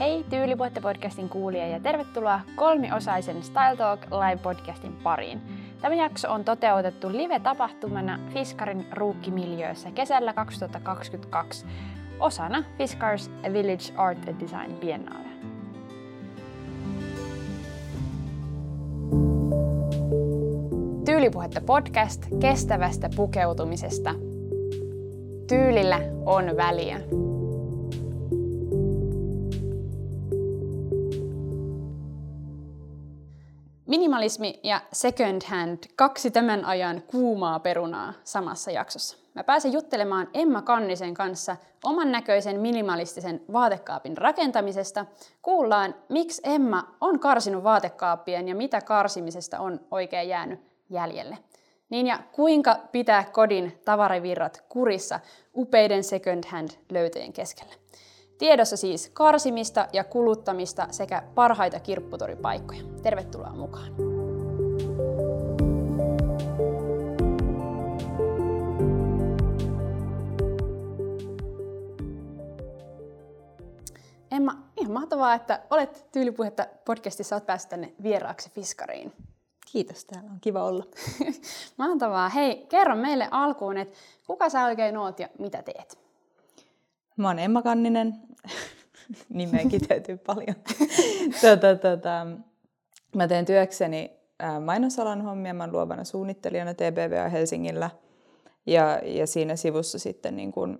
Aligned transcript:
Hei 0.00 0.24
Tyylipuhetta 0.30 0.80
podcastin 0.80 1.28
kuulija 1.28 1.66
ja 1.66 1.80
tervetuloa 1.80 2.40
kolmiosaisen 2.56 3.42
Style 3.42 3.76
Talk 3.76 4.00
live-podcastin 4.00 4.92
pariin. 5.02 5.40
Tämä 5.80 5.94
jakso 5.94 6.32
on 6.32 6.44
toteutettu 6.44 7.12
live-tapahtumana 7.12 8.18
Fiskarin 8.32 8.86
ruukkimiljöössä 8.92 9.90
kesällä 9.90 10.32
2022 10.32 11.66
osana 12.20 12.64
Fiskars 12.78 13.30
Village 13.52 13.92
Art 13.96 14.28
and 14.28 14.40
Design 14.40 14.72
Biennale. 14.72 15.28
Tyylipuhetta 21.04 21.60
podcast 21.60 22.26
kestävästä 22.40 23.10
pukeutumisesta. 23.16 24.14
Tyylillä 25.48 25.98
on 26.26 26.56
väliä. 26.56 27.00
Minimalismi 33.90 34.60
ja 34.62 34.80
second 34.92 35.42
hand, 35.46 35.78
kaksi 35.96 36.30
tämän 36.30 36.64
ajan 36.64 37.02
kuumaa 37.06 37.58
perunaa 37.58 38.12
samassa 38.24 38.70
jaksossa. 38.70 39.16
Mä 39.34 39.44
pääsen 39.44 39.72
juttelemaan 39.72 40.28
Emma 40.34 40.62
Kannisen 40.62 41.14
kanssa 41.14 41.56
oman 41.84 42.12
näköisen 42.12 42.60
minimalistisen 42.60 43.40
vaatekaapin 43.52 44.16
rakentamisesta. 44.16 45.06
Kuullaan, 45.42 45.94
miksi 46.08 46.42
Emma 46.44 46.96
on 47.00 47.20
karsinut 47.20 47.64
vaatekaappien 47.64 48.48
ja 48.48 48.54
mitä 48.54 48.80
karsimisesta 48.80 49.60
on 49.60 49.80
oikein 49.90 50.28
jäänyt 50.28 50.60
jäljelle. 50.90 51.38
Niin 51.88 52.06
ja 52.06 52.18
kuinka 52.32 52.76
pitää 52.92 53.24
kodin 53.32 53.80
tavaravirrat 53.84 54.64
kurissa 54.68 55.20
upeiden 55.56 56.04
second 56.04 56.44
hand 56.46 56.70
löytöjen 56.90 57.32
keskellä. 57.32 57.79
Tiedossa 58.40 58.76
siis 58.76 59.10
karsimista 59.12 59.88
ja 59.92 60.04
kuluttamista 60.04 60.86
sekä 60.90 61.22
parhaita 61.34 61.80
kirpputoripaikkoja. 61.80 62.82
Tervetuloa 63.02 63.52
mukaan! 63.52 63.92
Emma, 74.30 74.52
ihan 74.76 74.92
mahtavaa, 74.92 75.34
että 75.34 75.60
olet 75.70 76.06
Tyylipuhetta 76.12 76.66
podcastissa, 76.84 77.36
olet 77.36 77.46
päässyt 77.46 77.70
tänne 77.70 77.92
vieraaksi 78.02 78.50
Fiskariin. 78.50 79.12
Kiitos, 79.72 80.04
täällä 80.04 80.30
on 80.30 80.40
kiva 80.40 80.64
olla. 80.64 80.84
mahtavaa. 81.78 82.28
Hei, 82.28 82.66
kerro 82.68 82.96
meille 82.96 83.28
alkuun, 83.30 83.78
että 83.78 83.98
kuka 84.26 84.48
sä 84.48 84.64
oikein 84.64 84.96
oot 84.96 85.20
ja 85.20 85.28
mitä 85.38 85.62
teet? 85.62 85.99
Mä 87.20 87.28
oon 87.28 87.38
Emma 87.38 87.62
Kanninen. 87.62 88.14
Nimeä 89.28 89.64
kiteytyy 89.70 90.16
paljon. 90.16 90.56
tota, 91.42 91.76
tota, 91.76 92.26
mä 93.16 93.28
teen 93.28 93.44
työkseni 93.44 94.10
mainosalan 94.64 95.22
hommia. 95.22 95.54
Mä 95.54 95.64
oon 95.64 95.72
luovana 95.72 96.04
suunnittelijana 96.04 96.74
TBVA 96.74 97.28
Helsingillä. 97.28 97.90
Ja, 98.66 99.00
ja 99.04 99.26
siinä 99.26 99.56
sivussa 99.56 99.98
sitten 99.98 100.36
niin 100.36 100.52
kun 100.52 100.78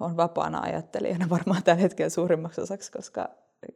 on 0.00 0.16
vapaana 0.16 0.60
ajattelijana 0.60 1.26
varmaan 1.36 1.62
tällä 1.62 1.82
hetkellä 1.82 2.10
suurimmaksi 2.10 2.60
osaksi, 2.60 2.92
koska, 2.92 3.28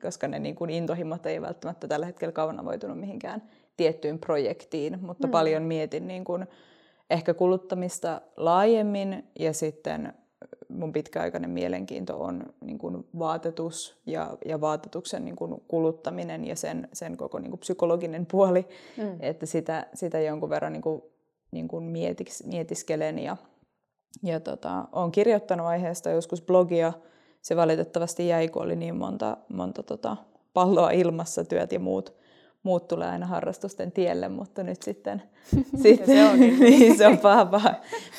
koska 0.02 0.28
ne 0.28 0.38
niin 0.38 0.54
kun 0.54 0.70
intohimot 0.70 1.26
ei 1.26 1.42
välttämättä 1.42 1.88
tällä 1.88 2.06
hetkellä 2.06 2.32
kaunavoitunut 2.32 3.00
mihinkään 3.00 3.42
tiettyyn 3.76 4.18
projektiin, 4.18 4.98
mutta 5.00 5.26
mm. 5.26 5.30
paljon 5.30 5.62
mietin 5.62 6.08
niin 6.08 6.24
kun 6.24 6.46
ehkä 7.10 7.34
kuluttamista 7.34 8.20
laajemmin 8.36 9.24
ja 9.38 9.52
sitten 9.52 10.12
mun 10.78 10.92
pitkäaikainen 10.92 11.50
mielenkiinto 11.50 12.20
on 12.20 12.42
niin 12.60 12.78
kuin 12.78 13.06
vaatetus 13.18 14.00
ja, 14.06 14.36
ja 14.44 14.60
vaatetuksen 14.60 15.24
niin 15.24 15.36
kuin 15.36 15.62
kuluttaminen 15.68 16.44
ja 16.44 16.56
sen, 16.56 16.88
sen 16.92 17.16
koko 17.16 17.38
niin 17.38 17.50
kuin 17.50 17.60
psykologinen 17.60 18.26
puoli, 18.26 18.68
mm. 18.96 19.16
että 19.20 19.46
sitä, 19.46 19.86
sitä 19.94 20.20
jonkun 20.20 20.50
verran 20.50 20.72
niin 20.72 20.82
kuin, 20.82 21.02
niin 21.50 21.68
kuin 21.68 21.84
mietiks, 21.84 22.44
mietiskelen 22.44 23.18
ja, 23.18 23.36
ja 24.22 24.40
tota, 24.40 24.88
olen 24.92 25.12
kirjoittanut 25.12 25.66
aiheesta 25.66 26.10
joskus 26.10 26.42
blogia. 26.42 26.92
Se 27.42 27.56
valitettavasti 27.56 28.28
jäi, 28.28 28.48
kun 28.48 28.62
oli 28.62 28.76
niin 28.76 28.96
monta, 28.96 29.36
monta 29.48 29.82
tota, 29.82 30.16
palloa 30.54 30.90
ilmassa, 30.90 31.44
työt 31.44 31.72
ja 31.72 31.80
muut, 31.80 32.14
muut 32.62 32.88
tulee 32.88 33.08
aina 33.08 33.26
harrastusten 33.26 33.92
tielle, 33.92 34.28
mutta 34.28 34.62
nyt 34.62 34.82
sitten, 34.82 35.22
sitten 35.82 36.06
se, 36.06 36.24
on, 36.24 36.40
niin, 36.60 36.98
se 36.98 37.06
on 37.06 37.18
paha, 37.18 37.46
paha. 37.46 37.74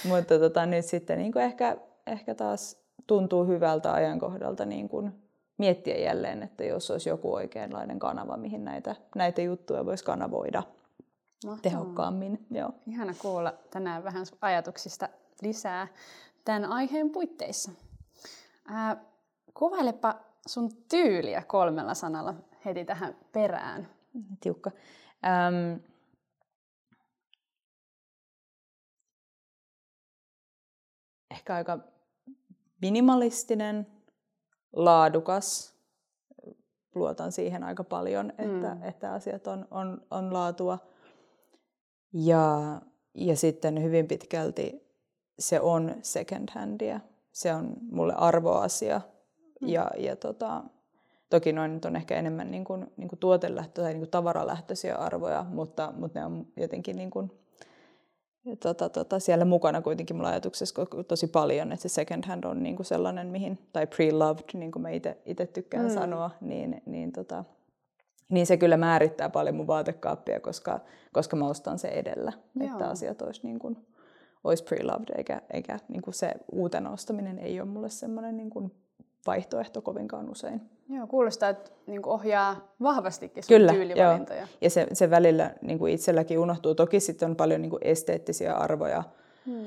mutta 0.08 0.40
tota, 0.40 0.66
nyt 0.66 0.86
sitten 0.86 1.18
niin 1.18 1.32
kuin 1.32 1.46
ehkä 1.46 1.78
ehkä 2.08 2.36
taas 2.36 2.84
tuntuu 3.08 3.46
hyvältä 3.46 3.94
ajankohdalta 3.94 4.66
niin 4.66 4.90
kuin 4.90 5.24
miettiä 5.58 5.98
jälleen, 5.98 6.44
että 6.44 6.64
jos 6.64 6.92
olisi 6.92 7.10
joku 7.10 7.34
oikeanlainen 7.34 8.00
kanava, 8.00 8.38
mihin 8.38 8.66
näitä, 8.66 8.96
näitä 9.16 9.42
juttuja 9.42 9.86
voisi 9.86 10.04
kanavoida 10.04 10.64
Mahtavaa. 11.46 11.62
tehokkaammin. 11.62 12.46
Joo. 12.52 12.70
Ihana 12.88 13.14
kuulla 13.22 13.54
tänään 13.72 14.04
vähän 14.04 14.26
ajatuksista 14.42 15.10
lisää 15.42 15.88
tämän 16.46 16.66
aiheen 16.66 17.10
puitteissa. 17.10 17.72
Ää, 18.68 19.04
kuvailepa 19.54 20.16
sun 20.48 20.70
tyyliä 20.90 21.44
kolmella 21.48 21.94
sanalla 21.94 22.34
heti 22.66 22.86
tähän 22.86 23.16
perään. 23.32 23.90
Tiukka. 24.42 24.72
Ähm, 25.26 25.80
ehkä 31.32 31.56
aika 31.56 31.80
minimalistinen, 32.84 33.88
laadukas. 34.74 35.74
Luotan 36.96 37.32
siihen 37.32 37.64
aika 37.64 37.84
paljon, 37.84 38.30
että, 38.30 38.76
mm. 38.76 38.84
että 38.84 39.14
asiat 39.14 39.48
on, 39.48 39.68
on, 39.72 40.02
on 40.12 40.34
laatua. 40.34 40.80
Ja, 42.14 42.82
ja 43.14 43.36
sitten 43.36 43.84
hyvin 43.84 44.08
pitkälti 44.08 44.84
se 45.40 45.60
on 45.60 45.96
second 46.02 46.50
handia. 46.52 47.00
Se 47.32 47.54
on 47.54 47.74
mulle 47.92 48.14
arvoasia. 48.18 49.02
Mm. 49.62 49.68
Ja, 49.68 49.92
ja 49.98 50.16
tota, 50.16 50.64
toki 51.30 51.54
noin 51.54 51.74
nyt 51.74 51.86
on 51.86 51.96
ehkä 51.96 52.16
enemmän 52.16 52.52
niin 52.52 52.64
kuin, 52.64 52.88
niin 52.98 53.10
kuin 53.10 53.20
tuotelähtö- 53.20 53.82
tai 53.82 53.92
niin 53.92 54.02
kuin 54.02 54.12
tavaralähtöisiä 54.12 54.96
arvoja, 54.96 55.46
mutta, 55.50 55.94
mutta 55.98 56.20
ne 56.20 56.26
on 56.26 56.48
jotenkin 56.58 56.96
niin 56.96 57.12
kuin 57.12 57.32
ja 58.46 58.56
tota, 58.56 58.90
tota, 58.90 59.20
siellä 59.20 59.46
mukana 59.46 59.82
kuitenkin 59.82 60.16
mulla 60.16 60.30
ajatuksessa 60.30 60.86
tosi 61.08 61.28
paljon, 61.28 61.72
että 61.72 61.82
se 61.82 61.90
second 61.90 62.26
hand 62.26 62.44
on 62.44 62.64
niin 62.64 62.76
kuin 62.76 62.86
sellainen, 62.86 63.28
mihin, 63.28 63.60
tai 63.74 63.86
pre-loved, 63.86 64.60
niin 64.60 64.72
kuin 64.72 64.82
mä 64.82 64.90
itse 65.26 65.46
tykkään 65.54 65.86
mm. 65.86 65.94
sanoa, 65.94 66.32
niin, 66.42 66.82
niin, 66.86 67.12
tota, 67.12 67.44
niin 68.30 68.46
se 68.46 68.58
kyllä 68.58 68.78
määrittää 68.78 69.30
paljon 69.30 69.56
mun 69.56 69.68
vaatekaappia, 69.68 70.40
koska, 70.40 70.80
koska 71.14 71.36
mä 71.36 71.48
ostan 71.48 71.80
se 71.80 71.88
edellä, 71.88 72.34
Joo. 72.56 72.72
että 72.72 72.90
asiat 72.90 73.22
olisi, 73.22 73.42
niin 73.44 73.60
kuin, 73.60 73.78
olisi 74.44 74.64
pre-loved, 74.64 75.18
eikä, 75.18 75.42
eikä 75.54 75.80
niin 75.88 76.02
kuin 76.02 76.14
se 76.14 76.34
uuten 76.52 76.88
ostaminen 76.88 77.40
ei 77.40 77.62
ole 77.62 77.70
mulle 77.70 77.90
semmoinen 77.90 78.38
niin 78.38 78.50
kuin 78.50 78.72
vaihtoehto 79.28 79.82
kovinkaan 79.82 80.30
usein. 80.30 80.62
Joo, 80.90 81.08
kuulostaa, 81.08 81.50
että 81.50 81.72
niin 81.88 82.06
ohjaa 82.06 82.74
vahvastikin 82.82 83.44
sun 83.44 83.58
Kyllä, 83.58 83.72
tyylivalintoja. 83.72 84.40
Joo. 84.40 84.48
Ja 84.62 84.70
se, 84.70 84.88
se 84.94 85.10
välillä 85.10 85.54
niin 85.62 85.80
kuin 85.80 85.94
itselläkin 85.94 86.40
unohtuu. 86.40 86.76
Toki 86.76 87.00
sitten 87.00 87.30
on 87.30 87.36
paljon 87.36 87.62
niin 87.62 87.70
kuin 87.70 87.84
esteettisiä 87.84 88.54
arvoja. 88.54 89.04
Hmm 89.46 89.66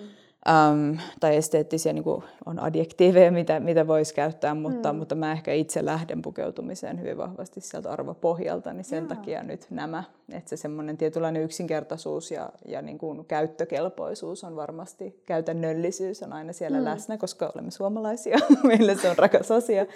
äm, 0.49 0.99
tai 1.21 1.37
esteettisiä 1.37 1.93
niin 1.93 2.05
kuin 2.05 2.23
on 2.47 2.61
adjektiiveja, 2.61 3.33
mitä, 3.33 3.61
mitä 3.61 3.87
voisi 3.87 4.15
käyttää, 4.15 4.55
mutta, 4.55 4.93
mm. 4.93 4.99
mutta 4.99 5.15
mä 5.15 5.33
ehkä 5.33 5.53
itse 5.53 5.84
lähden 5.84 6.23
pukeutumiseen 6.23 7.01
hyvin 7.01 7.19
vahvasti 7.19 7.61
sieltä 7.61 7.91
arvopohjalta, 7.91 8.73
niin 8.73 8.85
sen 8.85 8.99
Jaa. 8.99 9.09
takia 9.09 9.43
nyt 9.43 9.67
nämä, 9.71 10.05
että 10.33 10.51
se 10.51 10.56
semmoinen 10.56 10.97
tietynlainen 10.97 11.43
yksinkertaisuus 11.43 12.31
ja, 12.31 12.51
ja 12.69 12.83
niin 12.83 12.99
kuin 12.99 13.25
käyttökelpoisuus 13.25 14.45
on 14.45 14.56
varmasti, 14.56 15.23
käytännöllisyys 15.27 16.23
on 16.23 16.33
aina 16.33 16.53
siellä 16.53 16.79
mm. 16.79 16.85
läsnä, 16.85 17.19
koska 17.19 17.53
olemme 17.55 17.71
suomalaisia, 17.71 18.39
meille 18.69 18.97
se 18.97 19.11
on 19.11 19.19
rakas 19.19 19.51
asia, 19.51 19.87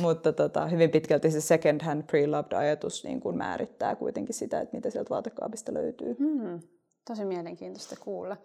mutta 0.00 0.32
tota, 0.32 0.66
hyvin 0.66 0.90
pitkälti 0.90 1.30
se 1.30 1.40
second 1.40 1.82
hand 1.82 2.02
pre-loved 2.02 2.56
ajatus 2.56 3.04
niin 3.04 3.20
kuin 3.20 3.36
määrittää 3.36 3.96
kuitenkin 3.96 4.34
sitä, 4.34 4.60
että 4.60 4.76
mitä 4.76 4.90
sieltä 4.90 5.10
vaatekaapista 5.10 5.74
löytyy. 5.74 6.16
Mm. 6.18 6.60
Tosi 7.08 7.24
mielenkiintoista 7.24 7.96
kuulla. 8.00 8.36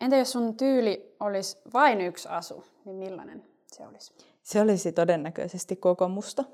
Entä 0.00 0.16
jos 0.16 0.32
sun 0.32 0.56
tyyli 0.56 1.16
olisi 1.20 1.58
vain 1.74 2.00
yksi 2.00 2.28
asu, 2.28 2.64
niin 2.84 2.96
millainen 2.96 3.44
se 3.66 3.86
olisi? 3.86 4.12
Se 4.42 4.60
olisi 4.60 4.92
todennäköisesti 4.92 5.76
koko 5.76 6.08
musta. 6.08 6.44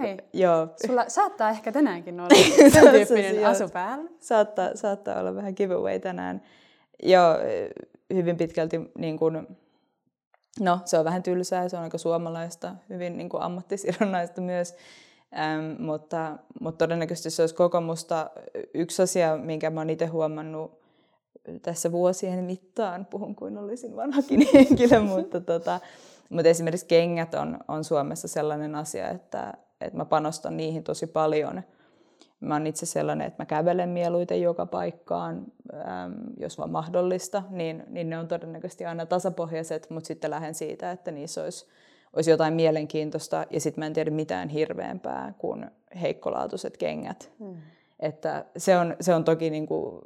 Ai, 0.00 0.16
joo. 0.32 0.68
Sulla 0.86 1.04
saattaa 1.18 1.50
ehkä 1.50 1.72
tänäänkin 1.72 2.20
olla 2.20 2.28
sen 2.72 2.90
tyyppinen 2.90 3.46
asu 3.46 3.68
päällä. 3.68 4.10
Saattaa, 4.20 4.70
saattaa 4.76 5.20
olla 5.20 5.34
vähän 5.34 5.52
giveaway 5.56 6.00
tänään. 6.00 6.42
Joo, 7.02 7.34
hyvin 8.14 8.36
pitkälti 8.36 8.80
niin 8.98 9.18
kuin, 9.18 9.46
no, 10.60 10.80
se 10.84 10.98
on 10.98 11.04
vähän 11.04 11.22
tylsää, 11.22 11.68
se 11.68 11.76
on 11.76 11.82
aika 11.82 11.98
suomalaista, 11.98 12.74
hyvin 12.88 13.16
niin 13.16 13.28
kuin 13.28 13.42
ammattisidonnaista 13.42 14.40
myös. 14.40 14.74
Ähm, 15.38 15.82
mutta, 15.82 16.38
mutta 16.60 16.84
todennäköisesti 16.84 17.30
se 17.30 17.42
olisi 17.42 17.54
koko 17.54 17.80
musta 17.80 18.30
yksi 18.74 19.02
asia, 19.02 19.36
minkä 19.36 19.70
mä 19.70 19.80
oon 19.80 19.90
itse 19.90 20.06
huomannut 20.06 20.85
tässä 21.62 21.92
vuosien 21.92 22.44
mittaan, 22.44 23.06
puhun 23.06 23.34
kuin 23.34 23.58
olisin 23.58 23.96
vanhakin 23.96 24.46
henkilö, 24.54 25.00
mutta 25.00 25.40
tota, 25.40 25.80
Mutta 26.28 26.48
esimerkiksi 26.48 26.86
kengät 26.86 27.34
on, 27.34 27.58
on 27.68 27.84
Suomessa 27.84 28.28
sellainen 28.28 28.74
asia, 28.74 29.08
että, 29.08 29.54
että 29.80 29.96
mä 29.96 30.04
panostan 30.04 30.56
niihin 30.56 30.84
tosi 30.84 31.06
paljon. 31.06 31.62
Mä 32.40 32.54
oon 32.54 32.66
itse 32.66 32.86
sellainen, 32.86 33.26
että 33.26 33.42
mä 33.42 33.46
kävelen 33.46 33.88
mieluiten 33.88 34.42
joka 34.42 34.66
paikkaan, 34.66 35.46
äm, 35.74 36.14
jos 36.36 36.58
vaan 36.58 36.70
mahdollista, 36.70 37.42
niin, 37.50 37.84
niin 37.88 38.10
ne 38.10 38.18
on 38.18 38.28
todennäköisesti 38.28 38.84
aina 38.84 39.06
tasapohjaiset, 39.06 39.90
mutta 39.90 40.06
sitten 40.06 40.30
lähden 40.30 40.54
siitä, 40.54 40.90
että 40.90 41.10
niissä 41.10 41.42
olisi, 41.42 41.66
olisi 42.12 42.30
jotain 42.30 42.54
mielenkiintoista 42.54 43.46
ja 43.50 43.60
sitten 43.60 43.82
mä 43.82 43.86
en 43.86 43.92
tiedä 43.92 44.10
mitään 44.10 44.48
hirveämpää 44.48 45.34
kuin 45.38 45.70
heikkolaatuiset 46.00 46.76
kengät. 46.76 47.32
Mm. 47.38 47.56
Että 48.00 48.44
se 48.56 48.78
on, 48.78 48.96
se 49.00 49.14
on 49.14 49.24
toki 49.24 49.50
niin 49.50 49.66
kuin, 49.66 50.02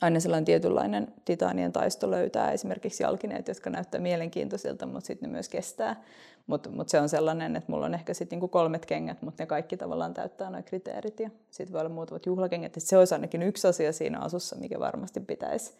aina 0.00 0.20
sellainen 0.20 0.44
tietynlainen 0.44 1.08
titaanien 1.24 1.72
taisto 1.72 2.10
löytää 2.10 2.52
esimerkiksi 2.52 3.02
jalkineet, 3.02 3.48
jotka 3.48 3.70
näyttää 3.70 4.00
mielenkiintoisilta, 4.00 4.86
mutta 4.86 5.06
sitten 5.06 5.28
ne 5.28 5.32
myös 5.32 5.48
kestää. 5.48 6.02
Mutta 6.46 6.70
mut 6.70 6.88
se 6.88 7.00
on 7.00 7.08
sellainen, 7.08 7.56
että 7.56 7.72
mulla 7.72 7.86
on 7.86 7.94
ehkä 7.94 8.14
sitten 8.14 8.36
niinku 8.36 8.48
kolmet 8.48 8.86
kengät, 8.86 9.22
mutta 9.22 9.42
ne 9.42 9.46
kaikki 9.46 9.76
tavallaan 9.76 10.14
täyttää 10.14 10.50
nuo 10.50 10.62
kriteerit. 10.64 11.20
Ja 11.20 11.30
sitten 11.50 11.72
voi 11.72 11.80
olla 11.80 11.94
muutamat 11.94 12.26
juhlakengät. 12.26 12.76
Et 12.76 12.82
se 12.82 12.96
olisi 12.98 13.14
ainakin 13.14 13.42
yksi 13.42 13.68
asia 13.68 13.92
siinä 13.92 14.18
asussa, 14.18 14.56
mikä 14.56 14.80
varmasti 14.80 15.20
pitäisi 15.20 15.74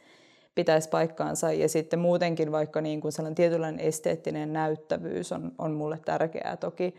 pitäisi 0.55 0.89
paikkaansa. 0.89 1.53
Ja 1.53 1.69
sitten 1.69 1.99
muutenkin 1.99 2.53
vaikka 2.53 2.81
niin 2.81 3.01
kuin 3.01 3.13
sellainen 3.13 3.35
tietynlainen 3.35 3.81
esteettinen 3.81 4.53
näyttävyys 4.53 5.33
on, 5.33 5.53
on 5.59 5.73
mulle 5.73 5.99
tärkeää 6.05 6.57
toki, 6.57 6.95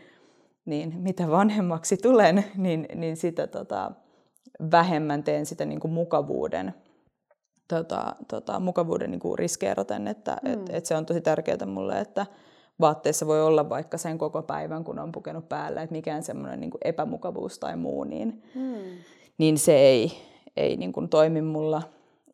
niin 0.64 0.94
mitä 0.96 1.30
vanhemmaksi 1.30 1.96
tulen, 1.96 2.44
niin, 2.56 2.88
niin 2.94 3.16
sitä 3.16 3.46
tota, 3.46 3.92
vähemmän 4.70 5.22
teen 5.22 5.46
sitä 5.46 5.64
niin 5.64 5.80
kuin 5.80 5.92
mukavuuden 5.92 6.74
tota, 7.76 8.16
tota, 8.28 8.60
mukavuuden 8.60 9.10
niin 9.10 9.20
kuin 9.20 9.38
riskeeraten, 9.38 10.08
että 10.08 10.36
mm. 10.42 10.52
et, 10.52 10.60
et 10.70 10.86
se 10.86 10.96
on 10.96 11.06
tosi 11.06 11.20
tärkeää 11.20 11.66
mulle, 11.66 12.00
että 12.00 12.26
vaatteessa 12.80 13.26
voi 13.26 13.42
olla 13.42 13.68
vaikka 13.68 13.98
sen 13.98 14.18
koko 14.18 14.42
päivän, 14.42 14.84
kun 14.84 14.98
on 14.98 15.12
pukenut 15.12 15.48
päälle, 15.48 15.82
että 15.82 15.92
mikään 15.92 16.22
semmoinen 16.22 16.60
niin 16.60 16.70
epämukavuus 16.84 17.58
tai 17.58 17.76
muu, 17.76 18.04
niin, 18.04 18.42
mm. 18.54 18.74
niin 19.38 19.58
se 19.58 19.76
ei, 19.76 20.12
ei 20.56 20.76
niin 20.76 20.92
kuin 20.92 21.08
toimi 21.08 21.42
mulla. 21.42 21.82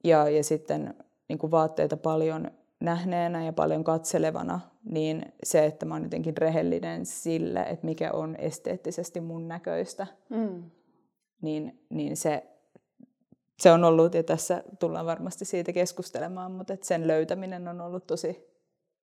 Ja, 0.05 0.29
ja 0.29 0.45
sitten 0.45 0.95
niin 1.29 1.39
kuin 1.39 1.51
vaatteita 1.51 1.97
paljon 1.97 2.51
nähneenä 2.81 3.45
ja 3.45 3.53
paljon 3.53 3.85
katselevana, 3.85 4.61
niin 4.85 5.23
se, 5.43 5.67
että 5.67 5.87
mä 5.87 5.95
oon 5.95 6.03
jotenkin 6.03 6.37
rehellinen 6.37 7.07
sille, 7.07 7.61
että 7.61 7.87
mikä 7.87 8.13
on 8.13 8.37
esteettisesti 8.37 9.21
mun 9.21 9.49
näköistä, 9.49 10.07
mm. 10.29 10.71
niin, 11.43 11.85
niin 11.91 12.17
se 12.17 12.58
se 13.59 13.73
on 13.73 13.85
ollut, 13.85 14.15
ja 14.15 14.23
tässä 14.23 14.63
tullaan 14.79 15.07
varmasti 15.07 15.45
siitä 15.45 15.73
keskustelemaan, 15.73 16.53
mutta 16.53 16.73
että 16.73 16.87
sen 16.87 17.07
löytäminen 17.07 17.69
on 17.69 17.81
ollut 17.81 18.07
tosi 18.07 18.49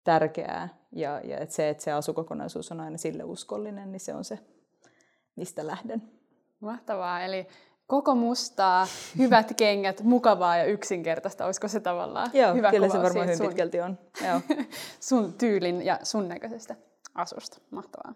tärkeää. 0.03 0.69
Ja, 0.91 1.21
ja 1.23 1.37
että 1.37 1.55
se, 1.55 1.69
että 1.69 1.83
se 1.83 1.91
asukokonaisuus 1.91 2.71
on 2.71 2.79
aina 2.79 2.97
sille 2.97 3.23
uskollinen, 3.23 3.91
niin 3.91 3.99
se 3.99 4.13
on 4.13 4.23
se, 4.23 4.39
mistä 5.35 5.67
lähden. 5.67 6.03
Mahtavaa. 6.59 7.21
Eli 7.21 7.47
koko 7.87 8.15
mustaa, 8.15 8.87
hyvät 9.17 9.53
kengät, 9.57 10.01
mukavaa 10.01 10.57
ja 10.57 10.65
yksinkertaista. 10.65 11.45
Olisiko 11.45 11.67
se 11.67 11.79
tavallaan 11.79 12.29
Joo, 12.33 12.53
hyvä 12.53 12.71
kyllä 12.71 12.89
se 12.89 12.97
varmaan 12.97 13.25
hyvin 13.25 13.37
sun, 13.37 13.47
pitkälti 13.47 13.81
on. 13.81 13.97
Joo. 14.27 14.41
sun 15.09 15.33
tyylin 15.33 15.85
ja 15.85 15.99
sun 16.03 16.27
näköisestä 16.27 16.75
asusta. 17.15 17.57
Mahtavaa. 17.71 18.13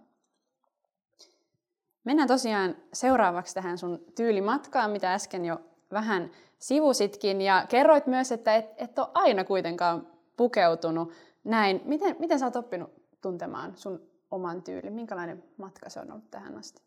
Mennään 2.04 2.28
tosiaan 2.28 2.76
seuraavaksi 2.94 3.54
tähän 3.54 3.78
sun 3.78 4.06
tyylimatkaan, 4.16 4.92
mitä 4.92 5.14
äsken 5.14 5.46
jo 5.46 5.62
vähän 5.92 6.32
sivusitkin 6.60 7.42
ja 7.42 7.66
kerroit 7.70 8.08
myös, 8.08 8.32
että 8.32 8.56
et, 8.56 8.66
et 8.78 9.00
ole 9.00 9.08
aina 9.14 9.44
kuitenkaan 9.44 10.08
pukeutunut 10.38 11.12
näin. 11.44 11.82
Miten, 11.86 12.16
miten 12.20 12.40
sä 12.40 12.46
oot 12.46 12.56
oppinut 12.56 12.90
tuntemaan 13.22 13.78
sun 13.78 14.02
oman 14.32 14.62
tyylin? 14.62 14.94
Minkälainen 14.94 15.44
matka 15.58 15.90
se 15.90 16.00
on 16.00 16.12
ollut 16.12 16.32
tähän 16.32 16.58
asti? 16.58 16.82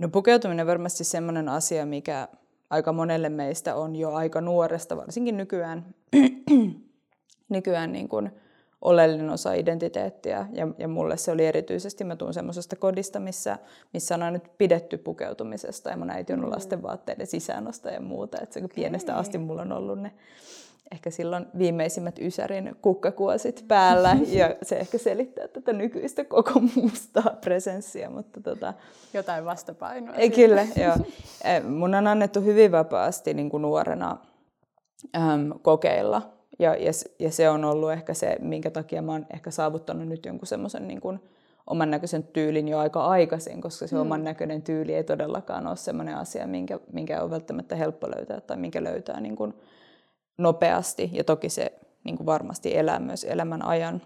No 0.00 0.08
pukeutuminen 0.08 0.62
on 0.62 0.66
varmasti 0.66 1.04
sellainen 1.04 1.48
asia, 1.48 1.86
mikä 1.86 2.28
aika 2.70 2.92
monelle 2.92 3.28
meistä 3.28 3.74
on 3.74 3.96
jo 3.96 4.12
aika 4.12 4.40
nuoresta, 4.40 4.96
varsinkin 4.96 5.36
nykyään, 5.36 5.94
nykyään 7.48 7.92
niin 7.92 8.08
kuin 8.08 8.30
oleellinen 8.84 9.30
osa 9.30 9.52
identiteettiä. 9.52 10.46
Ja, 10.52 10.68
ja 10.78 10.88
mulle 10.88 11.16
se 11.16 11.30
oli 11.30 11.46
erityisesti, 11.46 12.04
mä 12.04 12.16
tuun 12.16 12.34
semmoisesta 12.34 12.76
kodista, 12.76 13.20
missä, 13.20 13.58
missä 13.92 14.14
on 14.14 14.22
aina 14.22 14.38
nyt 14.38 14.58
pidetty 14.58 14.98
pukeutumisesta. 14.98 15.90
Ja 15.90 15.96
mun 15.96 16.10
äiti 16.10 16.32
on 16.32 16.40
mm. 16.40 16.50
lasten 16.50 16.82
vaatteiden 16.82 17.26
sisäänosta 17.26 17.90
ja 17.90 18.00
muuta. 18.00 18.38
Että 18.42 18.58
okay. 18.58 18.74
pienestä 18.74 19.16
asti 19.16 19.38
mulla 19.38 19.62
on 19.62 19.72
ollut 19.72 20.00
ne 20.00 20.12
ehkä 20.92 21.10
silloin 21.10 21.46
viimeisimmät 21.58 22.18
Ysärin 22.18 22.76
kukkakuosit 22.82 23.64
päällä 23.68 24.16
ja 24.38 24.56
se 24.62 24.76
ehkä 24.76 24.98
selittää 24.98 25.48
tätä 25.48 25.72
nykyistä 25.72 26.24
koko 26.24 26.60
mustaa 26.74 27.36
presenssiä. 27.40 28.10
Mutta 28.10 28.40
tota, 28.40 28.74
Jotain 29.14 29.44
vastapainoa. 29.44 30.14
Ei, 30.14 30.30
kyllä, 30.30 30.66
joo. 30.84 30.96
Mun 31.68 31.94
on 31.94 32.06
annettu 32.06 32.40
hyvin 32.40 32.72
vapaasti 32.72 33.34
niin 33.34 33.50
kuin 33.50 33.62
nuorena 33.62 34.18
äm, 35.16 35.52
kokeilla 35.62 36.33
ja, 36.58 36.76
ja, 36.76 36.92
ja 37.18 37.30
se 37.30 37.50
on 37.50 37.64
ollut 37.64 37.92
ehkä 37.92 38.14
se, 38.14 38.36
minkä 38.40 38.70
takia 38.70 39.02
mä 39.02 39.12
oon 39.12 39.26
ehkä 39.34 39.50
saavuttanut 39.50 40.08
nyt 40.08 40.26
jonkun 40.26 40.46
semmoisen 40.46 40.88
niin 40.88 41.00
kuin 41.00 41.20
oman 41.66 41.90
näköisen 41.90 42.24
tyylin 42.24 42.68
jo 42.68 42.78
aika 42.78 43.04
aikaisin, 43.04 43.60
koska 43.60 43.86
se 43.86 43.94
mm. 43.94 44.00
oman 44.00 44.24
näköinen 44.24 44.62
tyyli 44.62 44.94
ei 44.94 45.04
todellakaan 45.04 45.66
ole 45.66 45.76
semmoinen 45.76 46.16
asia, 46.16 46.46
minkä, 46.46 46.80
minkä 46.92 47.22
on 47.22 47.30
välttämättä 47.30 47.76
helppo 47.76 48.10
löytää 48.16 48.40
tai 48.40 48.56
minkä 48.56 48.84
löytää 48.84 49.20
niin 49.20 49.36
kuin 49.36 49.54
nopeasti. 50.38 51.10
Ja 51.12 51.24
toki 51.24 51.48
se 51.48 51.72
niin 52.04 52.16
kuin 52.16 52.26
varmasti 52.26 52.76
elää 52.76 53.00
myös 53.00 53.24
elämän 53.24 53.64
ajan. 53.64 54.02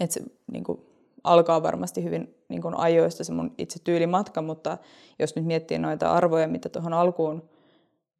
Että 0.00 0.14
se 0.14 0.20
niin 0.52 0.64
kuin, 0.64 0.80
alkaa 1.24 1.62
varmasti 1.62 2.04
hyvin 2.04 2.34
niin 2.48 2.62
kuin 2.62 2.74
ajoista 2.76 3.24
se 3.24 3.32
mun 3.32 3.54
itse 3.58 3.78
tyylimatka, 3.84 4.42
mutta 4.42 4.78
jos 5.18 5.36
nyt 5.36 5.44
miettii 5.44 5.78
noita 5.78 6.12
arvoja, 6.12 6.48
mitä 6.48 6.68
tuohon 6.68 6.92
alkuun 6.92 7.48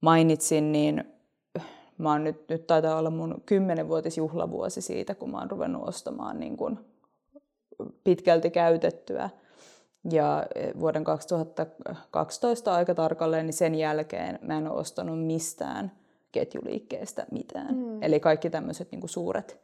mainitsin, 0.01 0.73
niin 0.73 1.05
mä 2.01 2.13
oon 2.13 2.25
nyt, 2.25 2.49
nyt 2.49 2.67
taitaa 2.67 2.99
olla 2.99 3.11
mun 3.11 3.43
kymmenenvuotisjuhlavuosi 3.47 4.81
siitä, 4.81 5.15
kun 5.15 5.31
mä 5.31 5.39
oon 5.39 5.51
ruvennut 5.51 5.89
ostamaan 5.89 6.41
niin 6.41 6.57
kuin 6.57 6.79
pitkälti 8.05 8.51
käytettyä. 8.51 9.31
Ja 10.11 10.47
vuoden 10.81 11.05
2012 11.05 12.75
aika 12.75 12.95
tarkalleen, 12.95 13.47
niin 13.47 13.55
sen 13.55 13.75
jälkeen 13.75 14.39
mä 14.43 14.59
en 14.59 14.69
ole 14.69 14.81
ostanut 14.81 15.27
mistään 15.27 15.93
ketjuliikkeestä 16.33 17.27
mitään. 17.31 17.75
Mm. 17.75 18.03
Eli 18.03 18.21
kaikki 18.21 18.51
tämmöiset 18.51 18.93
niin 18.93 19.01
kuin 19.01 19.11
suuret, 19.11 19.61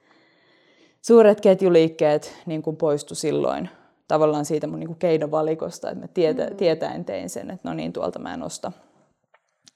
suuret 1.02 1.40
ketjuliikkeet 1.40 2.34
niin 2.46 2.62
kuin 2.62 2.76
poistu 2.76 3.14
silloin 3.14 3.68
tavallaan 4.08 4.44
siitä 4.44 4.66
mun 4.66 4.80
niin 4.80 4.88
kuin 4.88 4.98
keinovalikosta, 4.98 5.90
että 5.90 6.00
mä 6.00 6.08
tietä, 6.08 6.46
mm. 6.46 6.56
tietäen 6.56 7.04
tein 7.04 7.30
sen, 7.30 7.50
että 7.50 7.68
no 7.68 7.75
niin, 7.75 7.92
tuolta 7.92 8.18
mä 8.18 8.34
en 8.34 8.42
osta 8.42 8.72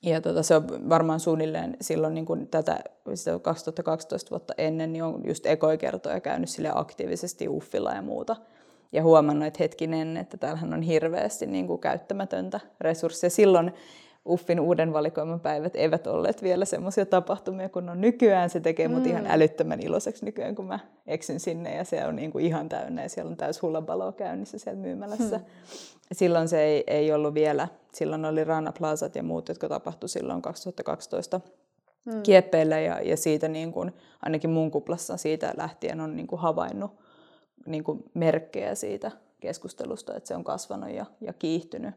ja 0.02 0.20
tota, 0.20 0.42
se 0.42 0.56
on 0.56 0.88
varmaan 0.88 1.20
suunnilleen 1.20 1.76
silloin 1.80 2.14
niin 2.14 2.26
kuin 2.26 2.48
tätä 2.48 2.78
2012 3.42 4.30
vuotta 4.30 4.54
ennen, 4.58 4.92
niin 4.92 5.04
on 5.04 5.20
just 5.24 5.46
ekoja 5.46 5.76
kertoja 5.76 6.20
käynyt 6.20 6.48
sille 6.48 6.70
aktiivisesti 6.74 7.48
uffilla 7.48 7.92
ja 7.92 8.02
muuta. 8.02 8.36
Ja 8.92 9.02
huomannut, 9.02 9.46
että 9.46 9.62
hetkinen, 9.62 10.16
että 10.16 10.36
täällähän 10.36 10.74
on 10.74 10.82
hirveästi 10.82 11.46
niin 11.46 11.66
kuin 11.66 11.80
käyttämätöntä 11.80 12.60
resursseja. 12.80 13.30
Silloin 13.30 13.72
Uffin 14.26 14.60
uuden 14.60 14.92
valikoiman 14.92 15.40
päivät 15.40 15.76
eivät 15.76 16.06
olleet 16.06 16.42
vielä 16.42 16.64
semmoisia 16.64 17.06
tapahtumia 17.06 17.68
kun 17.68 17.88
on 17.88 18.00
nykyään. 18.00 18.50
Se 18.50 18.60
tekee 18.60 18.88
mut 18.88 19.02
mm. 19.02 19.10
ihan 19.10 19.26
älyttömän 19.26 19.80
iloiseksi 19.80 20.24
nykyään, 20.24 20.54
kun 20.54 20.66
mä 20.66 20.78
eksyn 21.06 21.40
sinne 21.40 21.76
ja 21.76 21.84
se 21.84 22.06
on 22.06 22.16
niin 22.16 22.32
kuin 22.32 22.44
ihan 22.44 22.68
täynnä 22.68 23.02
ja 23.02 23.08
siellä 23.08 23.30
on 23.30 23.36
täys 23.36 23.62
hullabalo 23.62 24.12
käynnissä 24.12 24.58
siellä 24.58 24.80
myymälässä. 24.80 25.36
Mm. 25.36 25.44
Silloin 26.12 26.48
se 26.48 26.62
ei, 26.62 26.84
ei 26.86 27.12
ollut 27.12 27.34
vielä, 27.34 27.68
silloin 27.94 28.24
oli 28.24 28.44
Rana 28.44 28.72
Plazat 28.72 29.14
ja 29.14 29.22
muut, 29.22 29.48
jotka 29.48 29.68
tapahtui 29.68 30.08
silloin 30.08 30.42
2012 30.42 31.40
mm. 32.04 32.22
kieppeillä 32.22 32.80
ja, 32.80 33.00
ja 33.00 33.16
siitä 33.16 33.48
niin 33.48 33.72
kuin, 33.72 33.92
ainakin 34.22 34.50
mun 34.50 34.70
kuplassa 34.70 35.16
siitä 35.16 35.54
lähtien 35.56 36.00
on 36.00 36.16
niin 36.16 36.26
kuin 36.26 36.40
havainnut 36.40 36.90
niin 37.66 37.84
kuin 37.84 38.04
merkkejä 38.14 38.74
siitä 38.74 39.10
keskustelusta, 39.40 40.16
että 40.16 40.28
se 40.28 40.36
on 40.36 40.44
kasvanut 40.44 40.90
ja, 40.90 41.06
ja 41.20 41.32
kiihtynyt. 41.32 41.94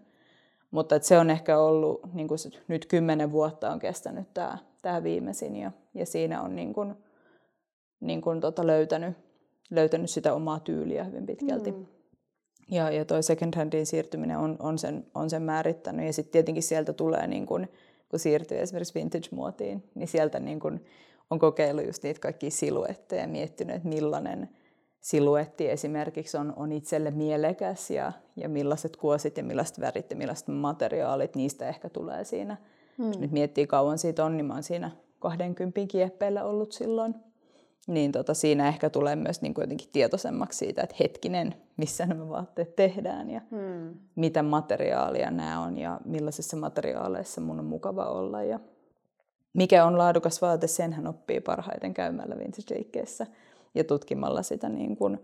Mutta 0.72 1.00
se 1.00 1.18
on 1.18 1.30
ehkä 1.30 1.58
ollut, 1.60 2.14
niin 2.14 2.28
kuin 2.28 2.40
nyt 2.68 2.86
kymmenen 2.86 3.32
vuotta 3.32 3.72
on 3.72 3.80
kestänyt 3.80 4.34
tämä, 4.34 4.58
tämä 4.82 5.04
viimeisin 5.04 5.56
ja, 5.56 5.72
ja 5.94 6.06
siinä 6.06 6.42
on 6.42 6.56
niin 6.56 6.74
kuin, 6.74 6.96
niin 8.00 8.22
kuin 8.22 8.42
tota 8.42 8.68
löytänyt, 8.68 9.18
löytänyt 9.70 10.10
sitä 10.10 10.34
omaa 10.34 10.60
tyyliä 10.60 11.04
hyvin 11.04 11.26
pitkälti. 11.26 11.72
Mm. 11.72 11.86
Ja, 12.72 12.92
ja 12.92 13.06
toi 13.06 13.24
second 13.24 13.56
handin 13.56 13.86
siirtyminen 13.86 14.38
on, 14.38 14.56
on, 14.60 14.78
sen, 14.78 15.06
on 15.16 15.30
sen 15.30 15.42
määrittänyt 15.42 16.06
ja 16.06 16.14
sitten 16.14 16.32
tietenkin 16.32 16.64
sieltä 16.64 16.94
tulee, 16.94 17.28
niin 17.28 17.46
kun, 17.46 17.68
kun 18.10 18.20
siirtyy 18.20 18.60
esimerkiksi 18.60 19.00
vintage-muotiin, 19.00 19.84
niin 19.96 20.08
sieltä 20.08 20.40
niin 20.40 20.60
kun 20.60 20.80
on 21.30 21.40
kokeillut 21.40 21.86
just 21.86 22.04
niitä 22.04 22.20
kaikkia 22.20 22.52
siluetteja 22.52 23.22
ja 23.22 23.28
miettinyt, 23.28 23.76
että 23.76 23.90
millainen– 23.90 24.50
siluetti 25.04 25.70
esimerkiksi 25.70 26.38
on, 26.38 26.54
on 26.56 26.72
itselle 26.72 27.12
mielekäs 27.12 27.92
ja, 27.92 28.12
ja 28.36 28.50
millaiset 28.50 28.98
kuosit 28.98 29.38
ja 29.38 29.44
millaiset 29.44 29.80
värit 29.80 30.10
ja 30.10 30.16
millaiset 30.16 30.48
materiaalit, 30.48 31.36
niistä 31.36 31.70
ehkä 31.70 31.90
tulee 31.90 32.24
siinä. 32.24 32.58
Hmm. 32.98 33.08
Jos 33.08 33.20
nyt 33.20 33.32
miettii 33.32 33.68
kauan 33.68 33.98
siitä 33.98 34.26
on, 34.26 34.38
niin 34.38 34.46
mä 34.46 34.54
oon 34.54 34.64
siinä 34.64 34.92
20 35.20 35.82
kieppeillä 35.88 36.44
ollut 36.44 36.72
silloin. 36.72 37.16
Niin 37.88 38.12
tota, 38.12 38.34
siinä 38.34 38.68
ehkä 38.68 38.90
tulee 38.90 39.16
myös 39.16 39.42
niin 39.42 39.54
kuin 39.54 39.64
jotenkin 39.64 39.90
tietoisemmaksi 39.92 40.58
siitä, 40.58 40.82
että 40.82 40.96
hetkinen, 41.00 41.56
missä 41.78 42.06
nämä 42.06 42.30
vaatteet 42.30 42.76
tehdään 42.76 43.30
ja 43.30 43.42
hmm. 43.52 44.00
mitä 44.16 44.44
materiaalia 44.44 45.32
nämä 45.32 45.60
on 45.60 45.78
ja 45.78 46.00
millaisissa 46.06 46.58
materiaaleissa 46.58 47.42
mun 47.42 47.60
on 47.60 47.66
mukava 47.66 48.06
olla. 48.06 48.44
Ja 48.44 48.60
mikä 49.54 49.86
on 49.86 49.98
laadukas 49.98 50.42
vaate, 50.42 50.68
senhän 50.68 51.08
oppii 51.08 51.40
parhaiten 51.40 51.94
käymällä 51.94 52.36
vintage 52.38 52.86
ja 53.76 53.84
tutkimalla 53.84 54.44
sitä 54.44 54.70
niin 54.70 54.96
kuin, 54.96 55.20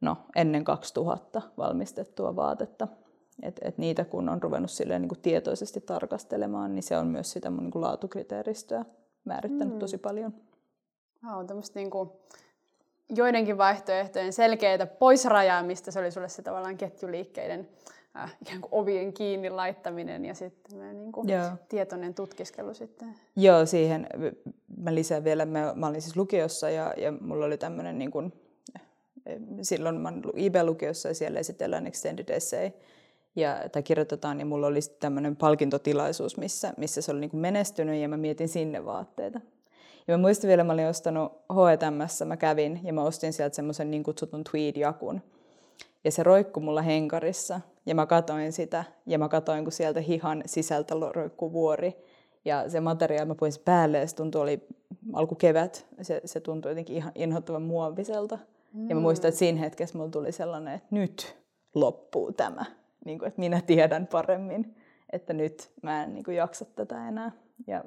no, 0.00 0.16
ennen 0.36 0.64
2000 0.64 1.42
valmistettua 1.58 2.36
vaatetta. 2.36 2.88
Et, 3.42 3.60
et 3.62 3.78
niitä 3.78 4.04
kun 4.04 4.28
on 4.28 4.42
ruvennut 4.42 4.70
silleen, 4.70 5.02
niin 5.02 5.08
kuin 5.08 5.20
tietoisesti 5.22 5.80
tarkastelemaan, 5.80 6.74
niin 6.74 6.82
se 6.82 6.98
on 6.98 7.06
myös 7.06 7.32
sitä 7.32 7.50
mun 7.50 7.62
niin 7.62 7.70
kuin 7.70 7.82
laatukriteeristöä 7.82 8.84
määrittänyt 9.24 9.72
hmm. 9.72 9.78
tosi 9.78 9.98
paljon. 9.98 10.34
Wow, 11.24 11.46
tämmöistä 11.46 11.78
niin 11.78 11.90
kuin 11.90 12.10
joidenkin 13.08 13.58
vaihtoehtojen 13.58 14.32
selkeää 14.32 14.86
poisrajaamista, 14.86 15.90
se 15.90 15.98
oli 15.98 16.10
sulle 16.10 16.28
se 16.28 16.42
tavallaan 16.42 16.76
ketjuliikkeiden 16.76 17.68
äh, 18.16 18.36
ikään 18.42 18.60
kuin 18.60 18.72
ovien 18.72 19.12
kiinni 19.12 19.50
laittaminen 19.50 20.24
ja 20.24 20.34
sitten 20.34 20.98
niin 20.98 21.12
kuin 21.12 21.28
tietoinen 21.68 22.14
tutkiskelu 22.14 22.74
sitten. 22.74 23.14
Joo, 23.36 23.66
siihen 23.66 24.06
mä 24.76 24.94
lisään 24.94 25.24
vielä, 25.24 25.46
mä, 25.46 25.72
mä 25.76 25.86
olin 25.86 26.02
siis 26.02 26.16
lukiossa 26.16 26.70
ja, 26.70 26.94
ja 26.96 27.12
mulla 27.20 27.46
oli 27.46 27.58
tämmöinen 27.58 27.98
niin 27.98 28.10
kuin, 28.10 28.32
silloin 29.62 30.00
mä 30.00 30.08
olin 30.08 30.22
IB-lukiossa 30.36 31.08
ja 31.08 31.14
siellä 31.14 31.40
esitellään 31.40 31.86
extended 31.86 32.28
essay 32.28 32.70
ja, 33.36 33.68
tai 33.72 33.82
kirjoitetaan, 33.82 34.40
ja 34.40 34.46
mulla 34.46 34.66
oli 34.66 34.80
tämmöinen 35.00 35.36
palkintotilaisuus, 35.36 36.36
missä, 36.36 36.74
missä 36.76 37.00
se 37.00 37.12
oli 37.12 37.20
niin 37.20 37.30
kuin 37.30 37.40
menestynyt, 37.40 38.00
ja 38.00 38.08
mä 38.08 38.16
mietin 38.16 38.48
sinne 38.48 38.84
vaatteita. 38.84 39.40
Ja 40.08 40.16
mä 40.16 40.20
muistan 40.20 40.48
vielä, 40.48 40.64
mä 40.64 40.72
olin 40.72 40.86
ostanut 40.86 41.32
H&Mssä, 41.32 42.24
mä 42.24 42.36
kävin, 42.36 42.80
ja 42.82 42.92
mä 42.92 43.02
ostin 43.02 43.32
sieltä 43.32 43.56
semmoisen 43.56 43.90
niin 43.90 44.02
kutsutun 44.02 44.44
tweed-jakun. 44.44 45.20
Ja 46.04 46.10
se 46.10 46.22
roikku 46.22 46.60
mulla 46.60 46.82
henkarissa, 46.82 47.60
ja 47.86 47.94
mä 47.94 48.06
katoin 48.06 48.52
sitä, 48.52 48.84
ja 49.06 49.18
mä 49.18 49.28
katoin, 49.28 49.64
kun 49.64 49.72
sieltä 49.72 50.00
hihan 50.00 50.42
sisältä 50.46 50.94
roikkuu 51.14 51.52
vuori. 51.52 51.96
Ja 52.44 52.70
se 52.70 52.80
materiaali, 52.80 53.28
mä 53.28 53.34
puin 53.34 53.52
päälle, 53.64 53.98
ja 53.98 54.06
se 54.06 54.16
tuntui, 54.16 54.42
oli 54.42 54.66
alkukevät, 55.12 55.86
se, 56.02 56.20
se 56.24 56.40
tuntui 56.40 56.70
jotenkin 56.70 56.96
ihan 56.96 57.12
inhottavan 57.14 57.62
muoviselta. 57.62 58.38
Mm. 58.72 58.88
Ja 58.88 58.94
mä 58.94 59.00
muistan, 59.00 59.28
että 59.28 59.38
siinä 59.38 59.60
hetkessä 59.60 59.98
mulla 59.98 60.10
tuli 60.10 60.32
sellainen, 60.32 60.74
että 60.74 60.88
nyt 60.90 61.36
loppuu 61.74 62.32
tämä 62.32 62.64
niin 63.04 63.18
kuin, 63.18 63.28
että 63.28 63.40
minä 63.40 63.60
tiedän 63.60 64.06
paremmin, 64.06 64.76
että 65.12 65.32
nyt 65.32 65.72
mä 65.82 66.04
en 66.04 66.14
niin 66.14 66.24
kuin, 66.24 66.36
jaksa 66.36 66.64
tätä 66.64 67.08
enää. 67.08 67.32
Ja 67.66 67.84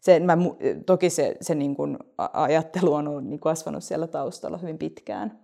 se, 0.00 0.20
mä, 0.20 0.38
toki 0.86 1.10
se, 1.10 1.36
se 1.40 1.54
niin 1.54 1.76
kuin, 1.76 1.98
ajattelu 2.32 2.94
on 2.94 3.08
ollut, 3.08 3.24
niin 3.24 3.40
kasvanut 3.40 3.84
siellä 3.84 4.06
taustalla 4.06 4.58
hyvin 4.58 4.78
pitkään. 4.78 5.38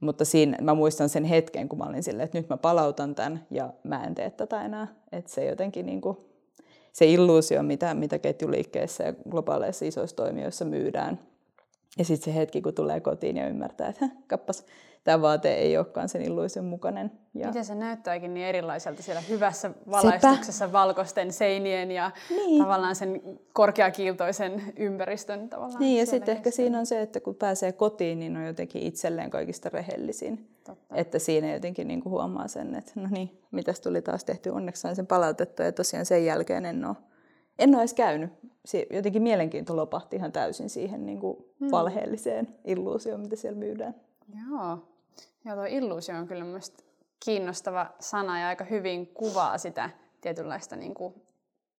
Mutta 0.00 0.24
siinä 0.24 0.58
mä 0.60 0.74
muistan 0.74 1.08
sen 1.08 1.24
hetken, 1.24 1.68
kun 1.68 1.78
mä 1.78 1.84
olin 1.84 2.02
silleen, 2.02 2.24
että 2.24 2.38
nyt 2.38 2.48
mä 2.48 2.56
palautan 2.56 3.14
tämän 3.14 3.46
ja 3.50 3.72
mä 3.84 4.04
en 4.04 4.14
tee 4.14 4.30
tätä 4.30 4.64
enää. 4.64 4.94
Että 5.12 5.30
se 5.30 5.44
jotenkin 5.44 5.86
niin 5.86 6.00
kuin, 6.00 6.16
se 6.92 7.06
illuusio, 7.06 7.62
mitä, 7.62 7.94
mitä 7.94 8.18
ketjuliikkeessä 8.18 9.04
ja 9.04 9.12
globaaleissa 9.30 9.84
isoissa 9.84 10.16
toimijoissa 10.16 10.64
myydään. 10.64 11.20
Ja 11.98 12.04
sitten 12.04 12.24
se 12.32 12.38
hetki, 12.38 12.62
kun 12.62 12.74
tulee 12.74 13.00
kotiin 13.00 13.36
ja 13.36 13.48
ymmärtää, 13.48 13.88
että 13.88 14.08
kappas, 14.26 14.64
tämä 15.04 15.22
vaate 15.22 15.54
ei 15.54 15.76
olekaan 15.76 16.08
sen 16.08 16.22
illuision 16.22 16.64
mukainen. 16.64 17.10
Ja... 17.34 17.46
Miten 17.46 17.64
se 17.64 17.74
näyttääkin 17.74 18.34
niin 18.34 18.46
erilaiselta 18.46 19.02
siellä 19.02 19.20
hyvässä 19.20 19.70
valaistuksessa 19.90 20.66
Sepä. 20.66 20.72
valkoisten 20.72 21.32
seinien 21.32 21.90
ja 21.90 22.10
niin. 22.30 22.62
tavallaan 22.62 22.96
sen 22.96 23.22
korkeakiiltoisen 23.52 24.62
ympäristön 24.76 25.48
tavallaan. 25.48 25.80
Niin 25.80 26.00
ja 26.00 26.06
sitten 26.06 26.36
ehkä 26.36 26.50
siinä 26.50 26.78
on 26.78 26.86
se, 26.86 27.02
että 27.02 27.20
kun 27.20 27.34
pääsee 27.34 27.72
kotiin, 27.72 28.18
niin 28.18 28.36
on 28.36 28.46
jotenkin 28.46 28.82
itselleen 28.82 29.30
kaikista 29.30 29.68
rehellisin. 29.68 30.48
Totta. 30.66 30.96
Että 30.96 31.18
siinä 31.18 31.52
jotenkin 31.52 31.88
niin 31.88 32.02
kuin 32.02 32.10
huomaa 32.10 32.48
sen, 32.48 32.74
että 32.74 32.92
no 32.94 33.08
niin, 33.10 33.38
mitäs 33.50 33.80
tuli 33.80 34.02
taas 34.02 34.24
tehty, 34.24 34.50
onneksi 34.50 34.82
sain 34.82 34.96
sen 34.96 35.06
palautettua 35.06 35.66
ja 35.66 35.72
tosiaan 35.72 36.06
sen 36.06 36.24
jälkeen 36.24 36.64
en 36.64 36.84
ole, 36.84 36.96
en 37.58 37.74
ole 37.74 37.82
edes 37.82 37.94
käynyt. 37.94 38.30
Jotenkin 38.90 39.22
mielenkiinto 39.22 39.76
lopahti 39.76 40.16
ihan 40.16 40.32
täysin 40.32 40.70
siihen 40.70 41.06
niin 41.06 41.20
kuin 41.20 41.36
hmm. 41.60 41.70
valheelliseen 41.70 42.48
illuusioon, 42.64 43.20
mitä 43.20 43.36
siellä 43.36 43.58
myydään. 43.58 43.94
Joo, 44.50 44.78
Joo, 45.44 45.56
tuo 45.56 45.64
illuusio 45.64 46.16
on 46.16 46.26
kyllä 46.26 46.44
myös 46.44 46.72
kiinnostava 47.24 47.86
sana 48.00 48.40
ja 48.40 48.48
aika 48.48 48.64
hyvin 48.64 49.06
kuvaa 49.06 49.58
sitä 49.58 49.90
tietynlaista 50.20 50.76
niin 50.76 50.94
kuin, 50.94 51.14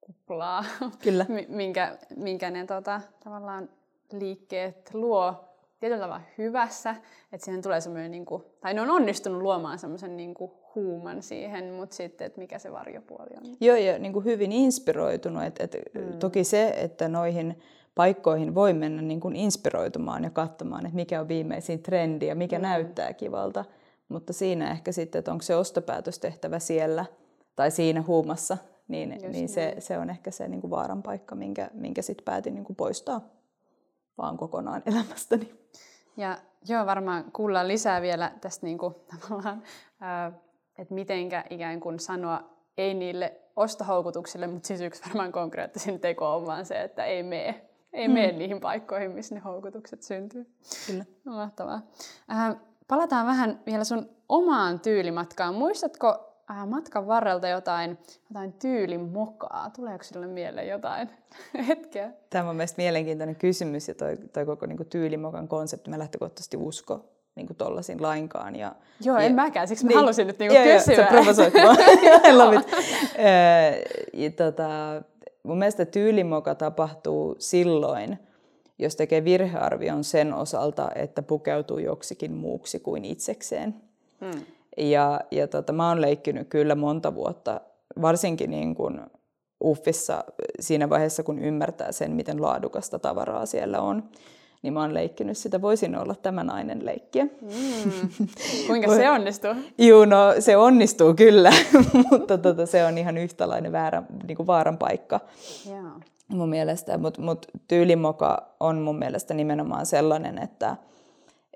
kuplaa, 0.00 0.64
kyllä. 1.04 1.26
minkä, 1.48 1.98
minkä 2.16 2.50
ne 2.50 2.66
tota, 2.66 3.00
tavallaan 3.24 3.68
liikkeet 4.12 4.94
luo 4.94 5.34
tietyllä 5.80 6.02
tavalla 6.02 6.22
hyvässä, 6.38 6.96
että 7.32 7.44
siihen 7.44 7.62
tulee 7.62 7.80
semmoinen, 7.80 8.10
niin 8.10 8.26
kuin, 8.26 8.44
tai 8.60 8.74
ne 8.74 8.80
on 8.80 8.90
onnistunut 8.90 9.42
luomaan 9.42 9.78
semmoisen 9.78 10.16
niin 10.16 10.34
kuin 10.34 10.52
huuman 10.74 11.22
siihen, 11.22 11.72
mutta 11.72 11.96
sitten, 11.96 12.26
että 12.26 12.40
mikä 12.40 12.58
se 12.58 12.72
varjopuoli 12.72 13.30
on. 13.36 13.56
Joo, 13.60 13.76
ja 13.76 13.98
niin 13.98 14.12
kuin 14.12 14.24
hyvin 14.24 14.52
inspiroitunut. 14.52 15.42
Et, 15.42 15.60
et 15.60 15.76
mm. 15.94 16.18
Toki 16.18 16.44
se, 16.44 16.68
että 16.68 17.08
noihin 17.08 17.62
paikkoihin 17.94 18.54
voi 18.54 18.72
mennä 18.72 19.02
niin 19.02 19.20
kuin 19.20 19.36
inspiroitumaan 19.36 20.24
ja 20.24 20.30
katsomaan, 20.30 20.86
että 20.86 20.96
mikä 20.96 21.20
on 21.20 21.28
viimeisin 21.28 21.82
trendi 21.82 22.26
ja 22.26 22.34
mikä 22.34 22.58
mm. 22.58 22.62
näyttää 22.62 23.12
kivalta. 23.12 23.64
Mutta 24.08 24.32
siinä 24.32 24.70
ehkä 24.70 24.92
sitten, 24.92 25.18
että 25.18 25.32
onko 25.32 25.42
se 25.42 25.56
ostopäätös 25.56 26.18
tehtävä 26.18 26.58
siellä 26.58 27.04
tai 27.56 27.70
siinä 27.70 28.04
huumassa, 28.06 28.58
niin, 28.88 29.18
niin 29.28 29.48
se, 29.48 29.76
se 29.78 29.98
on 29.98 30.10
ehkä 30.10 30.30
se 30.30 30.48
niin 30.48 30.60
kuin 30.60 30.70
vaaran 30.70 31.02
paikka, 31.02 31.34
minkä, 31.34 31.70
minkä 31.72 32.02
sitten 32.02 32.24
päätin 32.24 32.54
niin 32.54 32.64
kuin 32.64 32.76
poistaa 32.76 33.20
vaan 34.18 34.36
kokonaan 34.36 34.82
elämästäni. 34.92 35.54
Ja 36.16 36.38
joo, 36.68 36.86
varmaan 36.86 37.24
kuullaan 37.32 37.68
lisää 37.68 38.02
vielä 38.02 38.32
tästä 38.40 38.66
niin 38.66 38.78
kuin, 38.78 38.94
tavallaan, 39.20 39.62
että 40.78 40.94
mitenkä 40.94 41.44
ikään 41.50 41.80
kuin 41.80 42.00
sanoa 42.00 42.40
ei 42.78 42.94
niille 42.94 43.40
ostohoukutuksille, 43.56 44.46
mutta 44.46 44.66
siis 44.66 44.80
yksi 44.80 45.02
varmaan 45.06 45.32
konkreettisin 45.32 46.00
teko 46.00 46.36
on 46.36 46.46
vaan 46.46 46.66
se, 46.66 46.82
että 46.82 47.04
ei 47.04 47.22
mene 47.22 47.64
ei 47.94 48.08
mm. 48.08 48.14
mene 48.14 48.32
niihin 48.32 48.60
paikkoihin, 48.60 49.10
missä 49.10 49.34
ne 49.34 49.40
houkutukset 49.40 50.02
syntyy. 50.02 50.46
Kyllä. 50.86 51.04
Mahtavaa. 51.24 51.82
Äh, 52.32 52.56
palataan 52.88 53.26
vähän 53.26 53.60
vielä 53.66 53.84
sun 53.84 54.08
omaan 54.28 54.80
tyylimatkaan. 54.80 55.54
Muistatko 55.54 56.34
äh, 56.50 56.66
matkan 56.66 57.06
varrelta 57.06 57.48
jotain, 57.48 57.98
jotain 58.30 58.52
tyylimokaa? 58.52 59.70
Tuleeko 59.76 60.04
sinulle 60.04 60.26
mieleen 60.26 60.68
jotain 60.68 61.10
hetkeä? 61.68 62.12
Tämä 62.30 62.50
on 62.50 62.56
mielestäni 62.56 62.84
mielenkiintoinen 62.84 63.36
kysymys 63.36 63.88
ja 63.88 63.94
toi, 63.94 64.16
toi 64.32 64.46
koko 64.46 64.66
niin 64.66 64.76
kuin, 64.76 64.88
tyylimokan 64.88 65.48
konsepti. 65.48 65.90
Mä 65.90 65.98
lähtökohtaisesti 65.98 66.56
usko 66.56 67.10
niin 67.34 67.46
kuin 67.46 67.56
tollasin 67.56 68.02
lainkaan. 68.02 68.56
Ja, 68.56 68.74
joo, 69.00 69.18
ja, 69.18 69.22
en 69.22 69.34
mäkään, 69.34 69.68
siksi 69.68 69.86
niin, 69.86 69.96
mä 69.96 70.00
halusin 70.00 70.26
nyt 70.26 70.38
niin 70.38 70.50
kuin 70.50 70.68
joo, 70.68 70.78
kysyä. 70.78 70.94
Joo, 70.94 71.04
sä 71.04 71.10
provosoit 71.10 71.54
mua. 71.54 71.72
I 72.30 72.32
love 72.32 72.56
it. 72.56 72.66
ja, 74.12 74.30
tota, 74.30 74.68
mun 75.44 75.58
mielestä 75.58 75.84
tyylimoka 75.84 76.54
tapahtuu 76.54 77.36
silloin, 77.38 78.18
jos 78.78 78.96
tekee 78.96 79.24
virhearvion 79.24 80.04
sen 80.04 80.34
osalta, 80.34 80.90
että 80.94 81.22
pukeutuu 81.22 81.78
joksikin 81.78 82.32
muuksi 82.32 82.80
kuin 82.80 83.04
itsekseen. 83.04 83.74
Hmm. 84.20 84.40
Ja, 84.76 85.20
ja 85.30 85.48
tota, 85.48 85.72
mä 85.72 85.88
oon 85.88 86.00
leikkinyt 86.00 86.48
kyllä 86.48 86.74
monta 86.74 87.14
vuotta, 87.14 87.60
varsinkin 88.02 88.50
niin 88.50 88.74
kuin 88.74 89.00
Uffissa 89.64 90.24
siinä 90.60 90.90
vaiheessa, 90.90 91.22
kun 91.22 91.38
ymmärtää 91.38 91.92
sen, 91.92 92.12
miten 92.12 92.42
laadukasta 92.42 92.98
tavaraa 92.98 93.46
siellä 93.46 93.80
on 93.80 94.08
niin 94.64 94.72
mä 94.72 94.80
oon 94.80 94.94
leikkinyt 94.94 95.38
sitä. 95.38 95.62
Voisin 95.62 95.96
olla 95.96 96.14
tämä 96.14 96.44
nainen 96.44 96.86
leikkiä. 96.86 97.24
Mm. 97.24 98.18
Kuinka 98.66 98.94
se 98.94 99.10
onnistuu? 99.10 99.50
Joo, 99.78 100.04
no 100.04 100.34
se 100.38 100.56
onnistuu 100.56 101.14
kyllä, 101.14 101.52
mutta 102.10 102.38
tota, 102.38 102.66
se 102.66 102.84
on 102.84 102.98
ihan 102.98 103.18
yhtälainen 103.18 103.72
väärä, 103.72 104.02
niin 104.26 104.36
kuin 104.36 104.46
vaaran 104.46 104.78
paikka. 104.78 105.20
Yeah. 105.68 105.84
Mun 106.28 106.48
mielestä, 106.48 106.98
mutta 106.98 107.22
mut 107.22 107.46
tyylimoka 107.68 108.54
on 108.60 108.78
mun 108.78 108.98
mielestä 108.98 109.34
nimenomaan 109.34 109.86
sellainen, 109.86 110.38
että, 110.38 110.76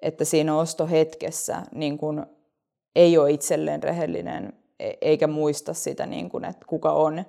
että 0.02 0.24
siinä 0.24 0.56
ostohetkessä 0.56 1.62
niin 1.74 1.98
kun 1.98 2.26
ei 2.96 3.18
ole 3.18 3.30
itselleen 3.30 3.82
rehellinen 3.82 4.52
e-, 4.80 4.92
eikä 5.00 5.26
muista 5.26 5.74
sitä, 5.74 6.06
niin 6.06 6.28
kun, 6.28 6.44
että 6.44 6.66
kuka 6.66 6.92
on 6.92 7.24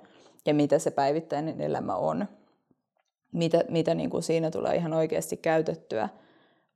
ja 0.46 0.54
mitä 0.54 0.78
se 0.78 0.90
päivittäinen 0.90 1.60
elämä 1.60 1.94
on 1.94 2.26
mitä, 3.32 3.64
mitä 3.68 3.94
niin 3.94 4.10
kuin 4.10 4.22
siinä 4.22 4.50
tulee 4.50 4.76
ihan 4.76 4.92
oikeasti 4.92 5.36
käytettyä 5.36 6.08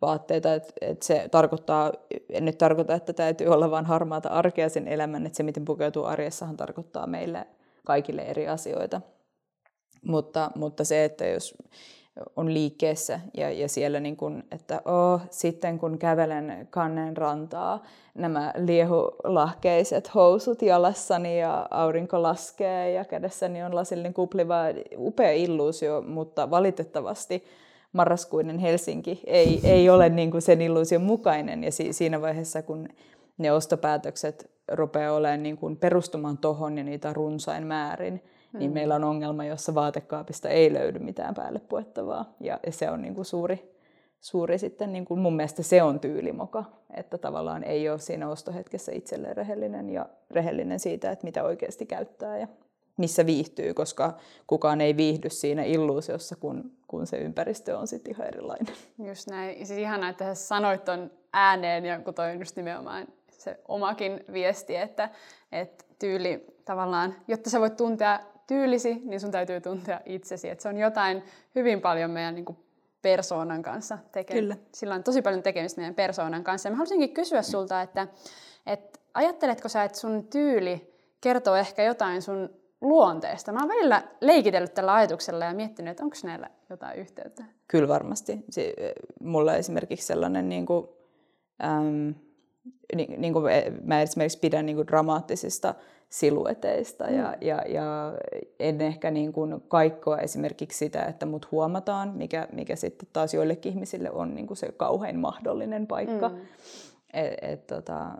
vaatteita. 0.01 0.55
Et, 0.55 0.73
et 0.81 1.03
se 1.03 1.29
tarkoittaa, 1.31 1.93
en 2.29 2.45
nyt 2.45 2.59
tarkoita, 2.59 2.95
että 2.95 3.13
täytyy 3.13 3.47
olla 3.47 3.71
vain 3.71 3.87
harmaata 3.87 4.29
arkea 4.29 4.69
sen 4.69 4.89
elämän, 4.89 5.27
että 5.27 5.37
se 5.37 5.43
miten 5.43 5.65
pukeutuu 5.65 6.05
arjessahan 6.05 6.57
tarkoittaa 6.57 7.07
meille 7.07 7.47
kaikille 7.87 8.23
eri 8.23 8.49
asioita. 8.49 9.01
Mutta, 10.03 10.51
mutta 10.55 10.85
se, 10.85 11.05
että 11.05 11.27
jos 11.27 11.55
on 12.37 12.55
liikkeessä 12.55 13.21
ja, 13.37 13.51
ja 13.51 13.69
siellä 13.69 14.01
niin 14.01 14.17
kun, 14.17 14.45
että 14.53 14.83
oh, 14.85 15.21
sitten 15.31 15.79
kun 15.79 15.99
kävelen 15.99 16.69
kannen 16.71 17.17
rantaa, 17.17 17.83
nämä 18.15 18.53
liehulahkeiset 18.57 20.15
housut 20.15 20.63
jalassani 20.63 21.41
ja 21.41 21.69
aurinko 21.71 22.23
laskee 22.23 22.91
ja 22.91 23.05
kädessäni 23.05 23.63
on 23.63 23.75
lasillinen 23.75 24.15
kupliva, 24.15 24.57
upea 24.97 25.33
illuusio, 25.33 26.03
mutta 26.03 26.51
valitettavasti 26.51 27.45
marraskuinen 27.93 28.59
Helsinki 28.59 29.21
ei, 29.27 29.61
ei 29.65 29.91
ole 29.91 30.09
niin 30.09 30.31
kuin 30.31 30.43
sen 30.43 30.63
illuusion 30.63 31.03
mukainen. 31.03 31.65
Ja 31.65 31.73
si, 31.73 31.93
siinä 31.93 32.21
vaiheessa, 32.21 32.63
kun 32.63 32.89
ne 33.39 33.53
ostopäätökset 33.53 34.51
rupeaa 34.73 35.15
olemaan 35.15 35.43
niin 35.43 35.57
kuin 35.57 35.77
perustumaan 35.77 36.39
tohon 36.39 36.79
ja 36.79 36.85
niitä 36.85 37.13
runsain 37.13 37.67
määrin, 37.67 38.23
mm. 38.55 38.59
niin 38.59 38.73
meillä 38.73 38.95
on 38.95 39.05
ongelma, 39.05 39.45
jossa 39.45 39.75
vaatekaapista 39.75 40.49
ei 40.49 40.73
löydy 40.73 40.99
mitään 40.99 41.35
päälle 41.35 41.59
puettavaa. 41.59 42.35
Ja, 42.41 42.61
ja 42.67 42.73
se 42.73 42.91
on 42.91 43.03
niin 43.03 43.15
kuin 43.15 43.25
suuri, 43.25 43.77
suuri 44.21 44.59
sitten, 44.59 44.93
niin 44.93 45.05
kuin 45.05 45.21
mun 45.21 45.37
mielestä 45.37 45.63
se 45.63 45.83
on 45.83 46.01
tyylimoka, 46.01 46.65
että 46.95 47.19
tavallaan 47.19 47.65
ei 47.65 47.89
ole 47.89 47.99
siinä 47.99 48.29
ostohetkessä 48.29 48.93
itselleen 48.93 49.37
rehellinen 49.37 49.91
ja 49.91 50.07
rehellinen 50.31 50.81
siitä, 50.81 51.11
että 51.11 51.25
mitä 51.25 51.45
oikeasti 51.45 51.87
käyttää 51.87 52.39
ja 52.39 52.49
missä 52.97 53.27
viihtyy, 53.27 53.75
koska 53.75 54.17
kukaan 54.47 54.81
ei 54.81 54.97
viihdy 54.97 55.31
siinä 55.31 55.63
illuusiossa, 55.65 56.37
kun, 56.37 56.73
kun 56.89 57.07
se 57.07 57.17
ympäristö 57.17 57.79
on 57.79 57.87
sitten 57.87 58.15
ihan 58.15 58.27
erilainen. 58.27 58.75
Just 59.09 59.29
näin. 59.29 59.67
Siis 59.67 59.79
ihanaa, 59.79 60.11
että 60.11 60.35
sä 60.35 60.47
sanoit 60.47 60.85
ton 60.85 61.11
ääneen 61.33 61.85
ja 61.85 62.01
kun 62.01 62.15
toi 62.15 62.31
on 62.31 62.39
just 62.39 62.57
nimenomaan 62.57 63.07
se 63.31 63.61
omakin 63.69 64.25
viesti, 64.33 64.77
että, 64.77 65.11
että 65.53 65.85
tyyli 65.99 66.47
tavallaan, 66.65 67.15
jotta 67.29 67.51
sä 67.51 67.61
voit 67.61 67.77
tuntea 67.77 68.21
tyylisi, 68.47 69.03
niin 69.05 69.21
sun 69.21 69.31
täytyy 69.31 69.61
tuntea 69.61 70.01
itsesi. 70.07 70.49
Että 70.49 70.63
se 70.63 70.69
on 70.69 70.79
jotain 70.79 71.23
hyvin 71.55 71.81
paljon 71.81 72.11
meidän 72.11 72.35
niin 72.35 72.45
kuin 72.45 72.59
persoonan 73.03 73.63
kanssa 73.63 73.99
tekemistä. 74.13 74.55
Kyllä. 74.55 74.57
Sillä 74.75 74.95
on 74.95 75.03
tosi 75.03 75.23
paljon 75.23 75.43
tekemistä 75.43 75.81
meidän 75.81 75.95
persoonan 75.95 76.45
kanssa. 76.45 76.69
Ja 76.69 76.71
mä 76.71 76.77
haluaisinkin 76.77 77.15
kysyä 77.15 77.43
sulta, 77.43 77.83
että, 77.83 78.09
että 78.67 78.99
ajatteletko 79.15 79.69
sä, 79.69 79.85
että 79.85 79.99
sun 79.99 80.27
tyyli 80.27 80.95
kertoo 81.21 81.55
ehkä 81.55 81.83
jotain 81.83 82.23
sun 82.23 82.51
luonteesta? 82.81 83.53
Mä 83.53 83.61
oon 83.61 83.69
välillä 83.69 84.03
leikitellyt 84.21 84.75
tällä 84.75 84.95
ajatuksella 84.95 85.45
ja 85.45 85.55
miettinyt, 85.55 85.91
että 85.91 86.05
onko 86.05 86.17
näillä 86.25 86.51
jotain 86.71 86.99
yhteyttä. 86.99 87.45
Kyllä 87.69 87.89
varmasti. 87.89 88.45
mulla 89.21 89.55
esimerkiksi 89.55 90.07
sellainen, 90.07 90.49
niin 90.49 90.67
kuin, 90.67 90.89
äm, 91.65 92.15
niin, 92.95 93.21
niin 93.21 93.33
kuin 93.33 93.45
mä 93.83 94.03
esimerkiksi 94.03 94.39
pidän 94.39 94.67
niin 94.67 94.77
kuin 94.77 94.87
dramaattisista 94.87 95.75
silueteista 96.15 97.05
mm. 97.05 97.17
ja, 97.17 97.37
ja, 97.41 97.63
ja 97.69 98.13
en 98.61 98.81
ehkä 98.81 99.11
niin 99.11 99.33
kuin 99.33 99.61
kaikkoa 99.69 100.19
esimerkiksi 100.19 100.79
sitä, 100.79 101.05
että 101.05 101.27
mut 101.27 101.51
huomataan, 101.51 102.13
mikä, 102.17 102.49
mikä 102.53 102.77
sitten 102.77 103.09
taas 103.13 103.35
joillekin 103.35 103.73
ihmisille 103.73 104.11
on 104.11 104.35
niin 104.35 104.47
kuin 104.47 104.57
se 104.57 104.73
kauhein 104.73 105.19
mahdollinen 105.19 105.87
paikka. 105.87 106.29
Mm. 106.29 106.37
Et, 107.13 107.35
et, 107.43 107.67
tota, 107.67 108.11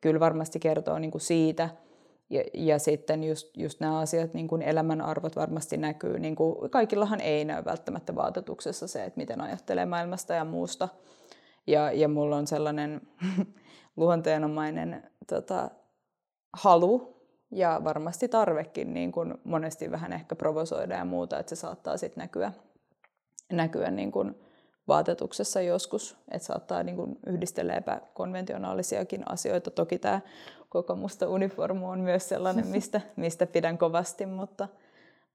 kyllä 0.00 0.20
varmasti 0.20 0.58
kertoo 0.58 0.98
niin 0.98 1.10
kuin 1.10 1.22
siitä, 1.22 1.68
ja, 2.30 2.44
ja 2.54 2.78
sitten 2.78 3.24
just, 3.24 3.56
just 3.56 3.80
nämä 3.80 3.98
asiat, 3.98 4.34
niin 4.34 4.48
kuin 4.48 4.62
elämän 4.62 5.00
arvot 5.00 5.36
varmasti 5.36 5.76
näkyy. 5.76 6.18
Niin 6.18 6.36
kuin, 6.36 6.70
kaikillahan 6.70 7.20
ei 7.20 7.44
näy 7.44 7.64
välttämättä 7.64 8.14
vaatetuksessa 8.14 8.86
se, 8.86 9.04
että 9.04 9.20
miten 9.20 9.40
ajattelee 9.40 9.86
maailmasta 9.86 10.34
ja 10.34 10.44
muusta. 10.44 10.88
Ja, 11.66 11.92
ja 11.92 12.08
mulla 12.08 12.36
on 12.36 12.46
sellainen 12.46 13.00
luonteenomainen 13.96 15.02
tota, 15.26 15.70
halu 16.52 17.12
ja 17.52 17.80
varmasti 17.84 18.28
tarvekin 18.28 18.94
niin 18.94 19.12
kuin 19.12 19.34
monesti 19.44 19.90
vähän 19.90 20.12
ehkä 20.12 20.36
provosoida 20.36 20.94
ja 20.94 21.04
muuta, 21.04 21.38
että 21.38 21.54
se 21.54 21.60
saattaa 21.60 21.96
sitten 21.96 22.22
näkyä, 22.22 22.52
näkyä 23.52 23.90
niin 23.90 24.12
kuin 24.12 24.34
vaatetuksessa 24.88 25.60
joskus, 25.60 26.16
että 26.30 26.46
saattaa 26.46 26.82
niin 26.82 26.96
kuin 26.96 27.18
yhdistellä 27.26 27.74
epäkonventionaalisiakin 27.74 29.32
asioita. 29.32 29.70
Toki 29.70 29.98
tämä 29.98 30.20
koko 30.68 30.96
musta 30.96 31.28
uniformu 31.28 31.90
on 31.90 32.00
myös 32.00 32.28
sellainen, 32.28 32.66
mistä, 32.76 33.00
mistä 33.16 33.46
pidän 33.46 33.78
kovasti, 33.78 34.26
mutta, 34.26 34.68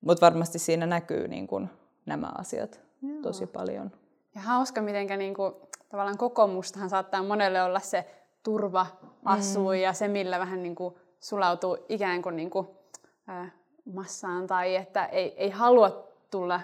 mutta 0.01 0.25
varmasti 0.25 0.59
siinä 0.59 0.85
näkyy 0.85 1.27
niin 1.27 1.47
kuin 1.47 1.69
nämä 2.05 2.31
asiat 2.37 2.81
Joo. 3.01 3.21
tosi 3.21 3.47
paljon. 3.47 3.91
Ja 4.35 4.41
hauska, 4.41 4.81
miten 4.81 5.19
niin 5.19 5.33
kuin, 5.33 5.53
tavallaan 5.89 6.17
kokoomustahan 6.17 6.89
saattaa 6.89 7.23
monelle 7.23 7.63
olla 7.63 7.79
se 7.79 8.05
turva 8.43 8.87
asuu 9.25 9.69
mm. 9.69 9.75
ja 9.75 9.93
se, 9.93 10.07
millä 10.07 10.39
vähän 10.39 10.63
niin 10.63 10.75
kuin 10.75 10.95
sulautuu 11.19 11.77
ikään 11.89 12.21
kuin, 12.21 12.35
niin 12.35 12.49
kuin 12.49 12.67
äh, 13.29 13.53
massaan 13.93 14.47
tai 14.47 14.75
että 14.75 15.05
ei, 15.05 15.33
ei 15.37 15.49
halua 15.49 16.07
tulla 16.31 16.61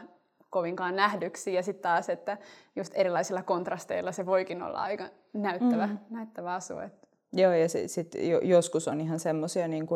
kovinkaan 0.50 0.96
nähdyksi 0.96 1.54
ja 1.54 1.64
sitten 1.64 1.84
taas, 1.84 2.10
että 2.10 2.38
just 2.76 2.94
erilaisilla 2.96 3.44
kontrasteilla 3.44 4.12
se 4.12 4.26
voikin 4.26 4.64
olla 4.64 4.80
aika 4.80 5.06
näyttävä, 5.34 5.88
mm. 5.88 5.98
näyttävä 6.10 6.54
asu. 6.54 6.80
Että. 6.80 7.08
Joo, 7.34 7.54
ja 7.54 7.70
sitten 7.70 7.90
sit 7.90 8.16
joskus 8.42 8.88
on 8.88 9.02
ihan 9.02 9.20
semmoisia, 9.20 9.68
niin 9.68 9.88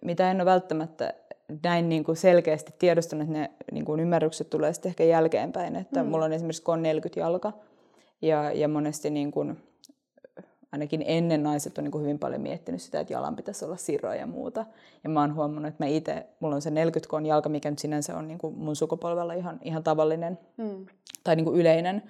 mitä 0.00 0.30
en 0.30 0.36
ole 0.36 0.44
välttämättä 0.44 1.14
näin 1.62 1.88
niin 1.88 2.04
kuin 2.04 2.16
selkeästi 2.16 2.74
tiedostanut, 2.78 3.22
että 3.28 3.38
ne 3.38 3.50
niin 3.72 3.84
kuin 3.84 4.00
ymmärrykset 4.00 4.50
tulee 4.50 4.72
sitten 4.72 4.90
ehkä 4.90 5.04
jälkeenpäin. 5.04 5.76
Että 5.76 6.02
mm. 6.02 6.08
Mulla 6.08 6.24
on 6.24 6.32
esimerkiksi 6.32 6.62
kon 6.62 6.82
40 6.82 7.20
jalka, 7.20 7.52
ja, 8.22 8.52
ja 8.52 8.68
monesti 8.68 9.10
niin 9.10 9.30
kuin, 9.32 9.62
ainakin 10.72 11.02
ennen 11.06 11.42
naiset 11.42 11.78
on 11.78 11.84
niin 11.84 11.92
kuin 11.92 12.02
hyvin 12.02 12.18
paljon 12.18 12.40
miettinyt 12.40 12.82
sitä, 12.82 13.00
että 13.00 13.12
jalan 13.12 13.36
pitäisi 13.36 13.64
olla 13.64 13.76
siroja 13.76 14.20
ja 14.20 14.26
muuta. 14.26 14.64
Ja 15.04 15.10
mä 15.10 15.20
oon 15.20 15.34
huomannut, 15.34 15.68
että 15.68 15.84
mä 15.84 15.88
itse, 15.88 16.26
mulla 16.40 16.54
on 16.54 16.62
se 16.62 16.70
40 16.70 17.10
koon 17.10 17.26
jalka, 17.26 17.48
mikä 17.48 17.70
nyt 17.70 17.78
sinänsä 17.78 18.16
on 18.16 18.28
niin 18.28 18.38
kuin 18.38 18.58
mun 18.58 18.76
sukupolvella 18.76 19.32
ihan, 19.32 19.60
ihan 19.62 19.82
tavallinen 19.82 20.38
mm. 20.56 20.86
tai 21.24 21.36
niin 21.36 21.44
kuin 21.44 21.60
yleinen 21.60 22.02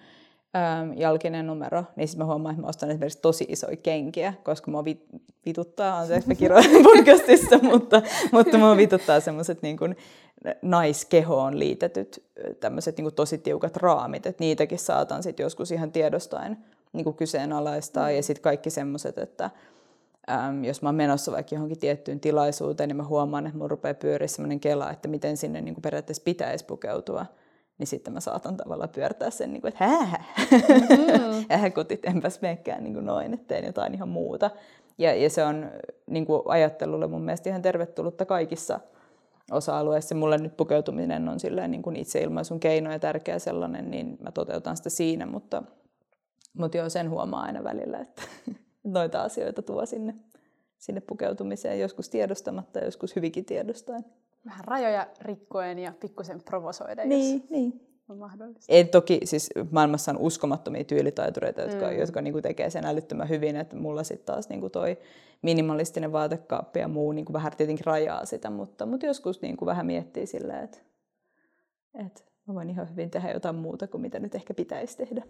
ähm, 0.57 0.93
jalkinen 0.99 1.47
numero, 1.47 1.85
niin 1.97 2.09
sitten 2.09 2.27
mä 2.27 2.33
huomaan, 2.33 2.53
että 2.53 2.63
mä 2.63 2.69
ostan 2.69 2.91
esimerkiksi 2.91 3.19
tosi 3.23 3.47
isoja 3.49 3.77
kenkiä, 3.77 4.35
koska 4.45 4.71
mua 4.71 4.85
vit, 4.85 5.05
vituttaa, 5.47 5.99
anteeksi 5.99 6.29
mä 6.29 6.35
kirjoitan 6.35 6.83
podcastissa, 6.95 7.59
mutta, 7.63 8.03
mutta 8.33 8.59
mua 8.59 8.77
vituttaa 8.77 9.21
semmoiset 9.21 9.63
niin 9.63 9.77
kuin 9.77 9.97
naiskehoon 10.63 11.59
liitetyt 11.59 12.25
tämmöiset 12.61 12.99
niin 12.99 13.15
tosi 13.15 13.39
tiukat 13.39 13.77
raamit, 13.77 14.27
että 14.27 14.45
niitäkin 14.45 14.79
saatan 14.79 15.23
sitten 15.23 15.45
joskus 15.45 15.71
ihan 15.71 15.93
tiedostaen 15.93 16.59
niin 16.93 17.05
kuin 17.05 17.17
kyseenalaistaa. 17.17 18.09
Mm. 18.09 18.17
Ja 18.17 18.23
sitten 18.23 18.43
kaikki 18.43 18.71
semmoiset, 18.71 19.19
että 19.19 19.51
äm, 20.31 20.65
jos 20.65 20.83
mä 20.83 20.89
oon 20.89 20.97
menossa 20.97 21.33
vaikka 21.33 21.55
johonkin 21.55 21.79
tiettyyn 21.79 22.21
tilaisuuteen, 22.21 22.89
niin 22.89 22.97
mä 22.97 23.05
huomaan, 23.05 23.47
että 23.47 23.59
mun 23.59 23.71
rupeaa 23.71 23.95
pyöriä 23.95 24.29
semmoinen 24.29 24.61
kela, 24.61 24.91
että 24.91 25.09
miten 25.09 25.37
sinne 25.37 25.61
niin 25.61 25.75
kuin 25.75 25.83
periaatteessa 25.83 26.23
pitäisi 26.25 26.65
pukeutua. 26.65 27.27
Niin 27.79 27.87
sitten 27.87 28.13
mä 28.13 28.21
saatan 28.21 28.57
tavallaan 28.57 28.91
pyörtää 28.91 29.31
sen, 29.31 29.53
niin 29.53 29.61
kuin, 29.61 29.69
että 29.69 29.85
hää, 29.85 30.25
mm-hmm. 30.51 31.45
ähäkutit, 31.57 32.05
enpäs 32.05 32.41
menekään 32.41 32.85
niin 32.85 32.95
kuin 32.95 33.07
noin, 33.07 33.35
että 33.35 33.47
teen 33.47 33.65
jotain 33.65 33.95
ihan 33.95 34.09
muuta. 34.09 34.51
Ja, 34.99 35.15
ja 35.15 35.31
se 35.31 35.45
on 35.45 35.71
niin 36.07 36.27
kuin 36.27 36.43
ajattelulle 36.45 37.07
mun 37.07 37.23
mielestä 37.23 37.49
ihan 37.49 37.63
tervetullutta 37.63 38.25
kaikissa 38.25 38.81
osa-alueissa. 39.51 40.15
Mulle 40.15 40.39
nyt 40.39 40.57
pukeutuminen 40.57 41.29
on 41.29 41.41
silleen 41.41 41.71
niin 41.71 41.83
kuin 41.83 41.97
itseilmaisun 41.97 42.61
keino 42.61 42.93
ja 42.93 42.99
tärkeä 42.99 43.39
sellainen, 43.39 43.91
niin 43.91 44.19
mä 44.21 44.33
toteutan 44.33 44.77
sitä 44.77 44.91
siinä, 44.91 45.27
mutta 45.27 45.63
mutta 46.59 46.77
joo, 46.77 46.89
sen 46.89 47.11
huomaa 47.11 47.43
aina 47.43 47.65
välillä, 47.65 47.99
että 47.99 48.23
noita 48.85 49.23
asioita 49.23 49.63
tuo 49.63 49.87
sinne, 49.87 50.15
sinne 50.79 51.01
pukeutumiseen, 51.01 51.81
joskus 51.81 52.09
tiedostamatta 52.09 52.79
ja 52.79 52.85
joskus 52.85 53.17
hyvinkin 53.17 53.45
tiedostaen. 53.45 54.05
Vähän 54.47 54.65
rajoja 54.65 55.07
rikkoen 55.21 55.79
ja 55.79 55.93
pikkusen 56.01 56.43
provosoida, 56.43 57.05
niin, 57.05 57.41
jos 57.41 57.51
niin. 57.51 57.87
on 58.09 58.19
mahdollista. 58.19 58.65
En 58.69 58.89
toki, 58.89 59.21
siis 59.25 59.51
maailmassa 59.71 60.13
on 60.13 60.19
uskomattomia 60.19 60.85
tyylitaitureita, 60.85 61.61
jotka, 61.61 61.87
mm. 61.91 61.99
jotka 61.99 62.21
niin 62.21 62.43
tekee 62.43 62.71
sen 62.71 62.85
älyttömän 62.85 63.29
hyvin, 63.29 63.57
että 63.57 63.77
mulla 63.77 64.05
sitten 64.05 64.27
taas 64.27 64.49
niin 64.49 64.71
toi 64.71 64.99
minimalistinen 65.43 66.13
vaatekaappi 66.13 66.81
ja 66.81 66.89
muu 66.89 67.13
niin 67.13 67.33
vähän 67.33 67.53
tietenkin 67.57 67.87
rajaa 67.87 68.25
sitä, 68.25 68.51
mutta, 68.51 68.87
mutta 68.87 69.07
joskus 69.07 69.43
niin 69.43 69.57
vähän 69.67 69.87
miettii 69.87 70.27
silleen, 70.27 70.65
että, 70.65 70.79
että 71.95 72.23
mä 72.47 72.55
voin 72.55 72.71
ihan 72.71 72.91
hyvin 72.91 73.11
tehdä 73.11 73.31
jotain 73.31 73.57
muuta 73.57 73.87
kuin 73.87 74.01
mitä 74.01 74.19
nyt 74.19 74.35
ehkä 74.35 74.55
pitäisi 74.55 74.97
tehdä. 74.97 75.23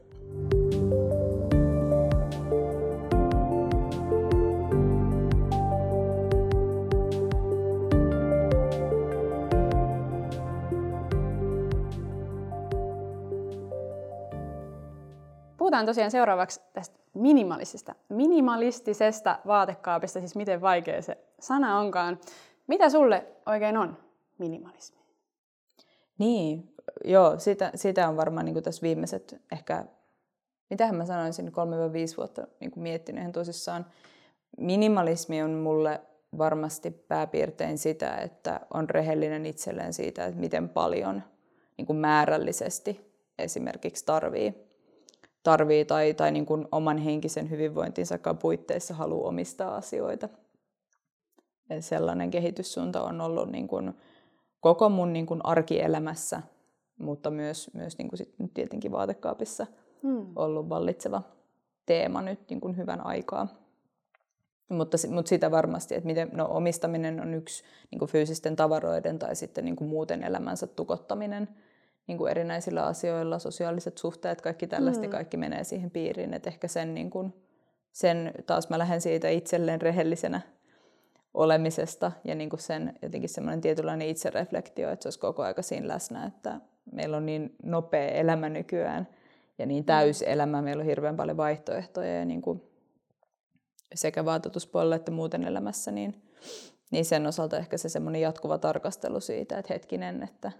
Puhutaan 15.80 15.86
tosiaan 15.86 16.10
seuraavaksi 16.10 16.60
tästä 16.72 16.98
minimalistisesta, 17.14 17.94
minimalistisesta 18.08 19.38
vaatekaapista, 19.46 20.18
siis 20.18 20.36
miten 20.36 20.60
vaikea 20.60 21.02
se 21.02 21.18
sana 21.40 21.78
onkaan. 21.78 22.18
Mitä 22.66 22.90
sulle 22.90 23.26
oikein 23.46 23.76
on 23.76 23.96
minimalismi? 24.38 25.00
Niin, 26.18 26.74
joo, 27.04 27.38
sitä, 27.38 27.70
sitä 27.74 28.08
on 28.08 28.16
varmaan 28.16 28.46
niin 28.46 28.62
tässä 28.62 28.82
viimeiset 28.82 29.40
ehkä, 29.52 29.84
mitähän 30.70 30.96
mä 30.96 31.06
sanoisin, 31.06 31.48
3-5 31.48 31.52
vuotta 32.16 32.46
niin 32.60 32.72
miettinyt 32.76 33.20
ihan 33.20 33.32
tosissaan. 33.32 33.86
Minimalismi 34.58 35.42
on 35.42 35.50
mulle 35.50 36.00
varmasti 36.38 36.90
pääpiirtein 36.90 37.78
sitä, 37.78 38.16
että 38.16 38.60
on 38.74 38.90
rehellinen 38.90 39.46
itselleen 39.46 39.92
siitä, 39.92 40.24
että 40.24 40.40
miten 40.40 40.68
paljon 40.68 41.22
niin 41.76 41.86
kuin 41.86 41.96
määrällisesti 41.96 43.14
esimerkiksi 43.38 44.06
tarvii 44.06 44.70
tarvii 45.42 45.84
tai, 45.84 46.14
tai 46.14 46.32
niin 46.32 46.46
kuin 46.46 46.68
oman 46.72 46.98
henkisen 46.98 47.50
hyvinvointinsa 47.50 48.18
puitteissa 48.40 48.94
haluaa 48.94 49.28
omistaa 49.28 49.76
asioita. 49.76 50.28
Ja 51.68 51.82
sellainen 51.82 52.30
kehityssuunta 52.30 53.02
on 53.02 53.20
ollut 53.20 53.52
niin 53.52 53.68
kuin 53.68 53.92
koko 54.60 54.88
mun 54.88 55.12
niin 55.12 55.26
kuin 55.26 55.40
arkielämässä 55.44 56.42
mutta 57.00 57.30
myös, 57.30 57.70
myös 57.74 57.98
niin 57.98 58.08
kuin 58.08 58.18
sit 58.18 58.34
tietenkin 58.54 58.92
vaatekaapissa 58.92 59.66
mm. 60.02 60.26
ollut 60.36 60.68
vallitseva 60.68 61.22
teema 61.86 62.22
nyt 62.22 62.40
niin 62.50 62.60
kuin 62.60 62.76
hyvän 62.76 63.06
aikaa. 63.06 63.48
Mutta, 64.68 64.96
mutta 65.10 65.28
sitä 65.28 65.50
varmasti, 65.50 65.94
että 65.94 66.06
miten, 66.06 66.30
no, 66.32 66.48
omistaminen 66.50 67.20
on 67.20 67.34
yksi 67.34 67.64
niin 67.90 67.98
kuin 67.98 68.10
fyysisten 68.10 68.56
tavaroiden 68.56 69.18
tai 69.18 69.36
sitten 69.36 69.64
niin 69.64 69.76
kuin 69.76 69.90
muuten 69.90 70.24
elämänsä 70.24 70.66
tukottaminen 70.66 71.48
niin 72.06 72.18
kuin 72.18 72.30
erinäisillä 72.30 72.86
asioilla, 72.86 73.38
sosiaaliset 73.38 73.98
suhteet, 73.98 74.40
kaikki 74.40 74.66
tällaista, 74.66 75.04
mm. 75.04 75.10
kaikki 75.10 75.36
menee 75.36 75.64
siihen 75.64 75.90
piiriin. 75.90 76.34
Että 76.34 76.50
ehkä 76.50 76.68
sen, 76.68 76.94
niin 76.94 77.10
kuin, 77.10 77.34
sen, 77.92 78.32
taas 78.46 78.68
mä 78.68 78.78
lähden 78.78 79.00
siitä 79.00 79.28
itselleen 79.28 79.80
rehellisenä 79.80 80.40
olemisesta 81.34 82.12
ja 82.24 82.34
niin 82.34 82.50
kuin 82.50 82.60
sen 82.60 82.98
jotenkin 83.02 83.28
semmoinen 83.28 83.60
tietynlainen 83.60 84.08
itsereflektio, 84.08 84.90
että 84.90 85.02
se 85.02 85.06
olisi 85.06 85.18
koko 85.18 85.42
aika 85.42 85.62
siinä 85.62 85.88
läsnä, 85.88 86.26
että 86.26 86.60
meillä 86.92 87.16
on 87.16 87.26
niin 87.26 87.54
nopea 87.62 88.08
elämä 88.08 88.48
nykyään 88.48 89.08
ja 89.60 89.66
niin 89.66 89.84
täys 89.84 90.22
elämä, 90.22 90.62
meillä 90.62 90.80
on 90.80 90.86
hirveän 90.86 91.16
paljon 91.16 91.36
vaihtoehtoja 91.36 92.18
ja 92.18 92.24
niin 92.24 92.42
kuin 92.42 92.62
sekä 93.94 94.24
vaatetuspuolella 94.24 94.96
että 94.96 95.10
muuten 95.10 95.44
elämässä, 95.44 95.90
niin, 95.90 96.22
niin 96.90 97.04
sen 97.04 97.26
osalta 97.26 97.58
ehkä 97.58 97.78
se 97.78 97.88
semmoinen 97.88 98.20
jatkuva 98.20 98.58
tarkastelu 98.58 99.20
siitä, 99.20 99.58
että 99.58 99.72
hetkinen, 99.74 100.22
että 100.22 100.52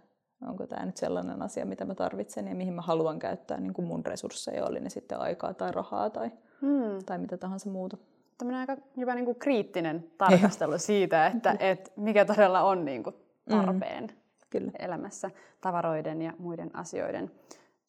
onko 0.49 0.67
tämä 0.67 0.87
nyt 0.87 0.97
sellainen 0.97 1.43
asia, 1.43 1.67
mitä 1.67 1.85
mä 1.85 1.95
tarvitsen 1.95 2.49
ja 2.49 2.55
mihin 2.55 2.75
mä 2.75 2.83
haluan 2.83 3.19
käyttää 3.19 3.61
niin 3.61 3.75
kuin 3.75 3.89
mun 3.89 4.07
resursseja, 4.07 4.67
oli 4.67 4.81
ne 4.81 4.91
sitten 4.91 5.21
aikaa 5.21 5.55
tai 5.55 5.73
rahaa 5.73 6.11
tai, 6.11 6.31
hmm. 6.61 7.05
tai 7.07 7.19
mitä 7.19 7.37
tahansa 7.37 7.71
muuta. 7.71 7.97
Tämmöinen 8.39 8.61
aika 8.61 8.83
hyvä 8.97 9.15
niin 9.15 9.25
kuin 9.25 9.39
kriittinen 9.39 10.11
tarkastelu 10.19 10.79
siitä, 10.79 11.27
että, 11.27 11.57
että 11.71 11.91
mikä 11.97 12.25
todella 12.25 12.63
on 12.63 12.85
niin 12.85 13.03
kuin 13.03 13.17
tarpeen 13.49 14.05
mm. 14.05 14.17
Kyllä. 14.51 14.73
elämässä 14.79 15.31
tavaroiden 15.61 16.23
ja 16.23 16.33
muiden 16.39 16.77
asioiden 16.77 17.31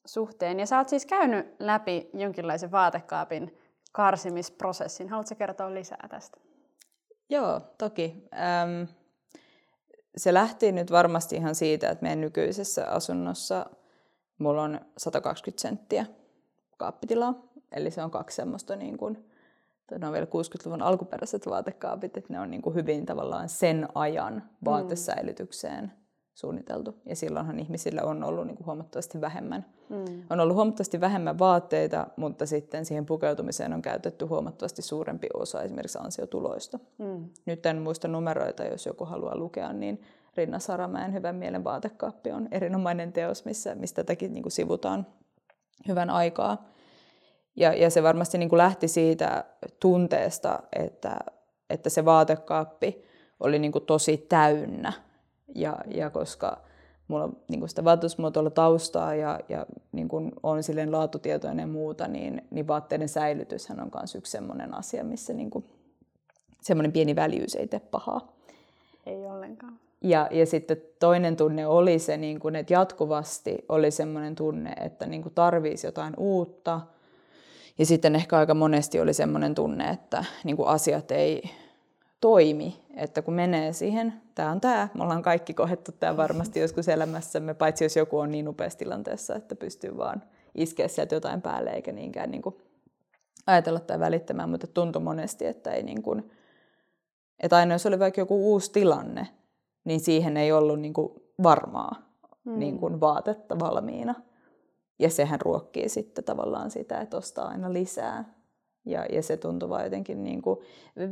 suhteen. 0.06 0.60
Ja 0.60 0.66
sä 0.66 0.78
oot 0.78 0.90
siis 0.90 1.06
käynyt 1.06 1.56
läpi 1.60 2.10
jonkinlaisen 2.14 2.72
vaatekaapin 2.72 3.58
karsimisprosessin. 3.92 5.10
Haluatko 5.10 5.36
kertoa 5.36 5.74
lisää 5.74 6.08
tästä? 6.10 6.38
Joo, 7.30 7.62
toki. 7.78 8.28
Ähm, 8.34 8.90
se 10.18 10.34
lähti 10.34 10.72
nyt 10.72 10.92
varmasti 10.92 11.36
ihan 11.36 11.56
siitä, 11.56 11.90
että 11.90 12.02
meidän 12.02 12.22
nykyisessä 12.22 12.88
asunnossa 12.88 13.66
mulla 14.38 14.64
on 14.64 14.80
120 14.98 15.62
senttiä 15.62 16.06
kaappitilaa. 16.78 17.34
Eli 17.72 17.92
se 17.92 18.04
on 18.04 18.12
kaksi 18.12 18.36
semmoista, 18.36 18.76
niin 18.76 18.98
kuin, 18.98 19.26
ne 20.00 20.08
on 20.08 20.14
vielä 20.14 20.26
60-luvun 20.26 20.82
alkuperäiset 20.82 21.48
vaatekaapit, 21.48 22.18
että 22.18 22.34
ne 22.34 22.40
on 22.40 22.52
niin 22.52 22.62
kuin 22.62 22.76
hyvin 22.76 23.06
tavallaan 23.06 23.50
sen 23.50 23.88
ajan 23.96 24.50
vaatesäilytykseen 24.66 25.92
suunniteltu. 26.34 26.96
Ja 27.06 27.16
silloinhan 27.16 27.60
ihmisillä 27.60 28.02
on 28.04 28.24
ollut 28.24 28.48
niin 28.48 28.58
kuin 28.58 28.66
huomattavasti 28.66 29.22
vähemmän. 29.22 29.66
Mm. 29.90 30.24
On 30.30 30.40
ollut 30.40 30.56
huomattavasti 30.56 31.02
vähemmän 31.02 31.40
vaatteita, 31.40 32.08
mutta 32.18 32.46
sitten 32.46 32.86
siihen 32.86 33.06
pukeutumiseen 33.06 33.74
on 33.74 33.82
käytetty 33.82 34.26
huomattavasti 34.26 34.82
suurempi 34.82 35.28
osa 35.34 35.62
esimerkiksi 35.62 36.00
ansiotuloista. 36.02 36.80
Mm. 36.98 37.30
Nyt 37.46 37.66
en 37.66 37.82
muista 37.82 38.08
numeroita, 38.08 38.64
jos 38.64 38.86
joku 38.86 39.06
haluaa 39.06 39.38
lukea, 39.38 39.74
niin 39.74 40.02
Rinna 40.38 40.60
Saramäen 40.60 41.14
Hyvän 41.14 41.36
mielen 41.36 41.64
vaatekaappi 41.64 42.32
on 42.32 42.48
erinomainen 42.52 43.14
teos, 43.14 43.46
missä, 43.46 43.76
mistä 43.76 44.04
tätäkin 44.04 44.34
niin 44.34 44.44
kuin 44.44 44.52
sivutaan 44.52 45.08
hyvän 45.88 46.10
aikaa. 46.10 46.66
Ja, 47.56 47.74
ja 47.74 47.90
se 47.90 48.04
varmasti 48.04 48.38
niin 48.38 48.50
kuin 48.50 48.58
lähti 48.58 48.88
siitä 48.88 49.46
tunteesta, 49.80 50.60
että, 50.74 51.20
että 51.70 51.90
se 51.90 52.06
vaatekaappi 52.06 53.04
oli 53.40 53.60
niin 53.60 53.72
kuin 53.72 53.86
tosi 53.86 54.18
täynnä 54.18 54.94
ja, 55.56 55.78
ja 55.88 56.10
koska 56.10 56.58
mulla 57.08 57.24
on 57.24 57.38
niin 57.48 57.70
sitä 57.70 57.84
vaatetusmuotoilla 57.84 58.50
taustaa 58.50 59.16
ja, 59.16 59.40
ja 59.50 59.66
niin 59.92 60.08
kuin 60.08 60.32
on 60.44 60.64
silleen 60.64 60.92
laatutietoinen 60.92 61.64
ja 61.64 61.68
muuta, 61.68 62.08
niin, 62.08 62.42
niin 62.52 62.68
vaatteiden 62.68 63.10
säilytyshän 63.10 63.80
on 63.80 63.92
myös 63.96 64.16
yksi 64.16 64.32
sellainen 64.32 64.74
asia, 64.74 65.04
missä 65.04 65.34
niin 65.34 65.50
kuin, 65.50 65.66
semmoinen 66.62 66.92
pieni 66.92 67.16
väljyys 67.16 67.56
ei 67.56 67.68
tee 67.68 67.80
pahaa. 67.80 68.34
Ei 69.06 69.26
ollenkaan. 69.26 69.80
Ja, 70.02 70.28
ja 70.32 70.46
sitten 70.46 70.82
toinen 71.00 71.36
tunne 71.36 71.68
oli 71.68 72.00
se, 72.00 72.18
niin 72.18 72.40
kuin, 72.40 72.56
että 72.56 72.74
jatkuvasti 72.74 73.66
oli 73.70 73.92
semmoinen 73.92 74.36
tunne, 74.36 74.74
että 74.74 75.06
niin 75.06 75.22
kuin 75.22 75.34
tarvisi 75.34 75.88
jotain 75.88 76.14
uutta. 76.18 76.82
Ja 77.78 77.86
sitten 77.86 78.16
ehkä 78.16 78.38
aika 78.38 78.54
monesti 78.54 79.00
oli 79.00 79.14
semmoinen 79.14 79.56
tunne, 79.56 79.90
että 79.90 80.26
niin 80.44 80.58
kuin 80.58 80.68
asiat 80.68 81.12
ei 81.12 81.44
toimi, 82.22 82.81
että 82.96 83.22
kun 83.22 83.34
menee 83.34 83.74
siihen, 83.74 84.14
tämä 84.36 84.52
on 84.52 84.62
tämä, 84.62 84.88
me 84.94 85.04
ollaan 85.04 85.22
kaikki 85.22 85.54
kohettu 85.54 85.92
tämä 85.92 86.18
varmasti 86.18 86.60
joskus 86.66 86.88
elämässämme, 86.88 87.54
paitsi 87.54 87.86
jos 87.86 87.96
joku 87.96 88.20
on 88.20 88.32
niin 88.32 88.48
upeassa 88.48 88.80
tilanteessa, 88.80 89.36
että 89.36 89.56
pystyy 89.56 89.98
vaan 89.98 90.24
iskeä 90.56 90.88
sieltä 90.88 91.16
jotain 91.16 91.42
päälle 91.42 91.70
eikä 91.70 91.92
niinkään 91.92 92.32
niin 92.32 92.42
kuin 92.42 92.56
ajatella 93.48 93.80
tai 93.80 94.00
välittämään, 94.00 94.50
mutta 94.50 94.68
tuntui 94.68 95.02
monesti, 95.02 95.46
että 95.46 95.72
ei 95.72 95.84
niin 95.84 96.02
kuin, 96.02 96.32
että 97.40 97.56
aina 97.56 97.76
jos 97.76 97.86
oli 97.86 98.00
vaikka 98.00 98.22
joku 98.22 98.52
uusi 98.52 98.72
tilanne, 98.72 99.28
niin 99.84 100.00
siihen 100.00 100.38
ei 100.38 100.52
ollut 100.52 100.80
niin 100.80 100.94
kuin 100.94 101.14
varmaa 101.44 102.12
mm. 102.44 102.60
niin 102.60 102.80
kuin 102.80 103.00
vaatetta 103.00 103.60
valmiina. 103.60 104.16
Ja 105.00 105.10
sehän 105.10 105.42
ruokkii 105.42 105.90
sitten 105.90 106.24
tavallaan 106.24 106.72
sitä, 106.72 107.02
että 107.02 107.18
ostaa 107.18 107.48
aina 107.48 107.74
lisää 107.74 108.41
ja, 108.86 109.06
ja 109.06 109.24
se 109.24 109.38
tuntui 109.38 109.70
vaan 109.70 109.84
jotenkin, 109.84 110.24
niin 110.24 110.42
kuin, 110.42 110.60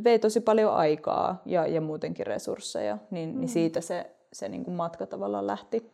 vei 0.03 0.19
tosi 0.19 0.41
paljon 0.41 0.73
aikaa 0.73 1.41
ja, 1.45 1.67
ja 1.67 1.81
muutenkin 1.81 2.27
resursseja, 2.27 2.97
niin, 3.11 3.29
mm. 3.29 3.39
niin 3.39 3.49
siitä 3.49 3.81
se, 3.81 4.15
se 4.33 4.49
niin 4.49 4.63
kuin 4.63 4.75
matka 4.75 5.05
tavallaan 5.05 5.47
lähti 5.47 5.91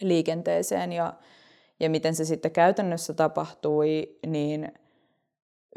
liikenteeseen. 0.00 0.92
Ja, 0.92 1.14
ja 1.80 1.90
miten 1.90 2.14
se 2.14 2.24
sitten 2.24 2.50
käytännössä 2.50 3.14
tapahtui, 3.14 4.18
niin 4.26 4.72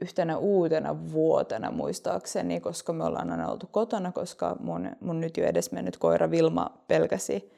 yhtenä 0.02 0.38
uutena 0.38 1.12
vuotena 1.12 1.72
muistaakseni, 1.72 2.60
koska 2.60 2.94
me 2.94 3.04
ollaan 3.04 3.32
aina 3.32 3.52
oltu 3.52 3.68
kotona, 3.72 4.12
koska 4.12 4.56
mun, 4.60 4.92
mun 5.00 5.22
nyt 5.22 5.38
jo 5.38 5.46
edes 5.46 5.72
mennyt 5.72 5.98
koira 5.98 6.32
Vilma 6.32 6.78
pelkäsi 6.88 7.52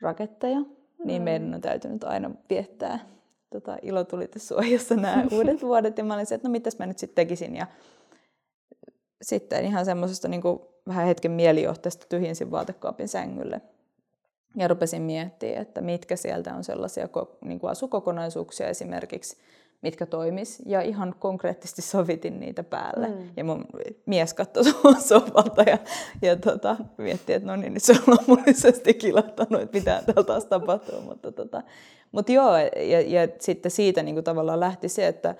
raketteja, 0.00 0.60
niin 0.60 0.68
mm. 0.98 1.06
niin 1.06 1.22
meidän 1.22 1.54
on 1.54 1.60
täytynyt 1.60 2.04
aina 2.04 2.30
viettää 2.50 2.98
tota, 3.52 3.76
ilotulitesuojassa 3.82 4.96
nämä 4.96 5.24
uudet 5.32 5.62
vuodet. 5.62 5.98
Ja 5.98 6.04
mä 6.04 6.14
olin 6.14 6.26
se, 6.26 6.34
että 6.34 6.48
no 6.48 6.52
mitäs 6.52 6.78
mä 6.78 6.86
nyt 6.86 6.98
sitten 6.98 7.26
tekisin. 7.26 7.56
Ja 7.56 7.66
sitten 9.22 9.64
ihan 9.64 9.84
semmoisesta 9.84 10.28
niin 10.28 10.42
vähän 10.88 11.06
hetken 11.06 11.30
mielijohteesta 11.30 12.06
tyhjensin 12.08 12.50
vaatekaapin 12.50 13.08
sängylle. 13.08 13.60
Ja 14.56 14.68
rupesin 14.68 15.02
miettimään, 15.02 15.62
että 15.62 15.80
mitkä 15.80 16.16
sieltä 16.16 16.54
on 16.54 16.64
sellaisia 16.64 17.08
niin 17.44 17.60
kuin 17.60 17.70
asukokonaisuuksia 17.70 18.68
esimerkiksi, 18.68 19.36
mitkä 19.82 20.06
toimis. 20.06 20.62
Ja 20.66 20.82
ihan 20.82 21.14
konkreettisesti 21.18 21.82
sovitin 21.82 22.40
niitä 22.40 22.62
päälle. 22.62 23.08
Mm. 23.08 23.30
Ja 23.36 23.44
mun 23.44 23.64
mies 24.06 24.34
katsoi 24.34 24.64
sovalta 25.08 25.62
ja, 25.62 25.78
ja 26.22 26.36
tota, 26.36 26.76
mietti, 26.98 27.32
että 27.32 27.48
no 27.48 27.56
niin, 27.56 27.74
nyt 27.74 27.82
se 27.82 27.92
on 27.92 28.02
lopullisesti 28.06 28.94
kilahtanut, 28.94 29.62
että 29.62 29.78
mitä 29.78 30.02
täällä 30.06 30.24
taas 30.24 30.44
tapahtuu. 30.44 31.00
Mutta 31.00 31.32
tota, 31.32 31.62
mut 32.12 32.28
joo, 32.28 32.56
ja, 32.56 33.00
ja 33.00 33.28
sitten 33.38 33.70
siitä 33.70 34.02
niin 34.02 34.14
kuin 34.14 34.24
tavallaan 34.24 34.60
lähti 34.60 34.88
se, 34.88 35.06
että 35.06 35.34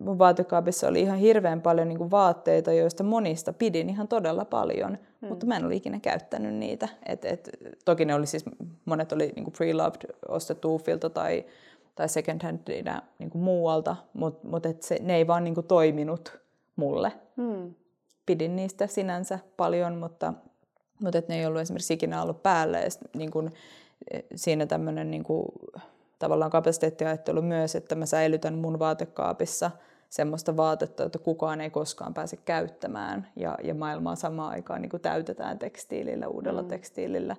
mun 0.00 0.18
vaatekaapissa 0.18 0.88
oli 0.88 1.00
ihan 1.00 1.18
hirveän 1.18 1.62
paljon 1.62 1.88
niin 1.88 1.98
kuin 1.98 2.10
vaatteita, 2.10 2.72
joista 2.72 3.02
monista 3.02 3.52
pidin 3.52 3.90
ihan 3.90 4.08
todella 4.08 4.44
paljon, 4.44 4.98
mm. 5.20 5.28
mutta 5.28 5.46
mä 5.46 5.56
en 5.56 5.64
ole 5.64 5.74
ikinä 5.74 6.00
käyttänyt 6.00 6.54
niitä. 6.54 6.88
Et, 7.06 7.24
et, 7.24 7.50
toki 7.84 8.04
ne 8.04 8.14
oli 8.14 8.26
siis, 8.26 8.44
monet 8.84 9.12
oli 9.12 9.32
niin 9.36 9.44
kuin 9.44 9.54
pre-loved, 9.54 10.14
ostettu 10.28 10.74
Uffilta 10.74 11.10
tai 11.10 11.44
tai 11.94 12.08
second 12.08 12.42
handina 12.42 13.02
niin 13.18 13.30
kuin 13.30 13.42
muualta, 13.42 13.96
mutta 14.12 14.48
mut 14.48 14.66
et 14.66 14.82
se, 14.82 14.98
ne 15.02 15.16
ei 15.16 15.26
vaan 15.26 15.44
niin 15.44 15.54
kuin 15.54 15.66
toiminut 15.66 16.40
mulle. 16.76 17.12
Hmm. 17.36 17.74
Pidin 18.26 18.56
niistä 18.56 18.86
sinänsä 18.86 19.38
paljon, 19.56 19.96
mutta, 19.96 20.34
mutta 21.02 21.18
et 21.18 21.28
ne 21.28 21.38
ei 21.38 21.46
ollut 21.46 21.60
esimerkiksi 21.60 21.94
ikinä 21.94 22.22
ollut 22.22 22.42
päällä. 22.42 22.78
Ja 22.78 22.90
sit, 22.90 23.00
niin 23.14 23.30
kuin, 23.30 23.50
siinä 24.34 24.66
tämmöinen 24.66 25.10
niin 25.10 25.24
kuin, 25.24 25.46
tavallaan 26.18 26.50
kapasiteettiajattelu 26.50 27.42
myös, 27.42 27.74
että 27.74 27.94
mä 27.94 28.06
säilytän 28.06 28.58
mun 28.58 28.78
vaatekaapissa 28.78 29.70
semmoista 30.08 30.56
vaatetta, 30.56 31.04
että 31.04 31.18
kukaan 31.18 31.60
ei 31.60 31.70
koskaan 31.70 32.14
pääse 32.14 32.36
käyttämään 32.36 33.28
ja, 33.36 33.58
ja 33.64 33.74
maailmaa 33.74 34.16
samaan 34.16 34.52
aikaan 34.52 34.82
niin 34.82 34.90
kuin 34.90 35.00
täytetään 35.00 35.58
tekstiilillä, 35.58 36.28
uudella 36.28 36.62
mm. 36.62 36.68
tekstiilillä, 36.68 37.36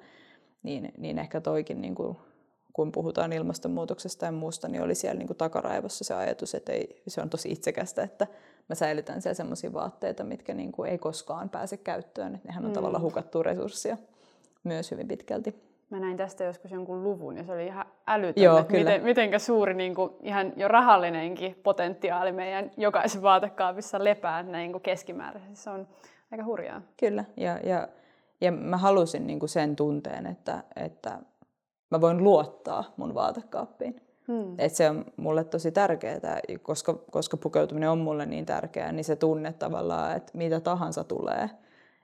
niin, 0.63 0.93
niin 0.97 1.19
ehkä 1.19 1.41
toikin 1.41 1.81
niin 1.81 1.95
kuin 1.95 2.17
kun 2.73 2.91
puhutaan 2.91 3.33
ilmastonmuutoksesta 3.33 4.25
ja 4.25 4.31
muusta, 4.31 4.67
niin 4.67 4.81
oli 4.81 4.95
siellä 4.95 5.19
niin 5.19 5.27
kuin 5.27 5.37
takaraivossa 5.37 6.03
se 6.03 6.13
ajatus, 6.13 6.55
että 6.55 6.71
ei, 6.71 7.01
se 7.07 7.21
on 7.21 7.29
tosi 7.29 7.51
itsekästä, 7.51 8.03
että 8.03 8.27
mä 8.69 8.75
säilytän 8.75 9.21
siellä 9.21 9.33
sellaisia 9.33 9.73
vaatteita, 9.73 10.23
mitkä 10.23 10.53
niin 10.53 10.71
kuin 10.71 10.89
ei 10.89 10.97
koskaan 10.97 11.49
pääse 11.49 11.77
käyttöön. 11.77 12.35
Että 12.35 12.47
nehän 12.47 12.65
on 12.65 12.71
mm. 12.71 12.73
tavallaan 12.73 13.03
hukattua 13.03 13.43
resurssia 13.43 13.97
myös 14.63 14.91
hyvin 14.91 15.07
pitkälti. 15.07 15.72
Mä 15.93 15.99
näin 15.99 16.17
tästä 16.17 16.43
joskus 16.43 16.71
jonkun 16.71 17.03
luvun 17.03 17.37
ja 17.37 17.43
se 17.43 17.51
oli 17.51 17.65
ihan 17.65 17.85
älytön, 18.07 18.43
Joo, 18.43 18.57
että 18.57 18.73
miten, 18.73 19.03
mitenkä 19.03 19.39
suuri 19.39 19.73
niin 19.73 19.95
kuin, 19.95 20.11
ihan 20.21 20.53
jo 20.55 20.67
rahallinenkin 20.67 21.59
potentiaali 21.63 22.31
meidän 22.31 22.71
jokaisen 22.77 23.21
vaatekaapissa 23.21 24.03
lepää 24.03 24.43
näin 24.43 24.71
kuin 24.71 24.81
keskimääräisesti. 24.81 25.55
Se 25.55 25.69
on 25.69 25.87
aika 26.31 26.43
hurjaa. 26.43 26.81
Kyllä, 26.99 27.25
ja, 27.37 27.59
ja, 27.63 27.87
ja 28.41 28.51
mä 28.51 28.77
halusin 28.77 29.27
niin 29.27 29.39
kuin 29.39 29.49
sen 29.49 29.75
tunteen, 29.75 30.25
että, 30.25 30.63
että 30.75 31.19
mä 31.91 32.01
voin 32.01 32.23
luottaa 32.23 32.83
mun 32.97 33.13
vaatekaappiin. 33.13 34.01
Hmm. 34.27 34.55
Et 34.57 34.73
se 34.73 34.89
on 34.89 35.05
mulle 35.17 35.43
tosi 35.43 35.71
tärkeää, 35.71 36.39
koska, 36.61 36.93
koska 36.93 37.37
pukeutuminen 37.37 37.89
on 37.89 37.99
mulle 37.99 38.25
niin 38.25 38.45
tärkeää, 38.45 38.91
niin 38.91 39.05
se 39.05 39.15
tunne 39.15 39.53
tavallaan, 39.53 40.15
että 40.15 40.37
mitä 40.37 40.59
tahansa 40.59 41.03
tulee, 41.03 41.49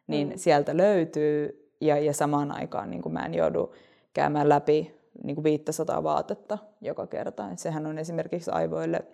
niin 0.08 0.28
hmm. 0.28 0.38
sieltä 0.38 0.78
löytyy 0.78 1.68
ja, 1.81 1.99
ja 1.99 2.13
samaan 2.13 2.51
aikaan 2.51 2.89
niin 2.89 3.01
kuin 3.01 3.13
mä 3.13 3.25
en 3.25 3.33
joudu 3.33 3.73
käymään 4.13 4.49
läpi 4.49 4.99
niin 5.23 5.35
kuin 5.35 5.43
500 5.43 6.03
vaatetta 6.03 6.57
joka 6.81 7.07
kerta. 7.07 7.51
Et 7.51 7.59
sehän 7.59 7.87
on 7.87 7.97
esimerkiksi 7.97 8.51
aivoille 8.51 9.05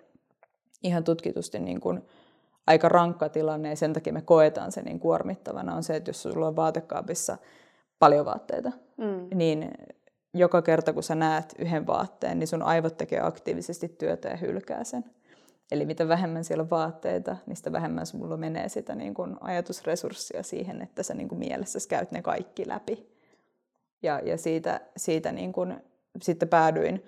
ihan 0.82 1.04
tutkitusti 1.04 1.58
niin 1.58 1.80
kuin 1.80 2.02
aika 2.66 2.88
rankka 2.88 3.28
tilanne 3.28 3.68
ja 3.68 3.76
sen 3.76 3.92
takia 3.92 4.12
me 4.12 4.22
koetaan 4.22 4.72
se 4.72 4.82
niin 4.82 5.00
kuormittavana 5.00 5.74
on 5.74 5.82
se, 5.82 5.96
että 5.96 6.08
jos 6.08 6.22
sulla 6.22 6.48
on 6.48 6.56
vaatekaapissa 6.56 7.38
paljon 7.98 8.26
vaatteita, 8.26 8.72
mm. 8.96 9.28
niin 9.34 9.70
joka 10.34 10.62
kerta 10.62 10.92
kun 10.92 11.02
sä 11.02 11.14
näet 11.14 11.54
yhden 11.58 11.86
vaatteen, 11.86 12.38
niin 12.38 12.48
sun 12.48 12.62
aivot 12.62 12.96
tekee 12.96 13.20
aktiivisesti 13.20 13.88
työtä 13.88 14.28
ja 14.28 14.36
hylkää 14.36 14.84
sen. 14.84 15.04
Eli 15.70 15.86
mitä 15.86 16.08
vähemmän 16.08 16.44
siellä 16.44 16.62
on 16.62 16.70
vaatteita, 16.70 17.36
niin 17.46 17.56
sitä 17.56 17.72
vähemmän 17.72 18.06
sulla 18.06 18.36
menee 18.36 18.68
sitä 18.68 18.94
niin 18.94 19.14
kuin 19.14 19.36
ajatusresurssia 19.40 20.42
siihen, 20.42 20.82
että 20.82 21.02
sä 21.02 21.14
niin 21.14 21.28
kuin 21.28 21.38
mielessä 21.38 21.78
käyt 21.88 22.12
ne 22.12 22.22
kaikki 22.22 22.68
läpi. 22.68 23.06
Ja, 24.02 24.20
ja 24.24 24.38
siitä, 24.38 24.80
siitä 24.96 25.32
niin 25.32 25.52
kuin, 25.52 25.76
sitten 26.22 26.48
päädyin 26.48 27.04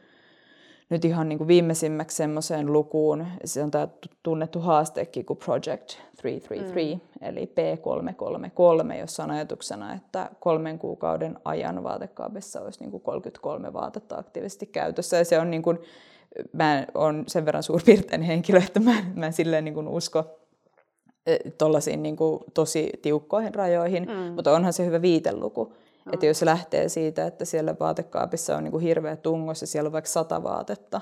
nyt 0.90 1.04
ihan 1.04 1.28
niin 1.28 1.38
kuin 1.38 1.48
viimeisimmäksi 1.48 2.16
semmoiseen 2.16 2.72
lukuun, 2.72 3.26
se 3.44 3.62
on 3.62 3.70
tämä 3.70 3.88
tunnettu 4.22 4.60
haastekin 4.60 5.24
kuin 5.24 5.36
Project 5.36 5.98
333, 6.22 6.94
mm. 6.94 7.00
eli 7.20 7.52
P333, 7.54 8.94
jossa 8.94 9.24
on 9.24 9.30
ajatuksena, 9.30 9.94
että 9.94 10.30
kolmen 10.40 10.78
kuukauden 10.78 11.38
ajan 11.44 11.84
vaatekaapissa 11.84 12.60
olisi 12.60 12.80
niin 12.80 12.90
kuin 12.90 13.02
33 13.02 13.72
vaatetta 13.72 14.18
aktiivisesti 14.18 14.66
käytössä. 14.66 15.16
Ja 15.16 15.24
se 15.24 15.38
on 15.38 15.50
niin 15.50 15.62
kuin, 15.62 15.78
mä 16.52 16.86
olen 16.94 17.24
sen 17.26 17.44
verran 17.44 17.62
suurpiirteinen 17.62 18.26
henkilö, 18.26 18.58
että 18.66 18.80
mä, 18.80 18.94
mä 19.14 19.26
en 19.26 19.32
silleen 19.32 19.64
niin 19.64 19.74
kuin 19.74 19.88
usko 19.88 20.40
e, 21.26 21.36
tuollaisiin 21.58 22.02
niin 22.02 22.16
tosi 22.54 22.90
tiukkoihin 23.02 23.54
rajoihin, 23.54 24.08
mm. 24.08 24.34
mutta 24.34 24.52
onhan 24.52 24.72
se 24.72 24.86
hyvä 24.86 25.02
viiteluku. 25.02 25.72
No. 26.04 26.12
Että 26.12 26.26
jos 26.26 26.42
lähtee 26.42 26.88
siitä, 26.88 27.26
että 27.26 27.44
siellä 27.44 27.74
vaatekaapissa 27.80 28.56
on 28.56 28.64
niin 28.64 28.80
hirveä 28.80 29.16
tungos 29.16 29.60
ja 29.60 29.66
siellä 29.66 29.88
on 29.88 29.92
vaikka 29.92 30.10
sata 30.10 30.42
vaatetta. 30.42 31.00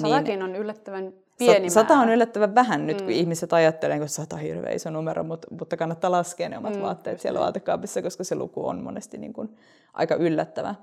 Satakin 0.00 0.24
niin, 0.24 0.42
on 0.42 0.56
yllättävän 0.56 1.12
pieni 1.38 1.70
Sata 1.70 1.94
määrä. 1.94 2.08
on 2.08 2.14
yllättävän 2.14 2.54
vähän 2.54 2.86
nyt, 2.86 3.00
mm. 3.00 3.04
kun 3.04 3.12
ihmiset 3.12 3.52
ajattelee, 3.52 3.96
että 3.96 4.08
sata 4.08 4.36
on 4.36 4.42
hirveä 4.42 4.72
iso 4.72 4.90
numero, 4.90 5.24
mutta, 5.24 5.48
mutta 5.58 5.76
kannattaa 5.76 6.10
laskea 6.10 6.48
ne 6.48 6.58
omat 6.58 6.76
mm, 6.76 6.82
vaatteet 6.82 7.20
siellä 7.20 7.40
vaatekaapissa, 7.40 8.02
koska 8.02 8.24
se 8.24 8.34
luku 8.34 8.66
on 8.68 8.82
monesti 8.82 9.18
niin 9.18 9.32
kuin 9.32 9.56
aika 9.94 10.14
yllättävä. 10.14 10.74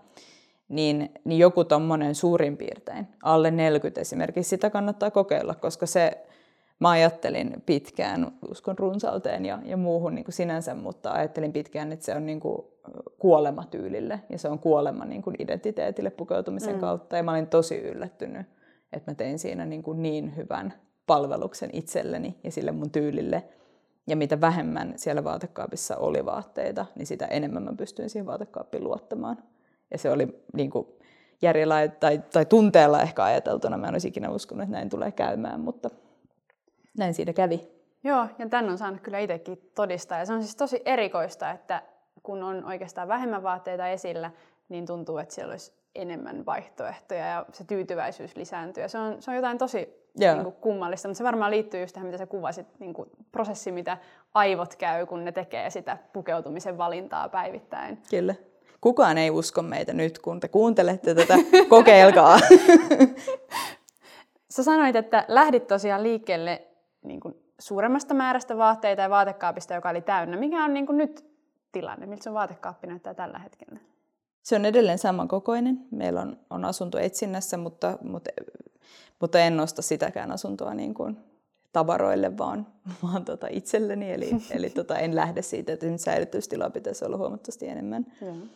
Niin, 0.70 1.12
niin 1.24 1.40
joku 1.40 1.64
tuommoinen 1.64 2.16
suurin 2.16 2.58
piirtein, 2.58 3.08
alle 3.24 3.52
40 3.52 4.02
esimerkiksi, 4.02 4.50
sitä 4.50 4.70
kannattaa 4.70 5.12
kokeilla, 5.12 5.56
koska 5.56 5.86
se 5.86 6.28
mä 6.80 6.90
ajattelin 6.90 7.64
pitkään, 7.66 8.32
uskon 8.52 8.78
runsauteen 8.78 9.46
ja, 9.46 9.60
ja 9.66 9.78
muuhun 9.78 10.16
niin 10.16 10.26
kuin 10.26 10.34
sinänsä, 10.34 10.76
mutta 10.76 11.12
ajattelin 11.12 11.54
pitkään, 11.54 11.92
että 11.92 12.06
se 12.06 12.16
on 12.16 12.26
niin 12.26 12.40
kuin 12.40 12.66
kuolema 13.20 13.66
tyylille 13.66 14.20
ja 14.30 14.40
se 14.40 14.50
on 14.50 14.60
kuolema 14.60 15.06
niin 15.06 15.22
kuin 15.22 15.36
identiteetille 15.40 16.10
pukeutumisen 16.10 16.74
mm. 16.76 16.80
kautta. 16.80 17.18
Ja 17.18 17.24
mä 17.24 17.32
olin 17.32 17.48
tosi 17.48 17.78
yllättynyt, 17.78 18.48
että 18.94 19.12
mä 19.12 19.16
tein 19.16 19.40
siinä 19.40 19.66
niin, 19.66 19.84
kuin 19.84 20.02
niin 20.02 20.36
hyvän 20.36 20.74
palveluksen 21.08 21.70
itselleni 21.74 22.40
ja 22.44 22.52
sille 22.52 22.72
mun 22.72 22.92
tyylille. 22.92 23.44
Ja 24.08 24.16
mitä 24.16 24.42
vähemmän 24.42 24.94
siellä 24.96 25.24
vaatekaapissa 25.24 25.98
oli 25.98 26.26
vaatteita, 26.26 26.86
niin 26.96 27.08
sitä 27.08 27.26
enemmän 27.26 27.64
mä 27.64 27.74
pystyin 27.78 28.10
siihen 28.10 28.26
vaatekaappiin 28.26 28.84
luottamaan. 28.84 29.38
Ja 29.92 29.98
se 29.98 30.12
oli 30.12 30.44
niin 30.54 30.70
kuin 30.70 30.88
järjellä 31.42 31.88
tai, 31.88 32.22
tai 32.34 32.46
tunteella 32.46 33.02
ehkä 33.02 33.24
ajateltuna. 33.24 33.78
Mä 33.78 33.88
en 33.88 33.94
olisi 33.94 34.08
ikinä 34.08 34.30
uskonut, 34.30 34.64
että 34.64 34.76
näin 34.76 34.90
tulee 34.90 35.12
käymään, 35.12 35.60
mutta 35.60 35.90
näin 36.98 37.14
siinä 37.14 37.34
kävi. 37.34 37.68
Joo, 38.04 38.28
ja 38.40 38.50
tämän 38.50 38.70
on 38.70 38.78
saanut 38.78 39.02
kyllä 39.02 39.20
itsekin 39.20 39.72
todistaa. 39.76 40.20
Ja 40.20 40.26
se 40.26 40.34
on 40.34 40.44
siis 40.44 40.56
tosi 40.56 40.82
erikoista, 40.86 41.52
että 41.52 41.82
kun 42.24 42.44
on 42.44 42.66
oikeastaan 42.66 43.08
vähemmän 43.08 43.44
vaatteita 43.44 43.88
esillä, 43.88 44.32
niin 44.70 44.86
tuntuu, 44.86 45.18
että 45.18 45.36
siellä 45.36 45.52
olisi 45.52 45.74
enemmän 45.96 46.46
vaihtoehtoja 46.46 47.28
ja 47.28 47.46
se 47.54 47.64
tyytyväisyys 47.64 48.36
lisääntyy. 48.36 48.84
Ja 48.84 48.90
se 48.90 48.98
on, 48.98 49.22
se 49.22 49.32
on 49.32 49.36
jotain 49.36 49.58
tosi 49.58 50.08
niin 50.20 50.44
kuin, 50.44 50.56
kummallista, 50.56 51.08
mutta 51.08 51.18
se 51.18 51.24
varmaan 51.24 51.52
liittyy 51.52 51.82
just 51.82 51.94
tähän, 51.94 52.08
mitä 52.08 52.18
sä 52.18 52.26
kuvasit, 52.26 52.68
niin 52.80 52.94
kuin, 52.94 53.10
prosessi, 53.32 53.72
mitä 53.72 53.98
aivot 54.34 54.76
käy, 54.76 55.06
kun 55.06 55.26
ne 55.26 55.32
tekee 55.32 55.70
sitä 55.70 55.98
pukeutumisen 56.14 56.78
valintaa 56.78 57.30
päivittäin. 57.30 58.02
Kyllä. 58.10 58.36
Kukaan 58.82 59.18
ei 59.18 59.30
usko 59.30 59.62
meitä 59.62 59.94
nyt, 59.94 60.20
kun 60.20 60.40
te 60.40 60.48
kuuntelette 60.48 61.16
tätä. 61.16 61.36
Kokeilkaa. 61.70 62.40
Sä 64.56 64.64
sanoit, 64.64 64.96
että 64.96 65.26
lähdit 65.28 65.68
tosiaan 65.68 66.04
liikkeelle 66.04 66.68
niin 67.04 67.20
kuin 67.20 67.36
suuremmasta 67.60 68.14
määrästä 68.14 68.58
vaatteita 68.58 69.02
ja 69.02 69.10
vaatekaapista, 69.10 69.74
joka 69.74 69.90
oli 69.90 70.02
täynnä. 70.02 70.38
Mikä 70.38 70.64
on 70.64 70.74
niin 70.74 70.86
kuin 70.86 70.98
nyt 70.98 71.26
tilanne? 71.72 72.06
Miltä 72.06 72.24
sun 72.24 72.34
vaatekaappi 72.34 72.88
näyttää 72.88 73.14
tällä 73.14 73.40
hetkellä? 73.40 73.80
Se 74.44 74.56
on 74.56 74.66
edelleen 74.66 74.98
samankokoinen. 74.98 75.80
Meillä 75.92 76.22
on, 76.22 76.38
on 76.50 76.66
asunto 76.66 77.00
etsinnässä, 77.00 77.58
mutta, 77.58 77.98
mutta, 78.02 78.30
mutta 79.20 79.40
en 79.40 79.58
nosta 79.58 79.82
sitäkään 79.82 80.32
asuntoa 80.32 80.74
niin 80.74 80.94
kuin 80.94 81.18
tavaroille, 81.74 82.38
vaan, 82.38 82.68
vaan 83.04 83.26
tota 83.26 83.48
itselleni. 83.50 84.12
Eli, 84.12 84.32
eli 84.52 84.70
tota, 84.70 84.98
en 84.98 85.16
lähde 85.16 85.42
siitä, 85.42 85.74
että 85.74 85.86
säilytystilaa 85.98 86.70
pitäisi 86.70 87.06
olla 87.06 87.18
huomattavasti 87.18 87.68
enemmän. 87.68 88.06
Mm. 88.22 88.50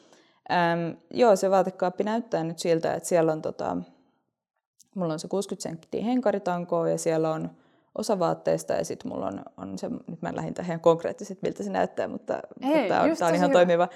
Ähm, 0.51 0.97
joo, 1.13 1.35
se 1.35 1.51
vaatekaappi 1.51 2.03
näyttää 2.03 2.43
nyt 2.43 2.59
siltä, 2.59 2.93
että 2.93 3.09
siellä 3.09 3.31
on, 3.31 3.41
tota, 3.41 3.77
mulla 4.95 5.13
on 5.13 5.19
se 5.19 5.27
60 5.27 5.63
senttiä 5.63 6.03
henkaritankoa 6.03 6.89
ja 6.89 6.97
siellä 6.97 7.31
on 7.31 7.49
osa 7.97 8.19
vaatteista 8.19 8.73
ja 8.73 8.85
sitten 8.85 9.11
mulla 9.11 9.27
on, 9.27 9.41
on 9.57 9.77
se, 9.77 9.89
nyt 9.89 10.21
mä 10.21 10.29
en 10.29 10.35
lähdin 10.35 10.53
tähän 10.53 10.79
konkreettisesti, 10.79 11.39
miltä 11.41 11.63
se 11.63 11.69
näyttää, 11.69 12.07
mutta, 12.07 12.41
tämä 12.61 13.01
on, 13.01 13.17
tää 13.17 13.27
on 13.27 13.35
ihan 13.35 13.49
hyvä. 13.49 13.59
toimiva. 13.59 13.87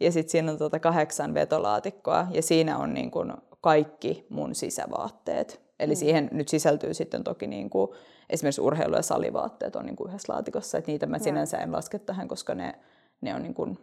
Ja 0.00 0.12
sitten 0.12 0.30
siinä 0.30 0.52
on 0.52 0.58
tuota 0.58 0.78
kahdeksan 0.78 1.34
vetolaatikkoa 1.34 2.26
ja 2.30 2.42
siinä 2.42 2.78
on 2.78 2.94
niin 2.94 3.10
kuin 3.10 3.32
kaikki 3.60 4.26
mun 4.28 4.54
sisävaatteet. 4.54 5.62
Eli 5.80 5.92
mm. 5.92 5.96
siihen 5.96 6.28
nyt 6.32 6.48
sisältyy 6.48 6.94
sitten 6.94 7.24
toki 7.24 7.46
niin 7.46 7.70
kuin, 7.70 7.90
esimerkiksi 8.30 8.60
urheilu- 8.60 8.96
ja 8.96 9.02
salivaatteet 9.02 9.76
on 9.76 9.86
niin 9.86 9.96
kuin 9.96 10.08
yhdessä 10.08 10.32
laatikossa, 10.32 10.78
että 10.78 10.90
niitä 10.90 11.06
mä 11.06 11.18
sinänsä 11.18 11.58
en 11.58 11.72
laske 11.72 11.98
tähän, 11.98 12.28
koska 12.28 12.54
ne, 12.54 12.74
ne 13.20 13.34
on 13.34 13.42
niin 13.42 13.54
kuin, 13.54 13.78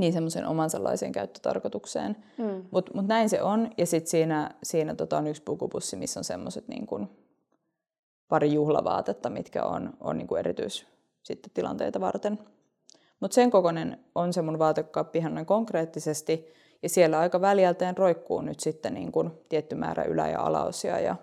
niin 0.00 0.12
semmoisen 0.12 0.46
omansallaiseen 0.46 1.12
käyttötarkoitukseen. 1.12 2.16
Mm. 2.38 2.64
Mutta 2.70 2.92
mut 2.94 3.06
näin 3.06 3.28
se 3.28 3.42
on. 3.42 3.70
Ja 3.78 3.86
sitten 3.86 4.10
siinä, 4.10 4.50
siinä 4.62 4.94
tota 4.94 5.18
on 5.18 5.26
yksi 5.26 5.42
pukupussi, 5.42 5.96
missä 5.96 6.20
on 6.20 6.24
semmoiset 6.24 6.68
niin 6.68 6.86
kuin, 6.86 7.08
pari 8.28 8.52
juhlavaatetta, 8.52 9.30
mitkä 9.30 9.64
on, 9.64 9.92
on 10.00 10.18
niin 10.18 10.36
erityis 10.38 10.86
sitten 11.22 11.50
tilanteita 11.54 12.00
varten. 12.00 12.38
Mutta 13.20 13.34
sen 13.34 13.50
kokoinen 13.50 14.04
on 14.14 14.32
se 14.32 14.42
mun 14.42 14.58
vaatekaappi 14.58 15.18
ihan 15.18 15.34
noin 15.34 15.46
konkreettisesti. 15.46 16.46
Ja 16.82 16.88
siellä 16.88 17.18
aika 17.18 17.40
väljälteen 17.40 17.96
roikkuu 17.96 18.40
nyt 18.40 18.60
sitten 18.60 18.94
niin 18.94 19.12
kuin 19.12 19.30
tietty 19.48 19.74
määrä 19.74 20.04
ylä- 20.04 20.28
ja 20.28 20.42
alaosia. 20.42 21.00
Ja, 21.00 21.16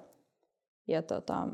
ja 0.87 1.01
tota, 1.01 1.47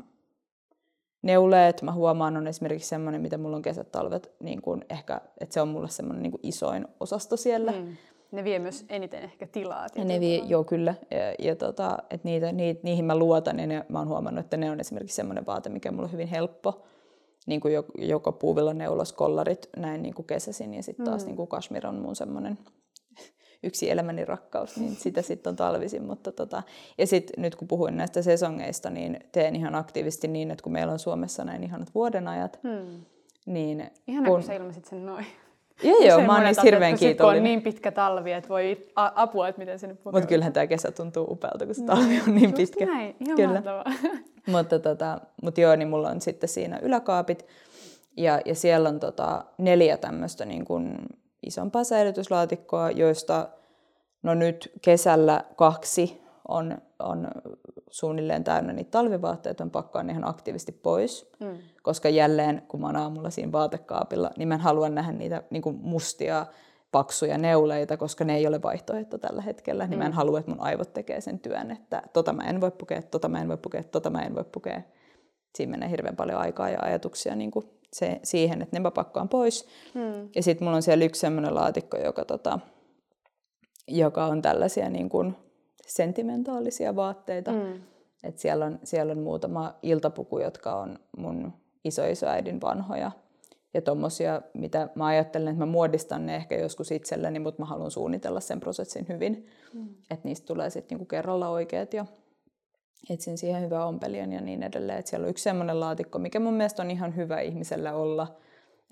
neuleet, 1.24 1.82
mä 1.82 1.92
huomaan, 1.92 2.36
on 2.36 2.46
esimerkiksi 2.46 2.88
semmoinen, 2.88 3.20
mitä 3.20 3.38
mulla 3.38 3.56
on 3.56 3.62
kesät, 3.62 3.92
talvet, 3.92 4.32
niin 4.40 4.62
kuin 4.62 4.84
ehkä, 4.90 5.20
että 5.40 5.54
se 5.54 5.60
on 5.60 5.68
mulle 5.68 5.88
semmoinen 5.88 6.22
niin 6.22 6.30
kuin 6.30 6.40
isoin 6.42 6.88
osasto 7.00 7.36
siellä. 7.36 7.72
Mm. 7.72 7.96
Ne 8.32 8.44
vie 8.44 8.58
myös 8.58 8.84
eniten 8.88 9.22
ehkä 9.22 9.46
tilaa. 9.46 9.86
Ja 9.94 10.04
ne 10.04 10.20
vie, 10.20 10.38
joo 10.38 10.64
kyllä. 10.64 10.94
Ja, 11.10 11.46
ja 11.48 11.56
tota, 11.56 11.98
että 12.10 12.28
niitä, 12.28 12.52
niitä, 12.52 12.80
niihin 12.82 13.04
mä 13.04 13.16
luotan 13.16 13.58
ja 13.58 13.66
ne, 13.66 13.84
mä 13.88 13.98
oon 13.98 14.08
huomannut, 14.08 14.44
että 14.44 14.56
ne 14.56 14.70
on 14.70 14.80
esimerkiksi 14.80 15.16
semmoinen 15.16 15.46
vaate, 15.46 15.68
mikä 15.68 15.88
on 15.88 15.94
mulle 15.94 16.12
hyvin 16.12 16.28
helppo. 16.28 16.82
Niin 17.46 17.60
kuin 17.60 17.74
joko 17.98 18.32
puuvilla 18.32 18.74
neuloskollarit 18.74 19.70
näin 19.76 20.02
niin 20.02 20.14
kuin 20.14 20.26
kesäsin 20.26 20.74
ja 20.74 20.82
sitten 20.82 21.06
taas 21.06 21.22
mm. 21.22 21.26
niin 21.26 21.36
kuin 21.36 21.48
kashmir 21.48 21.86
on 21.86 21.94
mun 21.94 22.16
semmoinen 22.16 22.58
yksi 23.64 23.90
elämäni 23.90 24.24
rakkaus, 24.24 24.76
niin 24.76 24.96
sitä 24.96 25.22
sitten 25.22 25.50
on 25.50 25.56
talvisin. 25.56 26.04
Mutta 26.04 26.32
tota, 26.32 26.62
ja 26.98 27.06
sitten 27.06 27.42
nyt 27.42 27.54
kun 27.54 27.68
puhuin 27.68 27.96
näistä 27.96 28.22
sesongeista, 28.22 28.90
niin 28.90 29.20
teen 29.32 29.56
ihan 29.56 29.74
aktiivisesti 29.74 30.28
niin, 30.28 30.50
että 30.50 30.62
kun 30.62 30.72
meillä 30.72 30.92
on 30.92 30.98
Suomessa 30.98 31.44
näin 31.44 31.64
ihanat 31.64 31.94
vuodenajat, 31.94 32.58
hmm. 32.62 33.04
niin... 33.46 33.90
Ihana, 34.06 34.26
kun, 34.26 34.36
kun 34.36 34.42
sä 34.42 34.54
ilmasit 34.54 34.84
sen 34.84 35.06
noin. 35.06 35.26
Joo, 35.82 35.98
joo, 36.08 36.20
mä 36.20 36.34
oon 36.34 36.44
niistä 36.44 36.62
hirveän 36.62 36.98
kiitollinen. 36.98 37.40
on 37.40 37.44
niin 37.44 37.62
pitkä 37.62 37.90
talvi, 37.90 38.32
että 38.32 38.48
voi 38.48 38.86
apua, 38.94 39.48
että 39.48 39.58
miten 39.58 39.78
sinne 39.78 39.96
Mutta 40.04 40.26
kyllähän 40.26 40.52
tämä 40.52 40.66
kesä 40.66 40.90
tuntuu 40.90 41.26
upealta, 41.30 41.66
kun 41.66 41.74
se 41.74 41.84
talvi 41.84 42.20
on 42.28 42.34
niin 42.34 42.44
Just 42.44 42.56
pitkä. 42.56 42.86
näin, 42.86 43.16
ihan 43.20 43.36
Kyllä. 43.36 43.62
mutta, 44.52 44.78
tota, 44.78 45.20
mutta 45.42 45.60
joo, 45.60 45.76
niin 45.76 45.88
mulla 45.88 46.08
on 46.08 46.20
sitten 46.20 46.48
siinä 46.48 46.78
yläkaapit, 46.82 47.46
ja, 48.16 48.40
ja 48.44 48.54
siellä 48.54 48.88
on 48.88 49.00
tota 49.00 49.44
neljä 49.58 49.96
tämmöistä 49.96 50.44
niin 50.44 50.64
kuin 50.64 50.96
isompaa 51.46 51.84
säilytyslaatikkoa, 51.84 52.90
joista 52.90 53.48
no 54.22 54.34
nyt 54.34 54.72
kesällä 54.82 55.44
kaksi 55.56 56.22
on, 56.48 56.78
on 56.98 57.28
suunnilleen 57.90 58.44
täynnä 58.44 58.72
niitä 58.72 58.90
talvivaatteita, 58.90 59.64
on 59.64 59.70
pakkaan 59.70 60.10
ihan 60.10 60.28
aktiivisesti 60.28 60.72
pois. 60.72 61.32
Mm. 61.40 61.58
Koska 61.82 62.08
jälleen, 62.08 62.62
kun 62.68 62.80
mä 62.80 62.86
oon 62.86 62.96
aamulla 62.96 63.30
siinä 63.30 63.52
vaatekaapilla, 63.52 64.30
niin 64.36 64.48
mä 64.48 64.54
en 64.54 64.60
halua 64.60 64.88
nähdä 64.88 65.12
niitä 65.12 65.42
niin 65.50 65.62
kuin 65.62 65.76
mustia 65.82 66.46
paksuja 66.92 67.38
neuleita, 67.38 67.96
koska 67.96 68.24
ne 68.24 68.36
ei 68.36 68.46
ole 68.46 68.62
vaihtoehto 68.62 69.18
tällä 69.18 69.42
hetkellä, 69.42 69.86
niin 69.86 69.98
mm. 69.98 69.98
mä 69.98 70.04
en 70.04 70.12
mm. 70.12 70.16
halua, 70.16 70.38
että 70.38 70.50
mun 70.50 70.60
aivot 70.60 70.92
tekee 70.92 71.20
sen 71.20 71.38
työn, 71.38 71.70
että 71.70 72.02
tota 72.12 72.32
mä 72.32 72.42
en 72.42 72.60
voi 72.60 72.70
pukea, 72.70 73.02
tota 73.02 73.28
mä 73.28 73.40
en 73.40 73.48
voi 73.48 73.56
pukea, 73.56 73.82
tota 73.82 74.10
mä 74.10 74.22
en 74.22 74.34
voi 74.34 74.44
pukea. 74.52 74.82
Siinä 75.54 75.70
menee 75.70 75.90
hirveän 75.90 76.16
paljon 76.16 76.38
aikaa 76.38 76.70
ja 76.70 76.78
ajatuksia 76.82 77.36
niin 77.36 77.50
kuin 77.50 77.64
se, 77.94 78.20
siihen, 78.22 78.62
että 78.62 78.76
ne 78.76 78.80
mä 78.80 78.90
pakkaan 78.90 79.28
pois. 79.28 79.68
Mm. 79.94 80.28
Ja 80.34 80.42
sitten 80.42 80.64
mulla 80.64 80.76
on 80.76 80.82
siellä 80.82 81.04
yksi 81.04 81.20
semmoinen 81.20 81.54
laatikko, 81.54 81.96
joka, 81.96 82.24
tota, 82.24 82.58
joka 83.88 84.26
on 84.26 84.42
tällaisia 84.42 84.90
niin 84.90 85.08
kuin 85.08 85.36
sentimentaalisia 85.86 86.96
vaatteita. 86.96 87.52
Mm. 87.52 87.80
Et 88.24 88.38
siellä, 88.38 88.64
on, 88.64 88.78
siellä 88.84 89.12
on 89.12 89.18
muutama 89.18 89.74
iltapuku, 89.82 90.38
jotka 90.38 90.76
on 90.76 90.98
mun 91.16 91.52
isoisoäidin 91.84 92.60
vanhoja 92.60 93.10
ja 93.74 93.82
tommosia, 93.82 94.42
mitä 94.54 94.88
mä 94.94 95.06
ajattelen, 95.06 95.48
että 95.48 95.66
mä 95.66 95.72
muodistan 95.72 96.26
ne 96.26 96.36
ehkä 96.36 96.58
joskus 96.58 96.90
itselleni, 96.90 97.38
mutta 97.38 97.62
mä 97.62 97.66
haluan 97.66 97.90
suunnitella 97.90 98.40
sen 98.40 98.60
prosessin 98.60 99.08
hyvin, 99.08 99.46
mm. 99.74 99.88
että 100.10 100.28
niistä 100.28 100.46
tulee 100.46 100.70
sitten 100.70 100.96
niinku 100.96 101.06
kerralla 101.06 101.48
oikeat 101.48 101.94
ja 101.94 102.06
etsin 103.10 103.38
siihen 103.38 103.62
hyvän 103.62 103.86
ompelijan 103.86 104.32
ja 104.32 104.40
niin 104.40 104.62
edelleen. 104.62 104.98
Et 104.98 105.06
siellä 105.06 105.24
on 105.24 105.30
yksi 105.30 105.44
semmoinen 105.44 105.80
laatikko, 105.80 106.18
mikä 106.18 106.40
mun 106.40 106.54
mielestä 106.54 106.82
on 106.82 106.90
ihan 106.90 107.16
hyvä 107.16 107.40
ihmisellä 107.40 107.92
olla, 107.92 108.36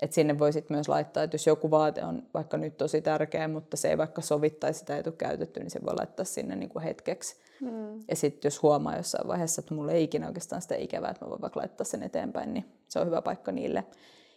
että 0.02 0.14
sinne 0.14 0.38
voisit 0.38 0.70
myös 0.70 0.88
laittaa, 0.88 1.22
että 1.22 1.34
jos 1.34 1.46
joku 1.46 1.70
vaate 1.70 2.04
on 2.04 2.22
vaikka 2.34 2.56
nyt 2.56 2.76
tosi 2.76 3.02
tärkeä, 3.02 3.48
mutta 3.48 3.76
se 3.76 3.88
ei 3.90 3.98
vaikka 3.98 4.22
sovittaisi 4.22 4.78
sitä 4.78 4.96
ei 4.96 5.02
tule 5.02 5.14
käytetty, 5.18 5.60
niin 5.60 5.70
se 5.70 5.80
voi 5.86 5.94
laittaa 5.94 6.24
sinne 6.24 6.56
niin 6.56 6.68
kuin 6.68 6.82
hetkeksi. 6.82 7.36
Mm. 7.60 8.00
Ja 8.08 8.16
sitten 8.16 8.48
jos 8.48 8.62
huomaa 8.62 8.96
jossain 8.96 9.28
vaiheessa, 9.28 9.60
että 9.60 9.74
mulla 9.74 9.92
ei 9.92 10.04
ikinä 10.04 10.26
oikeastaan 10.26 10.62
sitä 10.62 10.74
ikävää, 10.74 11.10
että 11.10 11.24
mä 11.24 11.30
voin 11.30 11.40
vaikka 11.40 11.60
laittaa 11.60 11.84
sen 11.84 12.02
eteenpäin, 12.02 12.54
niin 12.54 12.64
se 12.88 12.98
on 12.98 13.06
hyvä 13.06 13.22
paikka 13.22 13.52
niille. 13.52 13.84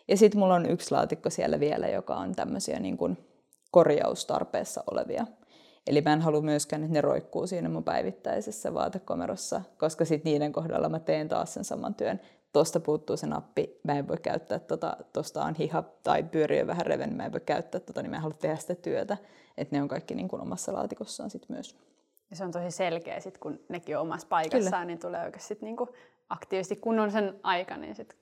Ja 0.08 0.18
sitten 0.18 0.40
mulla 0.40 0.56
on 0.56 0.70
yksi 0.70 0.92
laatikko 0.92 1.30
siellä 1.30 1.60
vielä, 1.60 1.88
joka 1.88 2.16
on 2.16 2.36
tämmöisiä 2.36 2.80
niin 2.80 2.98
kuin 2.98 3.18
korjaustarpeessa 3.72 4.84
olevia. 4.92 5.28
Eli 5.88 6.02
mä 6.02 6.14
en 6.14 6.22
halua 6.22 6.42
myöskään, 6.42 6.84
että 6.84 6.94
ne 6.94 7.02
roikkuu 7.02 7.48
siinä 7.48 7.70
mun 7.70 7.84
päivittäisessä 7.84 8.74
vaatekomerossa, 8.74 9.62
koska 9.78 10.06
sitten 10.06 10.32
niiden 10.32 10.52
kohdalla 10.52 10.90
mä 10.90 11.00
teen 11.00 11.28
taas 11.28 11.54
sen 11.54 11.64
saman 11.64 11.96
työn. 11.96 12.22
Tuosta 12.54 12.80
puuttuu 12.80 13.18
se 13.18 13.28
nappi, 13.28 13.80
mä 13.84 13.94
en 13.94 14.08
voi 14.08 14.18
käyttää 14.18 14.60
tota, 14.60 14.98
tuosta 15.14 15.44
on 15.44 15.56
hiha 15.56 15.84
tai 16.04 16.24
pyöri 16.24 16.62
on 16.62 16.68
vähän 16.68 16.86
reven, 16.86 17.14
mä 17.14 17.26
en 17.26 17.32
voi 17.32 17.42
käyttää 17.46 17.82
tota, 17.82 18.02
niin 18.02 18.10
mä 18.10 18.16
en 18.16 18.22
halua 18.22 18.38
tehdä 18.42 18.56
sitä 18.56 18.76
työtä. 18.76 19.18
Että 19.58 19.76
ne 19.76 19.82
on 19.82 19.88
kaikki 19.88 20.16
niin 20.16 20.28
kuin 20.28 20.42
omassa 20.42 20.74
laatikossaan 20.74 21.30
sitten 21.30 21.56
myös. 21.56 21.76
Ja 22.30 22.36
se 22.36 22.44
on 22.44 22.52
tosi 22.52 22.72
selkeä, 22.72 23.20
sit, 23.20 23.38
kun 23.38 23.60
nekin 23.70 23.98
on 23.98 24.02
omassa 24.02 24.28
paikassaan, 24.28 24.72
Kyllä. 24.72 24.86
niin 24.86 25.00
tulee 25.00 25.24
oikeasti 25.26 25.58
niin 25.62 25.78
kuin 25.78 25.90
aktiivisesti, 26.30 26.76
kun 26.76 27.00
on 27.00 27.12
sen 27.12 27.40
aika, 27.44 27.78
niin 27.78 27.96
sit 27.96 28.16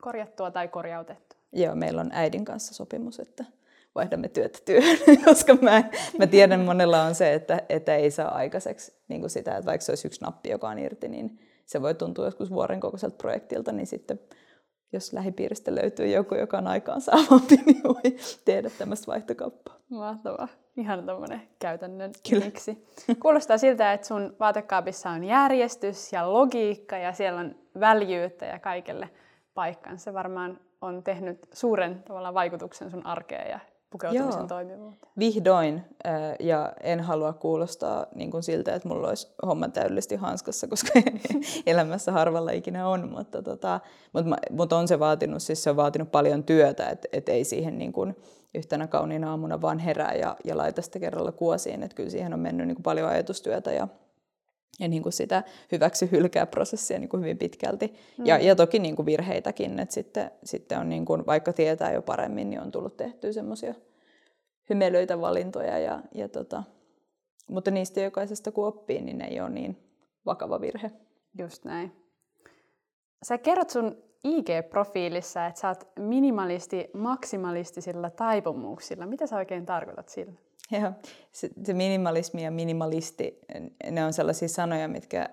korjattua 0.00 0.50
tai 0.50 0.68
korjautettua. 0.68 1.38
Joo, 1.52 1.74
meillä 1.74 2.00
on 2.00 2.10
äidin 2.12 2.44
kanssa 2.44 2.74
sopimus, 2.74 3.20
että 3.20 3.44
vaihdamme 3.94 4.28
työtä 4.28 4.58
työhön, 4.64 4.98
koska 5.24 5.54
mä, 5.54 5.84
mä 6.18 6.26
tiedän, 6.26 6.60
monella 6.60 7.02
on 7.02 7.14
se, 7.14 7.34
että, 7.34 7.62
että 7.68 7.96
ei 7.96 8.10
saa 8.10 8.34
aikaiseksi 8.34 8.92
niin 9.08 9.20
kuin 9.20 9.30
sitä, 9.30 9.56
että 9.56 9.66
vaikka 9.66 9.84
se 9.84 9.92
olisi 9.92 10.06
yksi 10.08 10.20
nappi, 10.20 10.50
joka 10.50 10.68
on 10.68 10.78
irti, 10.78 11.08
niin 11.08 11.38
se 11.66 11.82
voi 11.82 11.94
tuntua 11.94 12.24
joskus 12.24 12.50
vuoren 12.50 12.80
kokoiselta 12.80 13.16
projektilta, 13.16 13.72
niin 13.72 13.86
sitten 13.86 14.20
jos 14.92 15.12
lähipiiristä 15.12 15.74
löytyy 15.74 16.06
joku, 16.06 16.34
joka 16.34 16.58
on 16.58 16.66
aikaan 16.66 17.00
saavampi, 17.00 17.56
niin 17.66 17.82
voi 17.84 18.16
tehdä 18.44 18.70
tämmöistä 18.78 19.06
vaihtokauppaa. 19.06 19.76
Mahtavaa. 19.88 20.48
Ihan 20.76 21.06
tämmöinen 21.06 21.42
käytännön 21.58 22.12
miksi. 22.30 22.86
Kuulostaa 23.20 23.58
siltä, 23.58 23.92
että 23.92 24.06
sun 24.06 24.36
vaatekaapissa 24.40 25.10
on 25.10 25.24
järjestys 25.24 26.12
ja 26.12 26.32
logiikka 26.32 26.96
ja 26.96 27.12
siellä 27.12 27.40
on 27.40 27.54
väljyyttä 27.80 28.46
ja 28.46 28.58
kaikelle 28.58 29.10
paikkansa. 29.54 30.04
Se 30.04 30.14
varmaan 30.14 30.60
on 30.80 31.02
tehnyt 31.02 31.48
suuren 31.52 32.02
tavallaan 32.02 32.34
vaikutuksen 32.34 32.90
sun 32.90 33.06
arkeen 33.06 33.50
ja 33.50 33.60
pukeutumisen 33.92 34.38
Joo. 34.40 34.48
toimivuuteen. 34.48 35.12
Vihdoin, 35.18 35.82
ja 36.40 36.72
en 36.80 37.00
halua 37.00 37.32
kuulostaa 37.32 38.06
niin 38.14 38.30
kuin 38.30 38.42
siltä, 38.42 38.74
että 38.74 38.88
mulla 38.88 39.08
olisi 39.08 39.28
homma 39.46 39.68
täydellisesti 39.68 40.16
hanskassa, 40.16 40.68
koska 40.68 40.88
elämässä 41.66 42.12
harvalla 42.12 42.50
ikinä 42.50 42.88
on, 42.88 43.10
mutta, 43.10 43.42
tota, 43.42 43.80
mutta, 44.12 44.36
mutta 44.50 44.76
on 44.76 44.88
se 44.88 44.98
vaatinut, 44.98 45.42
siis 45.42 45.62
se 45.62 45.70
on 45.70 45.76
vaatinut 45.76 46.10
paljon 46.10 46.44
työtä, 46.44 46.88
että 46.88 47.08
et 47.12 47.28
ei 47.28 47.44
siihen 47.44 47.78
niin 47.78 47.92
kuin 47.92 48.16
yhtenä 48.54 48.86
kauniina 48.86 49.30
aamuna 49.30 49.60
vaan 49.60 49.78
herää 49.78 50.14
ja, 50.14 50.36
ja 50.44 50.56
laita 50.56 50.82
sitä 50.82 50.98
kerralla 50.98 51.32
kuosiin, 51.32 51.82
että 51.82 51.94
kyllä 51.94 52.10
siihen 52.10 52.34
on 52.34 52.40
mennyt 52.40 52.66
niin 52.66 52.76
kuin 52.76 52.82
paljon 52.82 53.08
ajatustyötä 53.08 53.72
ja, 53.72 53.88
ja 54.80 54.88
niin 54.88 55.02
kuin 55.02 55.12
sitä 55.12 55.42
hyväksy 55.72 56.08
hylkää 56.12 56.46
prosessia 56.46 56.98
niin 56.98 57.08
kuin 57.08 57.20
hyvin 57.20 57.38
pitkälti. 57.38 57.94
Mm. 58.18 58.26
Ja, 58.26 58.38
ja 58.38 58.56
toki 58.56 58.78
niin 58.78 58.96
kuin 58.96 59.06
virheitäkin, 59.06 59.78
että 59.78 59.94
sitten, 59.94 60.30
sitten 60.44 60.78
on 60.78 60.88
niin 60.88 61.04
kuin, 61.04 61.26
vaikka 61.26 61.52
tietää 61.52 61.92
jo 61.92 62.02
paremmin, 62.02 62.50
niin 62.50 62.60
on 62.60 62.72
tullut 62.72 62.96
tehtyä 62.96 63.32
semmoisia 63.32 63.74
hymelöitä 64.70 65.20
valintoja. 65.20 65.78
Ja, 65.78 66.00
ja 66.14 66.28
tota, 66.28 66.62
mutta 67.48 67.70
niistä 67.70 68.00
jokaisesta 68.00 68.52
kun 68.52 68.66
oppii, 68.66 69.00
niin 69.00 69.18
ne 69.18 69.26
ei 69.26 69.40
ole 69.40 69.50
niin 69.50 69.76
vakava 70.26 70.60
virhe. 70.60 70.90
Just 71.38 71.64
näin. 71.64 71.92
Sä 73.22 73.38
kerrot 73.38 73.70
sun 73.70 73.96
IG-profiilissa, 74.24 75.46
että 75.46 75.60
sä 75.60 75.68
oot 75.68 75.88
minimalisti 75.98 76.90
maksimalistisilla 76.94 78.10
taipumuksilla. 78.10 79.06
Mitä 79.06 79.26
sä 79.26 79.36
oikein 79.36 79.66
tarkoitat 79.66 80.08
sillä? 80.08 80.40
Joo, 80.80 80.92
se, 81.32 81.50
se 81.64 81.74
minimalismi 81.74 82.44
ja 82.44 82.50
minimalisti, 82.50 83.38
ne 83.90 84.04
on 84.04 84.12
sellaisia 84.12 84.48
sanoja, 84.48 84.88
mitkä, 84.88 85.28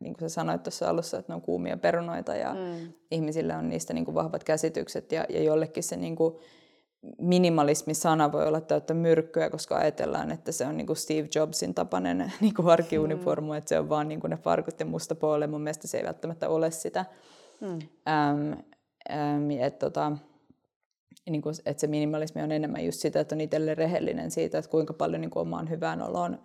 niin 0.00 0.14
kuin 0.14 0.30
sä 0.30 0.34
sanoit 0.34 0.62
tuossa 0.62 0.90
alussa, 0.90 1.18
että 1.18 1.32
ne 1.32 1.34
on 1.34 1.42
kuumia 1.42 1.76
perunoita 1.76 2.34
ja 2.34 2.54
mm. 2.54 2.92
ihmisillä 3.10 3.58
on 3.58 3.68
niistä 3.68 3.94
niin 3.94 4.04
kuin 4.04 4.14
vahvat 4.14 4.44
käsitykset 4.44 5.12
ja, 5.12 5.26
ja 5.28 5.42
jollekin 5.42 5.82
se 5.82 5.96
niin 5.96 6.16
kuin 6.16 6.34
minimalismi-sana 7.18 8.32
voi 8.32 8.46
olla 8.46 8.60
täyttä 8.60 8.94
myrkkyä, 8.94 9.50
koska 9.50 9.76
ajatellaan, 9.76 10.30
että 10.30 10.52
se 10.52 10.66
on 10.66 10.76
niin 10.76 10.86
kuin 10.86 10.96
Steve 10.96 11.28
Jobsin 11.34 11.74
tapainen 11.74 12.32
niin 12.40 12.54
kuin 12.54 12.68
arkiuniformu, 12.68 13.52
mm. 13.52 13.58
että 13.58 13.68
se 13.68 13.78
on 13.78 13.88
vaan 13.88 14.08
niin 14.08 14.20
kuin 14.20 14.30
ne 14.30 14.36
farkut 14.36 14.80
ja 14.80 14.86
musta 14.86 15.14
puolelle. 15.14 15.46
Mun 15.46 15.60
mielestä 15.60 15.88
se 15.88 15.98
ei 15.98 16.04
välttämättä 16.04 16.48
ole 16.48 16.70
sitä. 16.70 17.04
Mm. 17.60 17.78
Ähm, 18.08 18.52
ähm, 19.10 19.50
et, 19.50 19.78
tota, 19.78 20.12
niin 21.30 21.42
kuin, 21.42 21.54
että 21.66 21.80
se 21.80 21.86
minimalismi 21.86 22.42
on 22.42 22.52
enemmän 22.52 22.84
just 22.84 23.00
sitä, 23.00 23.20
että 23.20 23.34
on 23.34 23.40
itselle 23.40 23.74
rehellinen 23.74 24.30
siitä, 24.30 24.58
että 24.58 24.70
kuinka 24.70 24.92
paljon 24.92 25.20
niin 25.20 25.30
kuin 25.30 25.40
omaan 25.40 25.70
hyvään 25.70 26.02
oloon 26.02 26.38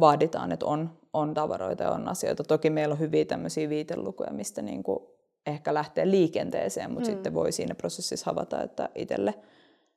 vaaditaan, 0.00 0.52
että 0.52 0.66
on, 0.66 0.90
on 1.12 1.34
tavaroita 1.34 1.82
ja 1.82 1.90
on 1.90 2.08
asioita. 2.08 2.44
Toki 2.44 2.70
meillä 2.70 2.92
on 2.92 2.98
hyviä 2.98 3.24
tämmöisiä 3.24 3.68
viitelukuja, 3.68 4.32
mistä 4.32 4.62
niin 4.62 4.82
kuin 4.82 4.98
ehkä 5.46 5.74
lähtee 5.74 6.10
liikenteeseen, 6.10 6.92
mutta 6.92 7.08
mm. 7.08 7.14
sitten 7.14 7.34
voi 7.34 7.52
siinä 7.52 7.74
prosessissa 7.74 8.30
havata, 8.30 8.62
että 8.62 8.88
itselle 8.94 9.34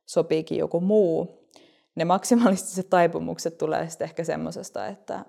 sopiikin 0.06 0.58
joku 0.58 0.80
muu. 0.80 1.46
Ne 1.94 2.04
maksimalistiset 2.04 2.90
taipumukset 2.90 3.58
tulee 3.58 3.88
sitten 3.90 4.04
ehkä 4.04 4.24
semmoisesta, 4.24 4.86
että 4.86 5.24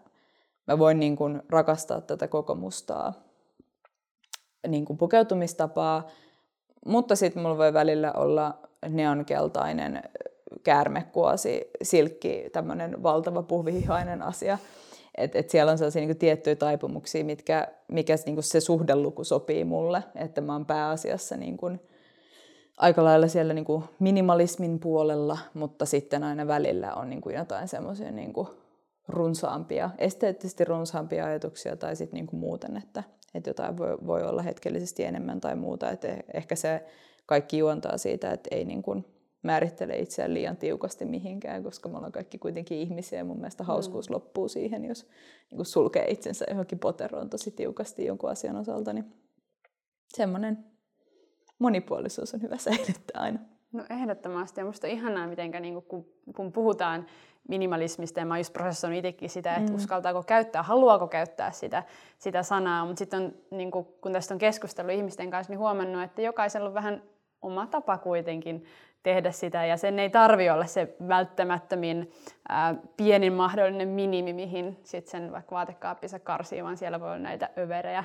mä 0.67 0.79
voin 0.79 0.99
niin 0.99 1.15
kuin 1.15 1.41
rakastaa 1.49 2.01
tätä 2.01 2.27
koko 2.27 2.55
mustaa 2.55 3.13
niin 4.67 4.85
kuin 4.85 4.97
pukeutumistapaa, 4.97 6.07
mutta 6.85 7.15
sitten 7.15 7.43
mulla 7.43 7.57
voi 7.57 7.73
välillä 7.73 8.13
olla 8.13 8.66
neonkeltainen 8.89 10.03
käärmekuosi, 10.63 11.69
silkki, 11.81 12.49
tämmöinen 12.53 13.03
valtava 13.03 13.43
puhvihihainen 13.43 14.21
asia. 14.21 14.57
Et, 15.17 15.35
et 15.35 15.49
siellä 15.49 15.71
on 15.71 15.77
sellaisia 15.77 16.05
niin 16.05 16.17
tiettyjä 16.17 16.55
taipumuksia, 16.55 17.25
mitkä, 17.25 17.67
mikä 17.87 18.15
niin 18.25 18.43
se 18.43 18.59
suhdeluku 18.59 19.23
sopii 19.23 19.65
mulle, 19.65 20.03
että 20.15 20.41
mä 20.41 20.53
oon 20.53 20.65
pääasiassa 20.65 21.37
niin 21.37 21.57
kuin, 21.57 21.79
aika 22.77 23.03
lailla 23.03 23.27
siellä 23.27 23.53
niin 23.53 23.65
kuin 23.65 23.83
minimalismin 23.99 24.79
puolella, 24.79 25.37
mutta 25.53 25.85
sitten 25.85 26.23
aina 26.23 26.47
välillä 26.47 26.93
on 26.93 27.09
niin 27.09 27.21
kuin 27.21 27.35
jotain 27.35 27.67
semmoisia 27.67 28.11
niin 28.11 28.33
runsaampia, 29.07 29.89
esteettisesti 29.97 30.65
runsaampia 30.65 31.25
ajatuksia 31.25 31.75
tai 31.75 31.95
sitten 31.95 32.17
niin 32.17 32.27
kuin 32.27 32.39
muuten, 32.39 32.77
että, 32.77 33.03
että 33.33 33.49
jotain 33.49 33.77
voi, 33.77 33.97
voi 34.07 34.23
olla 34.23 34.41
hetkellisesti 34.41 35.03
enemmän 35.03 35.41
tai 35.41 35.55
muuta. 35.55 35.91
Että 35.91 36.07
ehkä 36.33 36.55
se 36.55 36.85
kaikki 37.27 37.57
juontaa 37.57 37.97
siitä, 37.97 38.31
että 38.31 38.55
ei 38.55 38.65
niin 38.65 38.83
kuin 38.83 39.05
määrittele 39.43 39.95
itseään 39.95 40.33
liian 40.33 40.57
tiukasti 40.57 41.05
mihinkään, 41.05 41.63
koska 41.63 41.89
me 41.89 41.95
ollaan 41.95 42.11
kaikki 42.11 42.37
kuitenkin 42.37 42.77
ihmisiä 42.77 43.19
ja 43.19 43.25
mun 43.25 43.37
mielestä 43.37 43.63
mm. 43.63 43.67
hauskuus 43.67 44.09
mm. 44.09 44.13
loppuu 44.13 44.47
siihen, 44.47 44.85
jos 44.85 45.07
niin 45.51 45.55
kuin 45.55 45.65
sulkee 45.65 46.05
itsensä 46.11 46.45
johonkin 46.49 46.79
poteroon 46.79 47.29
tosi 47.29 47.51
tiukasti 47.51 48.05
jonkun 48.05 48.29
asian 48.29 48.55
osalta. 48.55 48.93
Niin 48.93 49.13
semmoinen 50.15 50.65
monipuolisuus 51.59 52.33
on 52.33 52.41
hyvä 52.41 52.57
säilyttää 52.67 53.21
aina. 53.21 53.39
No 53.71 53.83
ehdottomasti. 53.89 54.61
Ja 54.61 54.65
musta 54.65 54.87
on 54.87 54.93
ihanaa, 54.93 55.27
miten 55.27 55.51
niin 55.51 55.83
kun, 55.83 56.05
kun 56.35 56.51
puhutaan 56.51 57.05
minimalismista, 57.49 58.19
ja 58.19 58.25
mä 58.25 58.33
oon 58.33 58.39
just 58.39 58.53
prosessoinut 58.53 58.97
itsekin 58.97 59.29
sitä, 59.29 59.55
että 59.55 59.71
mm. 59.71 59.75
uskaltaako 59.75 60.23
käyttää, 60.23 60.63
haluaako 60.63 61.07
käyttää 61.07 61.51
sitä, 61.51 61.83
sitä 62.17 62.43
sanaa. 62.43 62.85
Mutta 62.85 62.99
sitten 62.99 63.35
niin 63.51 63.71
kun, 63.71 63.85
kun 64.01 64.13
tästä 64.13 64.33
on 64.33 64.37
keskustellut 64.37 64.93
ihmisten 64.93 65.31
kanssa, 65.31 65.53
niin 65.53 65.59
huomannut, 65.59 66.03
että 66.03 66.21
jokaisella 66.21 66.67
on 66.67 66.73
vähän 66.73 67.03
oma 67.41 67.67
tapa 67.67 67.97
kuitenkin 67.97 68.65
tehdä 69.03 69.31
sitä, 69.31 69.65
ja 69.65 69.77
sen 69.77 69.99
ei 69.99 70.09
tarvi 70.09 70.49
olla 70.49 70.65
se 70.65 70.95
välttämättömin 71.07 72.11
ää, 72.49 72.75
pienin 72.97 73.33
mahdollinen 73.33 73.87
minimi, 73.87 74.33
mihin 74.33 74.79
sitten 74.83 75.11
sen 75.11 75.31
vaikka 75.31 75.55
vaatekaappissa 75.55 76.19
karsii, 76.19 76.63
vaan 76.63 76.77
siellä 76.77 76.99
voi 76.99 77.09
olla 77.09 77.19
näitä 77.19 77.49
överejä, 77.57 78.03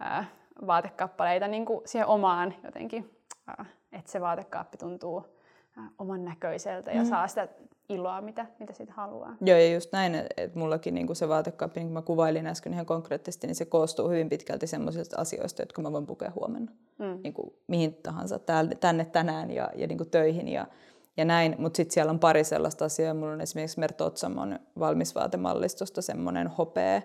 ää, 0.00 0.24
vaatekappaleita 0.66 1.48
niin 1.48 1.64
kuin 1.64 1.80
siihen 1.84 2.06
omaan 2.06 2.54
jotenkin, 2.64 3.10
että 3.92 4.12
se 4.12 4.20
vaatekaappi 4.20 4.76
tuntuu 4.76 5.26
oman 5.98 6.24
näköiseltä 6.24 6.90
ja 6.90 7.02
mm. 7.02 7.08
saa 7.08 7.28
sitä 7.28 7.48
iloa, 7.94 8.20
mitä, 8.20 8.46
mitä 8.58 8.72
siitä 8.72 8.92
haluaa. 8.92 9.36
Joo, 9.40 9.58
ja 9.58 9.72
just 9.72 9.92
näin, 9.92 10.14
että 10.14 10.34
et 10.36 10.54
mullakin 10.54 10.94
niin 10.94 11.16
se 11.16 11.28
vaatekaappi, 11.28 11.80
niin 11.80 11.86
kuin 11.86 11.94
mä 11.94 12.02
kuvailin 12.02 12.46
äsken 12.46 12.72
ihan 12.72 12.86
konkreettisesti, 12.86 13.46
niin 13.46 13.54
se 13.54 13.64
koostuu 13.64 14.08
hyvin 14.08 14.28
pitkälti 14.28 14.66
sellaisista 14.66 15.20
asioista, 15.20 15.62
jotka 15.62 15.82
mä 15.82 15.92
voin 15.92 16.06
pukea 16.06 16.32
huomenna. 16.34 16.72
Mm. 16.98 17.18
Niin 17.22 17.34
kuin 17.34 17.52
mihin 17.66 17.94
tahansa 17.94 18.38
tänne 18.80 19.04
tänään 19.04 19.50
ja, 19.50 19.70
ja 19.76 19.86
niin 19.86 19.98
kuin 19.98 20.10
töihin 20.10 20.48
ja, 20.48 20.66
ja 21.16 21.24
näin. 21.24 21.54
Mutta 21.58 21.76
sitten 21.76 21.94
siellä 21.94 22.10
on 22.10 22.18
pari 22.18 22.44
sellaista 22.44 22.84
asiaa. 22.84 23.14
Mulla 23.14 23.32
on 23.32 23.40
esimerkiksi 23.40 23.80
Mertotsamon 23.80 24.58
valmisvaatemallistosta 24.78 26.02
semmoinen 26.02 26.48
hopea, 26.48 27.02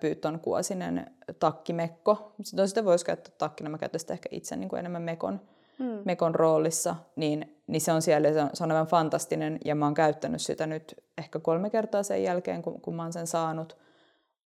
pyytton 0.00 0.40
kuosinen 0.40 1.10
takkimekko. 1.38 2.32
Sitten 2.42 2.68
sitä 2.68 2.84
voisi 2.84 3.04
käyttää 3.04 3.34
takkina, 3.38 3.70
mä 3.70 3.78
käytän 3.78 4.00
sitä 4.00 4.12
ehkä 4.12 4.28
itse 4.32 4.56
niin 4.56 4.68
kuin 4.68 4.80
enemmän 4.80 5.02
mekon, 5.02 5.40
mm. 5.80 6.02
mekon 6.04 6.34
roolissa, 6.34 6.96
niin, 7.16 7.60
niin 7.66 7.80
se 7.80 7.92
on 7.92 8.02
siellä, 8.02 8.32
se 8.32 8.42
on, 8.42 8.50
se 8.54 8.64
on 8.64 8.72
aivan 8.72 8.86
fantastinen 8.86 9.58
ja 9.64 9.74
mä 9.74 9.84
oon 9.84 9.94
käyttänyt 9.94 10.40
sitä 10.40 10.66
nyt 10.66 10.94
ehkä 11.18 11.38
kolme 11.38 11.70
kertaa 11.70 12.02
sen 12.02 12.22
jälkeen, 12.22 12.62
kun, 12.62 12.80
kun 12.80 12.94
mä 12.94 13.02
oon 13.02 13.12
sen 13.12 13.26
saanut. 13.26 13.76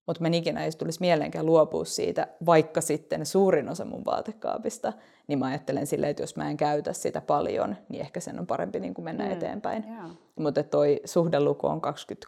Mutta 0.07 0.23
mä 0.23 0.29
ikinä 0.33 0.65
ei 0.65 0.71
tulisi 0.79 1.01
mieleenkään 1.01 1.47
luopua 1.47 1.85
siitä, 1.85 2.29
vaikka 2.47 2.81
sitten 2.81 3.27
suurin 3.27 3.69
osa 3.69 3.85
mun 3.85 4.05
vaatekaapista, 4.05 4.93
niin 5.27 5.39
mä 5.39 5.47
ajattelen 5.47 5.87
silleen, 5.87 6.11
että 6.11 6.23
jos 6.23 6.37
mä 6.37 6.51
en 6.51 6.57
käytä 6.57 6.93
sitä 6.93 7.21
paljon, 7.21 7.77
niin 7.89 8.01
ehkä 8.01 8.21
sen 8.21 8.41
on 8.41 8.47
parempi 8.47 8.81
niin 8.81 8.95
kuin 8.95 9.05
mennä 9.05 9.25
mm. 9.25 9.33
eteenpäin. 9.33 9.85
Yeah. 9.89 10.11
Mutta 10.39 10.63
toi 10.63 11.01
suhdeluku 11.05 11.67
on 11.67 11.81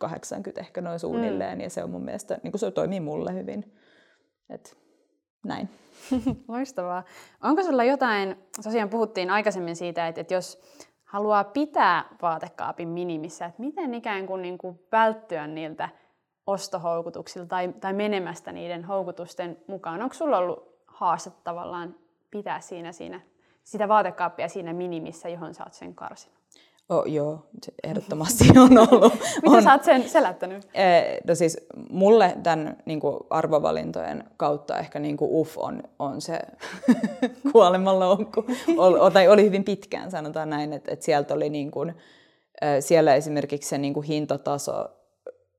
20-80 0.07 0.11
ehkä 0.57 0.80
noin 0.80 0.98
suunnilleen, 0.98 1.59
mm. 1.59 1.62
ja 1.62 1.70
se 1.70 1.84
on 1.84 1.90
mun 1.90 2.05
mielestä, 2.05 2.38
niin 2.42 2.52
kuin 2.52 2.61
se 2.61 2.70
toimii 2.70 3.00
mulle 3.00 3.34
hyvin. 3.34 3.74
Et, 4.50 4.76
näin. 5.46 5.68
Loistavaa. 6.48 7.05
Onko 7.42 7.62
sulla 7.62 7.84
jotain, 7.84 8.36
tosiaan 8.64 8.88
puhuttiin 8.88 9.30
aikaisemmin 9.30 9.76
siitä, 9.76 10.09
että, 10.09 10.20
että 10.20 10.34
jos 10.34 10.61
haluaa 11.05 11.44
pitää 11.44 12.05
vaatekaapin 12.22 12.88
minimissä, 12.88 13.46
että 13.46 13.62
miten 13.62 13.94
ikään 13.94 14.26
kuin, 14.26 14.42
niin 14.42 14.59
kuin 14.59 14.80
välttyä 14.92 15.46
niiltä 15.46 15.88
ostohoukutuksilta 16.46 17.46
tai, 17.46 17.74
tai 17.80 17.92
menemästä 17.92 18.52
niiden 18.52 18.84
houkutusten 18.84 19.57
mukaan. 19.66 20.02
Onko 20.02 20.14
sulla 20.14 20.38
ollut 20.38 20.82
haastetta 20.86 21.40
tavallaan 21.44 21.94
pitää 22.30 22.61
siinä, 22.61 22.92
siinä 22.92 23.20
sitä 23.62 23.88
vaatekaappia 23.88 24.48
siinä 24.48 24.72
minimissä, 24.72 25.28
johon 25.28 25.55
sä 25.55 25.64
oot 25.64 25.72
sen 25.72 25.94
karsinut? 25.94 26.43
Oh, 26.89 27.07
joo, 27.07 27.47
ehdottomasti 27.85 28.45
on 28.64 28.78
ollut. 28.78 29.12
Miten 29.14 29.57
on. 29.57 29.62
sä 29.62 29.72
oot 29.72 29.85
sen 29.85 30.09
selättänyt? 30.09 30.68
Eh, 30.74 31.18
no 31.28 31.35
siis 31.35 31.66
mulle 31.91 32.37
tämän 32.43 32.76
niin 32.85 33.01
kuin 33.01 33.16
arvovalintojen 33.30 34.24
kautta 34.37 34.78
ehkä 34.78 34.99
niin 34.99 35.16
kuin 35.16 35.30
UF 35.32 35.59
on, 35.59 35.82
on 35.99 36.20
se 36.20 36.39
kuolemanloukku. 37.53 38.45
Ol, 38.76 39.11
tai 39.11 39.28
oli 39.28 39.45
hyvin 39.45 39.64
pitkään, 39.64 40.11
sanotaan 40.11 40.51
näin, 40.51 40.72
että, 40.72 40.93
että 40.93 41.05
sieltä 41.05 41.35
oli 41.35 41.51
niin 41.51 41.70
kuin, 41.70 41.95
siellä 42.80 43.14
esimerkiksi 43.14 43.68
se 43.68 43.78
niin 43.78 43.95
kuin 43.95 44.07
hintataso 44.07 44.89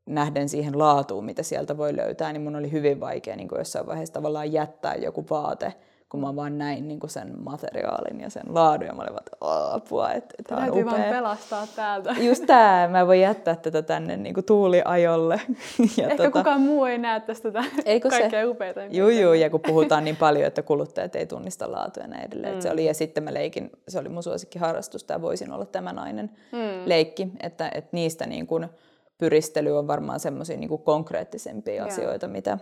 nähden 0.06 0.50
siihen 0.50 0.80
laatuun, 0.80 1.26
mitä 1.26 1.44
sieltä 1.44 1.78
voi 1.78 1.98
löytää, 1.98 2.34
niin 2.34 2.42
mun 2.42 2.56
oli 2.56 2.72
hyvin 2.72 3.00
vaikea 3.00 3.36
niin 3.36 3.48
kuin 3.48 3.60
jossain 3.60 3.88
vaiheessa 3.88 4.14
tavallaan 4.14 4.54
jättää 4.54 4.96
joku 4.96 5.26
vaate 5.30 5.74
kun 6.10 6.22
mä 6.22 6.36
vaan 6.36 6.58
näin 6.58 6.88
niin 6.88 7.00
kuin 7.00 7.10
sen 7.10 7.34
materiaalin 7.44 8.22
ja 8.22 8.30
sen 8.30 8.44
laadun, 8.48 8.88
ja 8.88 8.94
mä 8.94 9.02
olin 9.02 9.14
vaan, 9.14 9.74
apua, 9.74 10.12
että 10.12 10.36
tämä 10.48 10.62
on 10.62 10.72
upea. 10.72 10.86
vaan 10.86 11.02
pelastaa 11.02 11.68
täältä. 11.76 12.16
Just 12.20 12.44
tämä, 12.46 12.88
mä 12.92 13.08
voin 13.08 13.22
jättää 13.22 13.56
tätä 13.56 13.82
tänne 13.82 14.18
niin 14.18 14.34
kuin 14.34 14.46
tuuliajolle. 14.46 15.42
ja 15.98 16.04
Ehkä 16.04 16.18
tota... 16.18 16.32
kukaan 16.32 16.62
muu 16.62 16.86
ei 16.86 16.98
näe 16.98 17.20
tästä 17.20 17.52
tätä 17.52 17.66
Eikö 17.86 18.10
kaikkea 18.10 18.42
se? 18.42 18.46
upeita. 18.46 18.82
Juu, 18.84 19.10
juu, 19.10 19.34
ja 19.34 19.50
kun 19.50 19.62
puhutaan 19.68 20.04
niin 20.04 20.18
paljon, 20.18 20.46
että 20.46 20.62
kuluttajat 20.62 21.16
ei 21.16 21.26
tunnista 21.26 21.72
laatua 21.72 22.04
ja 22.04 22.08
näin 22.08 22.26
edelleen. 22.26 22.56
Mm. 22.56 22.62
Se 22.62 22.72
oli, 22.72 22.86
ja 22.86 22.94
sitten 22.94 23.24
mä 23.24 23.34
leikin, 23.34 23.72
se 23.88 24.00
oli 24.00 24.10
mun 24.10 24.24
suosikkiharrastus, 24.24 25.04
tämä 25.04 25.22
voisin 25.22 25.52
olla 25.52 25.66
tämä 25.66 25.94
nainen 25.94 26.32
mm. 26.52 26.60
leikki, 26.86 27.28
että, 27.40 27.72
että 27.74 27.90
niistä 27.92 28.26
niin 28.26 28.48
kuin, 28.48 28.70
pyristely 29.18 29.78
on 29.78 29.88
varmaan 29.88 30.20
semmoisia 30.20 30.58
niin 30.58 30.80
konkreettisempia 30.80 31.74
yeah. 31.74 31.88
asioita, 31.88 32.28
mitä, 32.28 32.58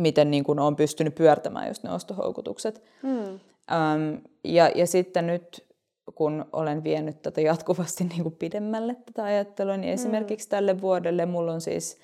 miten 0.00 0.30
niin 0.30 0.44
kuin 0.44 0.58
on 0.58 0.76
pystynyt 0.76 1.14
pyörtämään 1.14 1.68
just 1.68 1.82
ne 1.82 1.90
ostohoukutukset. 1.90 2.82
Mm. 3.02 3.40
Ähm, 3.72 4.14
ja, 4.44 4.70
ja 4.74 4.86
sitten 4.86 5.26
nyt, 5.26 5.66
kun 6.14 6.44
olen 6.52 6.84
vienyt 6.84 7.22
tätä 7.22 7.40
jatkuvasti 7.40 8.04
niin 8.04 8.22
kuin 8.22 8.36
pidemmälle 8.36 8.94
tätä 9.06 9.24
ajattelua, 9.24 9.76
niin 9.76 9.90
mm. 9.90 9.94
esimerkiksi 9.94 10.48
tälle 10.48 10.80
vuodelle 10.80 11.26
mulla 11.26 11.52
on 11.52 11.60
siis 11.60 11.98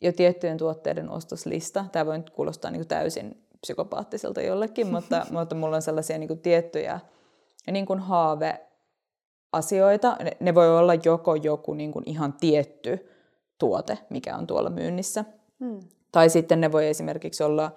jo 0.00 0.12
tiettyjen 0.12 0.58
tuotteiden 0.58 1.10
ostoslista. 1.10 1.84
Tämä 1.92 2.06
voi 2.06 2.18
nyt 2.18 2.30
kuulostaa 2.30 2.70
niin 2.70 2.80
kuin 2.80 2.88
täysin 2.88 3.44
psykopaattiselta 3.60 4.40
jollekin, 4.40 4.86
mutta, 4.94 5.26
mutta 5.30 5.54
mulla 5.54 5.76
on 5.76 5.82
sellaisia 5.82 6.18
niin 6.18 6.28
kuin 6.28 6.40
tiettyjä 6.40 7.00
niin 7.70 7.86
kuin 7.86 7.98
haave 7.98 8.60
asioita. 9.52 10.16
Ne, 10.24 10.36
ne 10.40 10.54
voi 10.54 10.78
olla 10.78 10.94
joko 10.94 11.34
joku 11.34 11.74
niin 11.74 11.92
kuin 11.92 12.08
ihan 12.08 12.32
tietty 12.32 13.10
tuote, 13.58 13.98
mikä 14.10 14.36
on 14.36 14.46
tuolla 14.46 14.70
myynnissä. 14.70 15.24
Mm. 15.58 15.80
Tai 16.12 16.30
sitten 16.30 16.60
ne 16.60 16.72
voi 16.72 16.88
esimerkiksi 16.88 17.42
olla, 17.42 17.72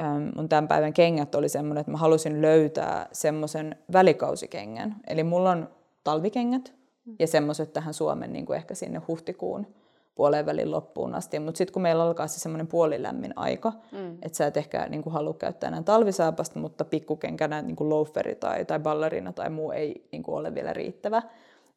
ähm, 0.00 0.28
mun 0.36 0.48
tämän 0.48 0.68
päivän 0.68 0.92
kengät 0.92 1.34
oli 1.34 1.48
semmoinen, 1.48 1.80
että 1.80 1.92
mä 1.92 1.98
halusin 1.98 2.42
löytää 2.42 3.08
semmoisen 3.12 3.76
välikausikengän. 3.92 4.96
Eli 5.06 5.24
mulla 5.24 5.50
on 5.50 5.68
talvikengät 6.04 6.74
mm. 7.04 7.16
ja 7.18 7.26
semmoiset 7.26 7.72
tähän 7.72 7.94
Suomen 7.94 8.32
niin 8.32 8.46
kuin 8.46 8.56
ehkä 8.56 8.74
sinne 8.74 9.00
huhtikuun 9.08 9.66
puoleen 10.14 10.46
välin 10.46 10.70
loppuun 10.70 11.14
asti. 11.14 11.38
Mutta 11.38 11.58
sitten 11.58 11.72
kun 11.72 11.82
meillä 11.82 12.02
alkaa 12.02 12.26
se 12.26 12.40
semmoinen 12.40 12.66
puolilämmin 12.66 13.32
aika, 13.36 13.72
mm. 13.92 14.18
että 14.22 14.38
sä 14.38 14.46
et 14.46 14.56
ehkä 14.56 14.86
niin 14.88 15.02
kuin, 15.02 15.12
halua 15.12 15.34
käyttää 15.34 15.68
enää 15.68 15.82
talvisaapasta, 15.82 16.58
mutta 16.58 16.84
pikkukenkänä 16.84 17.62
niin 17.62 17.76
kuin 17.76 17.90
loaferi 17.90 18.34
tai, 18.34 18.64
tai 18.64 18.78
ballerina 18.78 19.32
tai 19.32 19.50
muu 19.50 19.70
ei 19.70 20.08
niin 20.12 20.22
kuin, 20.22 20.34
ole 20.34 20.54
vielä 20.54 20.72
riittävä, 20.72 21.22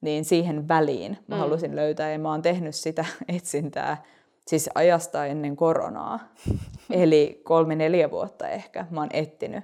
niin 0.02 0.26
siihen 0.26 0.68
väliin 0.68 1.18
mä 1.28 1.36
mm. 1.36 1.40
halusin 1.40 1.76
löytää 1.76 2.12
ja 2.12 2.20
mä 2.20 2.32
oon 2.32 2.42
tehnyt 2.42 2.76
sitä 2.76 3.06
etsintää 3.36 4.04
siis 4.48 4.70
ajasta 4.76 5.26
ennen 5.26 5.56
koronaa. 5.56 6.20
Eli 6.90 7.42
kolme-neljä 7.44 8.12
vuotta 8.12 8.50
ehkä 8.50 8.86
mä 8.92 9.00
oon 9.00 9.10
ettinyt. 9.14 9.64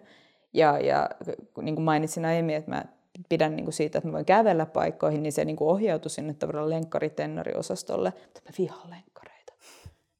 Ja, 0.54 0.80
ja 0.80 1.10
niin 1.62 1.76
kuin 1.76 1.86
mainitsin 1.86 2.26
aiemmin, 2.26 2.56
että 2.56 2.72
mä 2.72 2.86
pidän 3.30 3.56
niin 3.56 3.66
kuin 3.66 3.74
siitä, 3.74 3.98
että 3.98 4.08
mä 4.08 4.14
voin 4.14 4.26
kävellä 4.26 4.66
paikkoihin, 4.66 5.24
niin 5.24 5.34
se 5.34 5.46
niin 5.46 5.56
kuin 5.56 5.70
ohjautui 5.70 6.10
sinne 6.10 6.34
tavallaan 6.34 6.70
lenkkaritennariosastolle. 6.70 8.14
Mutta 8.24 8.42
mä 8.46 8.52
vihaan 8.58 8.90
lenkkareita 8.90 9.54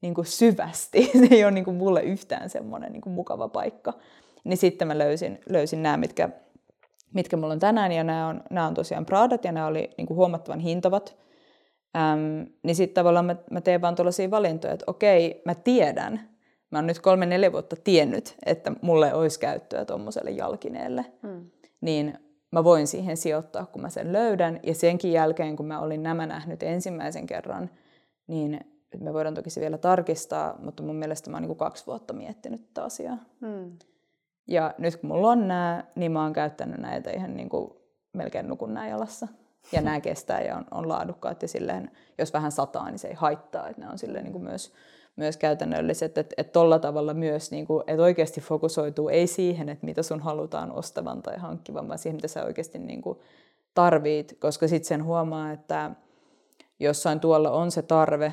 niin 0.02 0.14
kuin 0.14 0.26
syvästi. 0.26 1.10
Se 1.28 1.34
ei 1.34 1.44
ole 1.44 1.50
niin 1.50 1.64
kuin 1.64 1.76
mulle 1.76 2.02
yhtään 2.02 2.50
semmoinen 2.50 2.92
niin 2.92 3.00
kuin 3.00 3.12
mukava 3.12 3.48
paikka. 3.48 3.92
Niin 4.44 4.56
sitten 4.56 4.88
mä 4.88 4.98
löysin, 4.98 5.40
löysin 5.48 5.82
nämä, 5.82 5.96
mitkä, 5.96 6.28
mitkä 7.14 7.36
mulla 7.36 7.52
on 7.52 7.58
tänään, 7.58 7.92
ja 7.92 8.04
nämä 8.04 8.28
on, 8.28 8.42
nämä 8.50 8.66
on 8.66 8.74
tosiaan 8.74 9.06
Pradat, 9.06 9.44
ja 9.44 9.52
nämä 9.52 9.66
oli 9.66 9.90
niin 9.96 10.06
kuin 10.06 10.16
huomattavan 10.16 10.60
hintavat 10.60 11.16
Äm, 11.96 12.46
niin 12.62 12.76
sitten 12.76 12.94
tavallaan 12.94 13.24
mä, 13.24 13.36
mä 13.50 13.60
teen 13.60 13.80
vaan 13.80 13.94
tuollaisia 13.94 14.30
valintoja, 14.30 14.72
että 14.72 14.84
okei, 14.86 15.42
mä 15.44 15.54
tiedän, 15.54 16.20
mä 16.70 16.78
oon 16.78 16.86
nyt 16.86 16.98
kolme-neljä 16.98 17.52
vuotta 17.52 17.76
tiennyt, 17.84 18.36
että 18.46 18.72
mulle 18.82 19.14
olisi 19.14 19.40
käyttöä 19.40 19.84
tuommoiselle 19.84 20.30
jalkineelle, 20.30 21.04
mm. 21.22 21.50
niin 21.80 22.18
mä 22.50 22.64
voin 22.64 22.86
siihen 22.86 23.16
sijoittaa, 23.16 23.66
kun 23.66 23.82
mä 23.82 23.90
sen 23.90 24.12
löydän. 24.12 24.60
Ja 24.62 24.74
senkin 24.74 25.12
jälkeen, 25.12 25.56
kun 25.56 25.66
mä 25.66 25.80
olin 25.80 26.02
nämä 26.02 26.26
nähnyt 26.26 26.62
ensimmäisen 26.62 27.26
kerran, 27.26 27.70
niin 28.26 28.60
me 29.00 29.12
voidaan 29.12 29.34
toki 29.34 29.50
se 29.50 29.60
vielä 29.60 29.78
tarkistaa, 29.78 30.58
mutta 30.62 30.82
mun 30.82 30.96
mielestä 30.96 31.30
mä 31.30 31.36
oon 31.36 31.42
niin 31.42 31.56
kaksi 31.56 31.86
vuotta 31.86 32.14
miettinyt 32.14 32.66
tätä 32.66 32.84
asiaa. 32.84 33.18
Mm. 33.40 33.78
Ja 34.48 34.74
nyt 34.78 34.96
kun 34.96 35.08
mulla 35.08 35.28
on 35.30 35.48
nämä, 35.48 35.84
niin 35.94 36.12
mä 36.12 36.22
oon 36.22 36.32
käyttänyt 36.32 36.80
näitä 36.80 37.10
ihan 37.10 37.36
niin 37.36 37.48
kuin 37.48 37.70
melkein 38.12 38.48
nukun 38.48 38.74
näin 38.74 38.90
jalassa 38.90 39.28
ja 39.72 39.80
nämä 39.80 40.00
kestää 40.00 40.42
ja 40.42 40.56
on, 40.56 40.64
on 40.70 40.88
laadukkaat 40.88 41.42
ja 41.42 41.48
silleen, 41.48 41.90
jos 42.18 42.32
vähän 42.32 42.52
sataa, 42.52 42.90
niin 42.90 42.98
se 42.98 43.08
ei 43.08 43.14
haittaa, 43.14 43.68
että 43.68 43.82
ne 43.82 43.88
on 43.88 43.98
silleen 43.98 44.24
niin 44.24 44.32
kuin 44.32 44.44
myös, 44.44 44.72
myös 45.16 45.36
käytännölliset, 45.36 46.18
että 46.18 46.34
et 46.36 46.52
tolla 46.52 46.78
tavalla 46.78 47.14
myös, 47.14 47.50
niin 47.50 47.66
kuin, 47.66 47.84
että 47.86 48.02
oikeasti 48.02 48.40
fokusoituu 48.40 49.08
ei 49.08 49.26
siihen, 49.26 49.68
että 49.68 49.86
mitä 49.86 50.02
sun 50.02 50.20
halutaan 50.20 50.72
ostavan 50.72 51.22
tai 51.22 51.38
hankkivan, 51.38 51.88
vaan 51.88 51.98
siihen, 51.98 52.16
mitä 52.16 52.28
sä 52.28 52.44
oikeasti 52.44 52.78
niin 52.78 53.02
kuin 53.02 53.18
tarvit, 53.74 54.36
koska 54.40 54.68
sitten 54.68 54.88
sen 54.88 55.04
huomaa, 55.04 55.52
että 55.52 55.90
jossain 56.80 57.20
tuolla 57.20 57.50
on 57.50 57.70
se 57.70 57.82
tarve, 57.82 58.32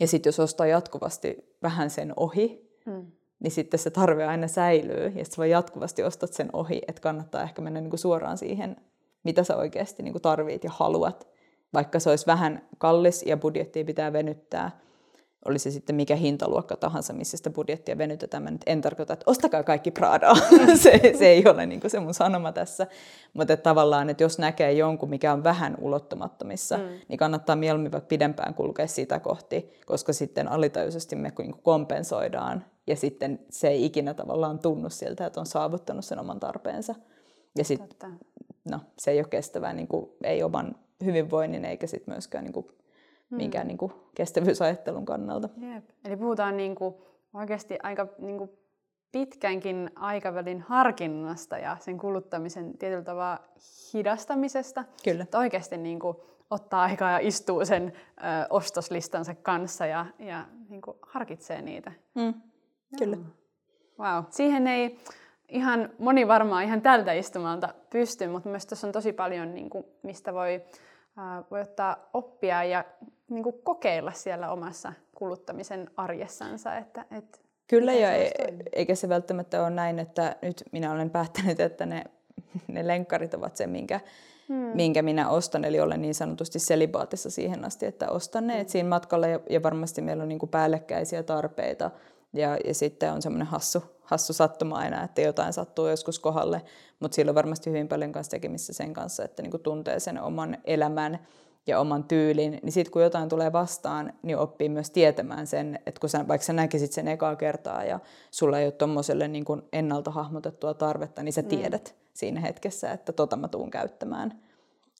ja 0.00 0.06
sitten 0.06 0.28
jos 0.28 0.40
ostaa 0.40 0.66
jatkuvasti 0.66 1.56
vähän 1.62 1.90
sen 1.90 2.12
ohi, 2.16 2.76
mm. 2.86 3.06
niin 3.40 3.50
sitten 3.50 3.80
se 3.80 3.90
tarve 3.90 4.26
aina 4.26 4.48
säilyy, 4.48 5.04
ja 5.04 5.24
sitten 5.24 5.36
voi 5.36 5.50
jatkuvasti 5.50 6.02
ostat 6.02 6.32
sen 6.32 6.50
ohi, 6.52 6.82
että 6.88 7.02
kannattaa 7.02 7.42
ehkä 7.42 7.62
mennä 7.62 7.80
niin 7.80 7.90
kuin 7.90 8.00
suoraan 8.00 8.38
siihen 8.38 8.76
mitä 9.24 9.44
sä 9.44 9.56
oikeasti 9.56 10.02
niin 10.02 10.12
kuin 10.12 10.22
tarvit 10.22 10.64
ja 10.64 10.70
haluat. 10.74 11.28
Vaikka 11.74 12.00
se 12.00 12.10
olisi 12.10 12.26
vähän 12.26 12.68
kallis 12.78 13.22
ja 13.26 13.36
budjettia 13.36 13.84
pitää 13.84 14.12
venyttää, 14.12 14.70
oli 15.44 15.58
se 15.58 15.70
sitten 15.70 15.96
mikä 15.96 16.16
hintaluokka 16.16 16.76
tahansa, 16.76 17.12
missä 17.12 17.36
sitä 17.36 17.50
budjettia 17.50 17.98
venytetään. 17.98 18.42
Mä 18.42 18.50
nyt 18.50 18.62
en 18.66 18.80
tarkoita, 18.80 19.12
että 19.12 19.30
ostakaa 19.30 19.62
kaikki 19.62 19.90
Pradaa. 19.90 20.34
se, 20.82 21.00
se 21.18 21.26
ei 21.26 21.44
ole 21.48 21.66
niin 21.66 21.80
se 21.86 22.00
mun 22.00 22.14
sanoma 22.14 22.52
tässä. 22.52 22.86
Mutta 23.32 23.52
että 23.52 23.62
tavallaan, 23.62 24.10
että 24.10 24.22
jos 24.22 24.38
näkee 24.38 24.72
jonkun, 24.72 25.10
mikä 25.10 25.32
on 25.32 25.44
vähän 25.44 25.76
ulottumattomissa, 25.80 26.78
mm. 26.78 26.84
niin 27.08 27.18
kannattaa 27.18 27.56
mieluummin 27.56 27.92
vaikka 27.92 28.08
pidempään 28.08 28.54
kulkea 28.54 28.86
sitä 28.86 29.20
kohti, 29.20 29.72
koska 29.86 30.12
sitten 30.12 30.48
alitajuisesti 30.48 31.16
me 31.16 31.32
niin 31.38 31.62
kompensoidaan 31.62 32.64
ja 32.86 32.96
sitten 32.96 33.40
se 33.50 33.68
ei 33.68 33.84
ikinä 33.84 34.14
tavallaan 34.14 34.58
tunnu 34.58 34.90
siltä, 34.90 35.26
että 35.26 35.40
on 35.40 35.46
saavuttanut 35.46 36.04
sen 36.04 36.18
oman 36.18 36.40
tarpeensa. 36.40 36.94
Ja 37.58 37.64
sitten 37.64 38.18
no, 38.70 38.80
se 38.98 39.10
ei 39.10 39.18
ole 39.18 39.28
kestävää, 39.28 39.72
niin 39.72 39.88
kuin, 39.88 40.10
ei 40.24 40.42
oman 40.42 40.74
hyvinvoinnin 41.04 41.64
eikä 41.64 41.86
sit 41.86 42.06
myöskään 42.06 42.44
niin 42.44 42.52
kuin, 42.52 42.66
mm. 43.30 43.36
minkään 43.36 43.66
niin 43.66 43.78
kuin, 43.78 43.92
kestävyysajattelun 44.14 45.04
kannalta. 45.04 45.48
Jep. 45.74 45.84
Eli 46.04 46.16
puhutaan 46.16 46.56
niin 46.56 46.74
kuin, 46.74 46.94
oikeasti 47.34 47.78
aika 47.82 48.08
niin 48.18 48.38
kuin, 48.38 48.50
pitkänkin 49.12 49.90
aikavälin 49.94 50.60
harkinnasta 50.60 51.58
ja 51.58 51.76
sen 51.80 51.98
kuluttamisen 51.98 52.78
tietyllä 52.78 53.02
tavalla 53.02 53.40
hidastamisesta. 53.94 54.84
Kyllä. 55.04 55.22
Että 55.22 55.38
oikeasti 55.38 55.76
niin 55.76 55.98
kuin, 55.98 56.16
ottaa 56.50 56.82
aikaa 56.82 57.10
ja 57.10 57.18
istuu 57.18 57.64
sen 57.64 57.92
ö, 58.18 58.22
ostoslistansa 58.50 59.34
kanssa 59.34 59.86
ja, 59.86 60.06
ja 60.18 60.46
niin 60.68 60.82
kuin, 60.82 60.96
harkitsee 61.02 61.62
niitä. 61.62 61.92
Mm. 62.14 62.34
Kyllä. 62.98 63.16
Wow. 63.98 64.24
Siihen 64.30 64.66
ei 64.66 64.98
ihan 65.52 65.90
moni 65.98 66.28
varmaan 66.28 66.64
ihan 66.64 66.82
tältä 66.82 67.12
istumalta 67.12 67.68
pysty, 67.90 68.28
mutta 68.28 68.48
myös 68.48 68.66
tässä 68.66 68.86
on 68.86 68.92
tosi 68.92 69.12
paljon, 69.12 69.54
niin 69.54 69.70
kuin, 69.70 69.84
mistä 70.02 70.34
voi, 70.34 70.62
ää, 71.16 71.44
voi 71.50 71.60
ottaa 71.60 71.96
oppia 72.12 72.64
ja 72.64 72.84
niin 73.30 73.42
kuin, 73.42 73.54
kokeilla 73.64 74.12
siellä 74.12 74.52
omassa 74.52 74.92
kuluttamisen 75.14 75.90
arjessansa. 75.96 76.76
Että, 76.76 77.04
et, 77.10 77.42
Kyllä, 77.68 77.92
ja 77.92 78.12
e- 78.12 78.30
eikä 78.72 78.94
se 78.94 79.08
välttämättä 79.08 79.62
ole 79.62 79.70
näin, 79.70 79.98
että 79.98 80.36
nyt 80.42 80.62
minä 80.72 80.92
olen 80.92 81.10
päättänyt, 81.10 81.60
että 81.60 81.86
ne, 81.86 82.04
ne 82.68 82.86
lenkkarit 82.86 83.34
ovat 83.34 83.56
se, 83.56 83.66
minkä, 83.66 84.00
hmm. 84.48 84.56
minkä 84.56 85.02
minä 85.02 85.28
ostan. 85.28 85.64
Eli 85.64 85.80
olen 85.80 86.02
niin 86.02 86.14
sanotusti 86.14 86.58
selibaatissa 86.58 87.30
siihen 87.30 87.64
asti, 87.64 87.86
että 87.86 88.10
ostan 88.10 88.46
ne. 88.46 88.52
Hmm. 88.52 88.62
Et 88.62 88.68
siinä 88.68 88.88
matkalla 88.88 89.26
ja, 89.26 89.40
ja 89.50 89.62
varmasti 89.62 90.02
meillä 90.02 90.22
on 90.22 90.28
niin 90.28 90.38
kuin 90.38 90.50
päällekkäisiä 90.50 91.22
tarpeita 91.22 91.90
ja, 92.32 92.58
ja 92.64 92.74
sitten 92.74 93.12
on 93.12 93.22
semmoinen 93.22 93.46
hassu, 93.46 93.82
hassu 94.12 94.32
sattuma 94.32 94.76
aina, 94.76 95.04
että 95.04 95.20
jotain 95.20 95.52
sattuu 95.52 95.86
joskus 95.86 96.18
kohdalle, 96.18 96.62
mutta 97.00 97.14
sillä 97.14 97.30
on 97.30 97.34
varmasti 97.34 97.70
hyvin 97.70 97.88
paljon 97.88 98.12
kanssa 98.12 98.30
tekemistä 98.30 98.72
sen 98.72 98.92
kanssa, 98.94 99.24
että 99.24 99.42
niinku 99.42 99.58
tuntee 99.58 100.00
sen 100.00 100.22
oman 100.22 100.58
elämän 100.64 101.18
ja 101.66 101.80
oman 101.80 102.04
tyylin, 102.04 102.58
niin 102.62 102.72
sitten 102.72 102.92
kun 102.92 103.02
jotain 103.02 103.28
tulee 103.28 103.52
vastaan, 103.52 104.12
niin 104.22 104.38
oppii 104.38 104.68
myös 104.68 104.90
tietämään 104.90 105.46
sen, 105.46 105.78
että 105.86 106.00
kun 106.00 106.10
sä, 106.10 106.28
vaikka 106.28 106.44
sä 106.44 106.52
näkisit 106.52 106.92
sen 106.92 107.08
ekaa 107.08 107.36
kertaa 107.36 107.84
ja 107.84 108.00
sulla 108.30 108.58
ei 108.58 108.66
ole 108.66 108.72
tuommoiselle 108.72 109.28
niin 109.28 109.44
ennalta 109.72 110.10
hahmotettua 110.10 110.74
tarvetta, 110.74 111.22
niin 111.22 111.32
sä 111.32 111.42
mm. 111.42 111.48
tiedät 111.48 111.94
mm. 111.94 112.08
siinä 112.14 112.40
hetkessä, 112.40 112.92
että 112.92 113.12
tota 113.12 113.36
mä 113.36 113.48
tuun 113.48 113.70
käyttämään. 113.70 114.40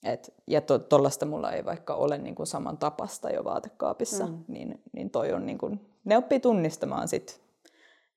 Et, 0.05 0.35
ja 0.47 0.61
tuollaista 0.61 1.27
to, 1.27 1.31
mulla 1.31 1.53
ei 1.53 1.65
vaikka 1.65 1.95
ole 1.95 2.19
niin 2.19 2.35
kuin 2.35 2.47
saman 2.47 2.79
tapasta 2.79 3.31
jo 3.31 3.45
vaatekaapissa, 3.45 4.27
mm. 4.27 4.45
niin, 4.49 4.81
niin 4.93 5.11
toi 5.11 5.33
on 5.33 5.47
niin 5.47 5.59
kuin, 5.59 5.81
ne 6.05 6.17
oppii 6.17 6.41
tunnistamaan 6.41 7.09
sit 7.09 7.42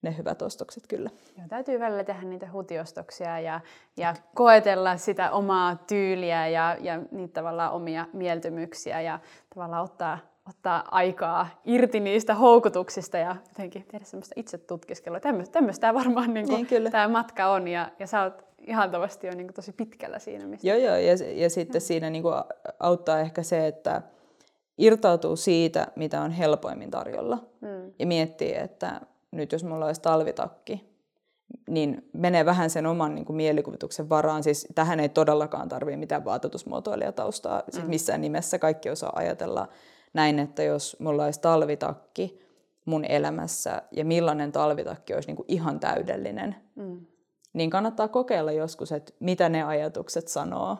ne 0.02 0.18
hyvät 0.18 0.42
ostokset 0.42 0.88
kyllä. 0.88 1.10
Joo, 1.38 1.48
täytyy 1.50 1.80
välillä 1.80 2.04
tehdä 2.04 2.22
niitä 2.22 2.52
hutiostoksia 2.52 3.40
ja, 3.40 3.60
ja 3.98 4.16
koetella 4.36 4.98
sitä 4.98 5.32
omaa 5.32 5.76
tyyliä 5.88 6.48
ja, 6.48 6.78
ja 6.80 7.00
niitä 7.12 7.34
tavallaan 7.34 7.72
omia 7.72 8.06
mieltymyksiä 8.14 9.02
ja 9.02 9.20
tavallaan 9.56 9.84
ottaa, 9.84 10.18
ottaa 10.50 10.84
aikaa 10.92 11.48
irti 11.66 12.00
niistä 12.00 12.36
houkutuksista 12.36 13.18
ja 13.18 13.36
jotenkin 13.48 13.86
tehdä 13.92 14.06
semmoista 14.06 14.34
itsetutkiskelua. 14.38 15.20
Tämmöistä 15.20 15.82
tämä 15.82 15.94
varmaan 15.94 16.34
niin 16.34 16.48
kuin, 16.48 16.68
niin, 16.72 16.92
tämä 16.92 17.08
matka 17.08 17.48
on 17.48 17.68
ja, 17.68 17.92
ja 18.00 18.08
sä 18.08 18.24
oot 18.24 18.46
ihaltavasti 18.68 19.28
jo 19.28 19.36
niin 19.36 19.48
kuin 19.48 19.56
tosi 19.56 19.72
pitkällä 19.72 20.20
siinä. 20.20 20.46
Mistä... 20.46 20.68
Joo, 20.68 20.78
joo, 20.78 20.96
ja, 20.96 21.14
ja 21.34 21.50
sitten 21.50 21.76
ja. 21.76 21.82
siinä 21.82 22.10
niin 22.10 22.24
kuin 22.24 22.36
auttaa 22.80 23.20
ehkä 23.20 23.44
se, 23.44 23.68
että 23.68 24.02
irtautuu 24.78 25.36
siitä, 25.36 25.88
mitä 25.96 26.22
on 26.22 26.32
helpoimmin 26.32 26.92
tarjolla. 26.92 27.38
Mm. 27.62 27.94
Ja 28.00 28.08
miettii, 28.08 28.56
että 28.56 29.02
nyt 29.38 29.52
jos 29.52 29.64
mulla 29.64 29.86
olisi 29.86 30.02
talvitakki, 30.02 30.96
niin 31.70 32.10
menee 32.14 32.46
vähän 32.46 32.70
sen 32.70 32.86
oman 32.86 33.16
niin 33.16 33.26
kuin 33.26 33.38
mielikuvituksen 33.38 34.10
varaan. 34.10 34.44
Siis 34.44 34.68
tähän 34.76 35.00
ei 35.00 35.10
todellakaan 35.10 35.70
tarvitse 35.70 35.98
mitään 35.98 36.26
vaatetusmuotoilijataustaa 36.26 37.64
siis 37.70 37.84
mm. 37.84 37.90
missään 37.90 38.22
nimessä. 38.22 38.60
Kaikki 38.60 38.90
osaa 38.90 39.14
ajatella 39.16 39.68
näin, 40.14 40.40
että 40.40 40.64
jos 40.64 40.98
mulla 41.00 41.26
olisi 41.26 41.42
talvitakki 41.42 42.40
mun 42.86 43.06
elämässä 43.06 43.82
ja 43.92 44.06
millainen 44.06 44.52
talvitakki 44.52 45.14
olisi 45.14 45.28
niin 45.28 45.36
kuin 45.36 45.46
ihan 45.50 45.80
täydellinen, 45.80 46.56
mm 46.76 47.06
niin 47.56 47.70
kannattaa 47.70 48.08
kokeilla 48.08 48.52
joskus, 48.52 48.92
että 48.92 49.14
mitä 49.20 49.50
ne 49.50 49.64
ajatukset 49.64 50.28
sanoo. 50.28 50.78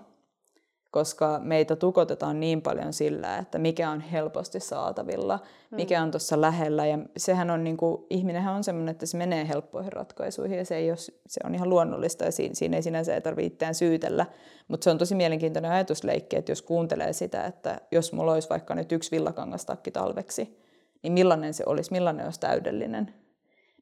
Koska 0.96 1.40
meitä 1.44 1.76
tukotetaan 1.76 2.40
niin 2.40 2.62
paljon 2.62 2.94
sillä, 2.94 3.38
että 3.38 3.58
mikä 3.58 3.90
on 3.90 4.00
helposti 4.00 4.60
saatavilla, 4.60 5.38
mm. 5.72 5.76
mikä 5.76 6.04
on 6.04 6.12
tuossa 6.12 6.42
lähellä. 6.42 6.86
Ja 6.86 7.00
sehän 7.18 7.50
on 7.50 7.64
niin 7.64 7.78
kuin, 7.78 8.06
ihminenhän 8.10 8.56
on 8.56 8.64
sellainen, 8.64 8.92
että 8.92 9.06
se 9.06 9.18
menee 9.18 9.48
helppoihin 9.48 9.94
ratkaisuihin 9.94 10.58
ja 10.58 10.66
se, 10.66 10.76
ei 10.76 10.92
ole, 10.92 10.98
se 11.28 11.42
on 11.44 11.56
ihan 11.56 11.70
luonnollista 11.70 12.26
ja 12.26 12.32
siinä, 12.32 12.56
siinä 12.56 12.78
ei 12.78 12.84
sinänsä 12.84 13.16
ei 13.16 13.22
tarvitse 13.22 13.48
itseään 13.48 13.76
syytellä. 13.76 14.26
Mutta 14.68 14.84
se 14.84 14.90
on 14.90 14.98
tosi 14.98 15.16
mielenkiintoinen 15.16 15.72
ajatusleikki, 15.72 16.36
että 16.36 16.52
jos 16.52 16.62
kuuntelee 16.62 17.14
sitä, 17.14 17.46
että 17.46 17.82
jos 17.92 18.14
mulla 18.14 18.34
olisi 18.34 18.50
vaikka 18.50 18.76
nyt 18.76 18.92
yksi 18.92 19.12
villakangastakki 19.12 19.92
talveksi, 19.92 20.60
niin 21.04 21.14
millainen 21.14 21.54
se 21.54 21.64
olisi, 21.68 21.92
millainen 21.92 22.26
olisi 22.26 22.40
täydellinen 22.40 23.14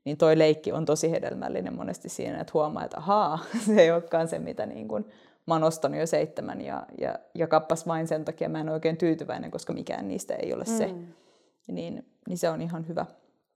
niin 0.06 0.18
toi 0.18 0.38
leikki 0.38 0.72
on 0.72 0.86
tosi 0.86 1.12
hedelmällinen 1.12 1.76
monesti 1.76 2.10
siinä, 2.10 2.42
että 2.42 2.52
huomaa, 2.54 2.84
että 2.84 2.98
ahaa, 2.98 3.40
se 3.66 3.82
ei 3.82 3.92
olekaan 3.92 4.28
se, 4.28 4.40
mitä 4.40 4.66
niin 4.66 4.88
kuin, 4.88 5.06
mä 5.46 5.54
oon 5.54 5.64
ostanut 5.64 6.00
jo 6.00 6.08
seitsemän 6.08 6.62
ja, 6.62 6.86
ja, 6.98 7.20
ja 7.36 7.48
kappas 7.48 7.88
vain 7.88 8.08
sen 8.08 8.26
takia 8.26 8.50
mä 8.50 8.60
en 8.60 8.70
ole 8.70 8.74
oikein 8.74 8.98
tyytyväinen, 8.98 9.52
koska 9.52 9.74
mikään 9.74 10.08
niistä 10.08 10.36
ei 10.36 10.54
ole 10.54 10.66
se. 10.66 10.88
Mm. 10.88 11.08
Niin, 11.68 12.06
niin 12.28 12.38
se 12.38 12.50
on 12.50 12.62
ihan 12.62 12.88
hyvä. 12.88 13.06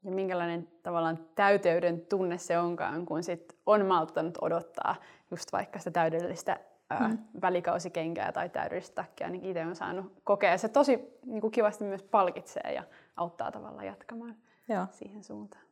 Ja 0.03 0.11
minkälainen 0.11 0.67
tavallaan 0.83 1.19
täyteyden 1.35 2.01
tunne 2.01 2.37
se 2.37 2.59
onkaan, 2.59 3.05
kun 3.05 3.23
sit 3.23 3.57
on 3.65 3.85
malttanut 3.85 4.37
odottaa 4.41 4.95
just 5.31 5.53
vaikka 5.53 5.79
sitä 5.79 5.91
täydellistä 5.91 6.59
ää, 6.89 7.07
mm. 7.07 7.17
välikausikengää 7.41 8.31
tai 8.31 8.49
täydellistä 8.49 8.95
takkia, 8.95 9.29
niin 9.29 9.45
itse 9.45 9.65
on 9.65 9.75
saanut 9.75 10.13
kokea. 10.23 10.57
Se 10.57 10.69
tosi 10.69 11.19
niin 11.25 11.41
kuin 11.41 11.51
kivasti 11.51 11.83
myös 11.83 12.03
palkitsee 12.03 12.73
ja 12.75 12.83
auttaa 13.17 13.51
tavallaan 13.51 13.85
jatkamaan 13.85 14.35
Joo. 14.69 14.85
siihen 14.91 15.23
suuntaan 15.23 15.67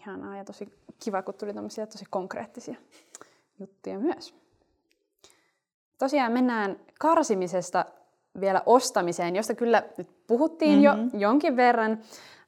ihanaa 0.00 0.36
ja 0.36 0.44
tosi 0.44 0.72
kiva, 1.04 1.22
kun 1.22 1.34
tuli 1.34 1.54
tämmöisiä 1.54 1.86
tosi 1.86 2.04
konkreettisia 2.10 2.76
juttuja 3.60 3.98
myös. 3.98 4.34
Tosiaan 5.98 6.32
mennään 6.32 6.76
karsimisesta 7.00 7.84
vielä 8.40 8.62
ostamiseen, 8.66 9.36
josta 9.36 9.54
kyllä 9.54 9.82
nyt 9.98 10.26
puhuttiin 10.26 10.82
mm-hmm. 10.82 11.10
jo 11.12 11.18
jonkin 11.18 11.56
verran. 11.56 11.98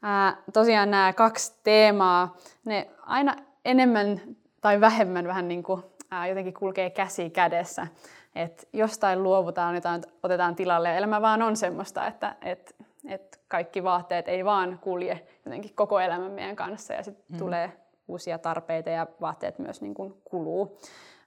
Ää, 0.02 0.36
tosiaan 0.52 0.90
nämä 0.90 1.12
kaksi 1.12 1.54
teemaa, 1.64 2.36
ne 2.64 2.90
aina 3.00 3.36
enemmän 3.64 4.20
tai 4.60 4.80
vähemmän 4.80 5.26
vähän 5.26 5.48
niin 5.48 5.62
kuin, 5.62 5.82
ää, 6.10 6.26
jotenkin 6.26 6.54
kulkee 6.54 6.90
käsi 6.90 7.30
kädessä. 7.30 7.86
Et 8.34 8.68
jostain 8.72 9.22
luovutaan, 9.22 9.74
jotain 9.74 10.02
otetaan 10.22 10.56
tilalle 10.56 10.88
ja 10.88 10.96
elämä 10.96 11.22
vaan 11.22 11.42
on 11.42 11.56
semmoista, 11.56 12.06
että 12.06 12.36
et, 12.42 12.76
et 13.08 13.40
kaikki 13.48 13.84
vaatteet 13.84 14.28
ei 14.28 14.44
vaan 14.44 14.78
kulje 14.82 15.26
jotenkin 15.44 15.74
koko 15.74 16.00
elämän 16.00 16.32
meidän 16.32 16.56
kanssa 16.56 16.94
ja 16.94 17.02
sitten 17.02 17.24
mm. 17.28 17.38
tulee 17.38 17.81
uusia 18.12 18.38
tarpeita 18.38 18.90
ja 18.90 19.06
vaatteet 19.20 19.58
myös 19.58 19.80
niin 19.80 19.94
kuin 19.94 20.14
kuluu. 20.24 20.78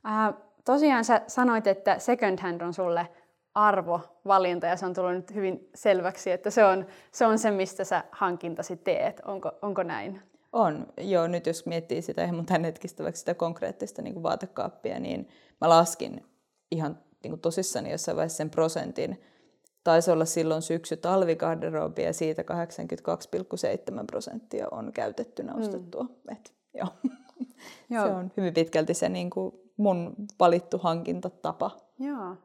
Ää, 0.03 0.33
tosiaan 0.65 1.05
sä 1.05 1.21
sanoit, 1.27 1.67
että 1.67 1.99
second 1.99 2.39
hand 2.39 2.61
on 2.61 2.73
sulle 2.73 3.07
arvovalinta 3.55 4.67
ja 4.67 4.77
se 4.77 4.85
on 4.85 4.93
tullut 4.93 5.13
nyt 5.13 5.33
hyvin 5.33 5.69
selväksi, 5.75 6.31
että 6.31 6.49
se 6.49 6.65
on 6.65 6.85
se, 7.11 7.25
on 7.25 7.39
se 7.39 7.51
mistä 7.51 7.83
sä 7.83 8.03
hankintasi 8.11 8.77
teet. 8.77 9.21
Onko, 9.25 9.51
onko 9.61 9.83
näin? 9.83 10.21
On, 10.53 10.87
joo. 10.97 11.27
Nyt 11.27 11.45
jos 11.45 11.65
miettii 11.65 12.01
sitä 12.01 12.23
ihan 12.23 12.35
mun 12.35 12.45
tämänhetkistä 12.45 13.03
vaikka 13.03 13.19
sitä 13.19 13.33
konkreettista 13.33 14.01
niin 14.01 14.13
kuin 14.13 14.23
vaatekaappia, 14.23 14.99
niin 14.99 15.29
mä 15.61 15.69
laskin 15.69 16.25
ihan 16.71 16.99
niin 17.23 17.31
kuin 17.31 17.41
tosissani 17.41 17.91
jossain 17.91 18.15
vaiheessa 18.15 18.37
sen 18.37 18.49
prosentin, 18.49 19.21
taisi 19.83 20.11
olla 20.11 20.25
silloin 20.25 20.61
syksy 20.61 20.97
talvigarderobi 20.97 22.03
ja 22.03 22.13
siitä 22.13 22.41
82,7 22.41 24.05
prosenttia 24.07 24.67
on 24.71 24.91
käytettynä 24.93 25.53
mm. 25.53 25.59
ostettua. 25.59 26.03
Mm. 26.03 26.31
Et, 26.31 26.53
joo. 26.75 26.87
joo. 27.89 28.05
se 28.05 28.11
on 28.11 28.31
hyvin 28.37 28.53
pitkälti 28.53 28.93
se 28.93 29.09
niin 29.09 29.29
kuin 29.29 29.55
mun 29.77 30.15
valittu 30.39 30.77
hankintatapa. 30.77 31.71
Joo. 31.99 32.35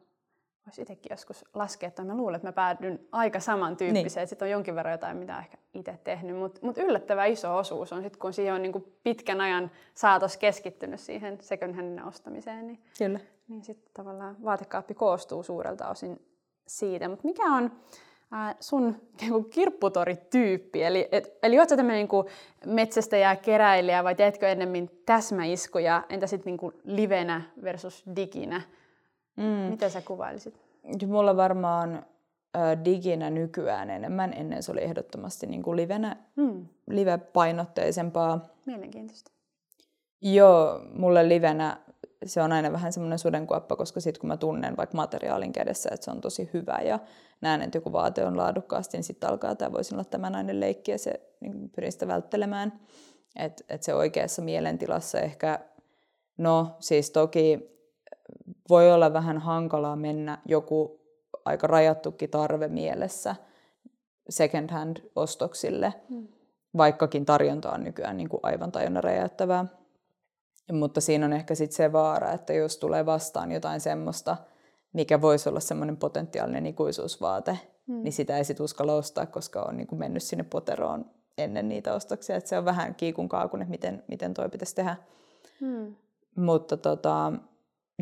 Voisi 0.65 0.81
itsekin 0.81 1.09
joskus 1.09 1.45
laskea, 1.53 1.87
että 1.87 2.03
mä 2.03 2.17
luulen, 2.17 2.35
että 2.35 2.47
mä 2.47 2.51
päädyn 2.51 2.99
aika 3.11 3.39
samantyyppiseen. 3.39 4.21
Niin. 4.21 4.27
Sitten 4.27 4.45
on 4.45 4.49
jonkin 4.49 4.75
verran 4.75 4.91
jotain, 4.91 5.17
mitä 5.17 5.39
ehkä 5.39 5.57
itse 5.73 5.99
tehnyt. 6.03 6.37
Mutta 6.37 6.59
mut 6.63 6.77
yllättävän 6.77 7.29
iso 7.29 7.57
osuus 7.57 7.93
on 7.93 8.01
sitten, 8.01 8.19
kun 8.19 8.33
siihen 8.33 8.53
on 8.53 8.61
niin 8.61 8.71
kuin 8.71 8.97
pitkän 9.03 9.41
ajan 9.41 9.71
saatos 9.93 10.37
keskittynyt 10.37 10.99
siihen 10.99 11.37
second 11.41 11.75
handin 11.75 12.03
ostamiseen. 12.03 12.67
Niin, 12.67 12.83
Kyllä. 12.97 13.19
Niin 13.47 13.63
sitten 13.63 13.91
tavallaan 13.93 14.35
vaatekaappi 14.43 14.93
koostuu 14.93 15.43
suurelta 15.43 15.89
osin 15.89 16.21
siitä. 16.67 17.09
Mutta 17.09 17.27
mikä 17.27 17.43
on 17.43 17.71
äh, 18.33 18.55
sun 18.59 18.95
kirpputorityyppi? 19.53 20.83
Eli, 20.83 21.07
et, 21.11 21.37
eli 21.43 21.59
ootko 21.59 21.75
tämmöinen 21.75 22.07
niin 22.11 22.25
metsästäjä, 22.65 23.35
keräilijä 23.35 24.03
vai 24.03 24.15
teetkö 24.15 24.47
ennemmin 24.47 25.01
täsmäiskuja? 25.05 26.03
Entä 26.09 26.27
sitten 26.27 26.57
niin 26.61 26.73
livenä 26.83 27.41
versus 27.63 28.03
diginä? 28.15 28.61
Mm. 29.35 29.43
Mitä 29.43 29.89
sä 29.89 30.01
kuvailisit? 30.01 30.61
Mulla 31.07 31.37
varmaan 31.37 32.05
äh, 32.55 32.85
diginä 32.85 33.29
nykyään 33.29 33.89
enemmän. 33.89 34.33
Ennen 34.33 34.63
se 34.63 34.71
oli 34.71 34.83
ehdottomasti 34.83 35.47
niin 35.47 35.63
kuin 35.63 35.77
livenä, 35.77 36.15
mm. 36.35 36.65
live-painotteisempaa. 36.87 38.39
Mielenkiintoista. 38.65 39.31
Joo, 40.21 40.81
mulle 40.93 41.29
livenä 41.29 41.77
se 42.25 42.41
on 42.41 42.51
aina 42.51 42.71
vähän 42.71 42.93
semmoinen 42.93 43.19
sudenkuoppa, 43.19 43.75
koska 43.75 43.99
sitten 43.99 44.21
kun 44.21 44.27
mä 44.27 44.37
tunnen 44.37 44.77
vaikka 44.77 44.95
materiaalin 44.95 45.53
kädessä, 45.53 45.89
että 45.93 46.05
se 46.05 46.11
on 46.11 46.21
tosi 46.21 46.49
hyvä 46.53 46.79
ja 46.83 46.99
näen, 47.41 47.61
että 47.61 47.77
joku 47.77 47.91
vaate 47.91 48.25
on 48.25 48.37
laadukkaasti, 48.37 48.97
niin 48.97 49.03
sitten 49.03 49.29
alkaa 49.29 49.55
tämä 49.55 49.71
voisi 49.71 49.95
olla 49.95 50.03
tämä 50.03 50.29
nainen 50.29 50.59
leikki 50.59 50.91
ja 50.91 50.97
se 50.97 51.13
niin 51.39 51.69
pyrin 51.69 51.91
sitä 51.91 52.07
välttelemään. 52.07 52.79
Että 53.35 53.63
et 53.69 53.83
se 53.83 53.93
oikeassa 53.93 54.41
mielentilassa 54.41 55.19
ehkä, 55.19 55.59
no 56.37 56.75
siis 56.79 57.11
toki 57.11 57.59
voi 58.69 58.91
olla 58.91 59.13
vähän 59.13 59.37
hankalaa 59.37 59.95
mennä 59.95 60.37
joku 60.45 61.01
aika 61.45 61.67
rajattukin 61.67 62.29
tarve 62.29 62.67
mielessä 62.67 63.35
second 64.29 64.71
hand 64.71 64.97
ostoksille, 65.15 65.93
mm. 66.09 66.27
vaikkakin 66.77 67.25
tarjonta 67.25 67.71
on 67.71 67.83
nykyään 67.83 68.17
niin 68.17 68.29
kuin 68.29 68.39
aivan 68.43 68.71
tajunnan 68.71 69.03
räjäyttävää. 69.03 69.65
Mutta 70.71 71.01
siinä 71.01 71.25
on 71.25 71.33
ehkä 71.33 71.55
sitten 71.55 71.75
se 71.75 71.91
vaara, 71.91 72.31
että 72.31 72.53
jos 72.53 72.77
tulee 72.77 73.05
vastaan 73.05 73.51
jotain 73.51 73.81
semmoista, 73.81 74.37
mikä 74.93 75.21
voisi 75.21 75.49
olla 75.49 75.59
semmoinen 75.59 75.97
potentiaalinen 75.97 76.65
ikuisuusvaate, 76.65 77.59
mm. 77.87 78.03
niin 78.03 78.13
sitä 78.13 78.37
ei 78.37 78.43
sitten 78.45 78.63
uskalla 78.63 78.93
ostaa, 78.93 79.25
koska 79.25 79.61
on 79.61 79.77
niin 79.77 79.87
kuin 79.87 79.99
mennyt 79.99 80.23
sinne 80.23 80.43
poteroon 80.43 81.05
ennen 81.37 81.69
niitä 81.69 81.93
ostoksia. 81.93 82.35
Et 82.35 82.47
se 82.47 82.57
on 82.57 82.65
vähän 82.65 82.95
kiikun 82.95 83.29
kaakun, 83.29 83.61
että 83.61 83.71
miten, 83.71 84.03
miten 84.07 84.33
toi 84.33 84.49
pitäisi 84.49 84.75
tehdä. 84.75 84.95
Mm. 85.61 85.95
Mutta 86.35 86.77
tota, 86.77 87.33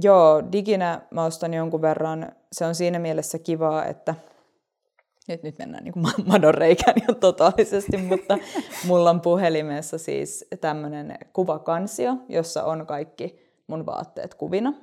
joo, 0.02 0.44
diginä 0.52 1.02
mä 1.12 1.26
ostan 1.26 1.54
jonkun 1.54 1.82
verran. 1.82 2.32
Se 2.52 2.66
on 2.66 2.76
siinä 2.76 3.00
mielessä 3.00 3.40
kivaa, 3.40 3.86
että 3.86 4.16
nyt, 5.30 5.44
nyt 5.44 5.58
mennään 5.58 5.84
niin 5.84 5.94
madon 6.26 6.54
reikään 6.54 6.96
jo 7.08 7.16
totaalisesti, 7.16 7.98
mutta 7.98 8.38
mulla 8.88 9.10
on 9.10 9.22
puhelimessa 9.22 9.98
siis 9.98 10.46
tämmöinen 10.62 11.18
kuvakansio, 11.34 12.18
jossa 12.30 12.64
on 12.64 12.86
kaikki 12.88 13.40
mun 13.68 13.86
vaatteet 13.86 14.36
kuvina. 14.36 14.74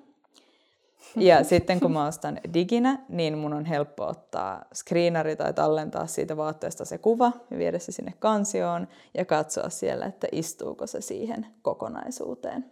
Ja 1.17 1.45
sitten 1.45 1.81
kun 1.81 1.93
mä 1.93 2.07
ostan 2.07 2.39
diginä, 2.55 2.99
niin 3.09 3.39
mun 3.39 3.53
on 3.53 3.65
helppo 3.65 4.07
ottaa 4.07 4.65
screenari 4.75 5.37
tai 5.37 5.53
tallentaa 5.53 6.07
siitä 6.07 6.37
vaatteesta 6.37 6.85
se 6.85 6.99
kuva 6.99 7.33
ja 7.51 7.59
viedä 7.59 7.79
se 7.79 7.93
sinne 7.93 8.13
kansioon 8.19 8.89
ja 9.15 9.25
katsoa 9.25 9.71
siellä, 9.71 10.07
että 10.07 10.27
istuuko 10.33 10.87
se 10.87 11.01
siihen 11.01 11.47
kokonaisuuteen. 11.63 12.71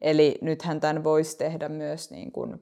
Eli 0.00 0.38
nythän 0.40 0.80
tämän 0.80 1.04
voisi 1.04 1.38
tehdä 1.38 1.68
myös 1.68 2.10
niin 2.10 2.32
kuin 2.32 2.60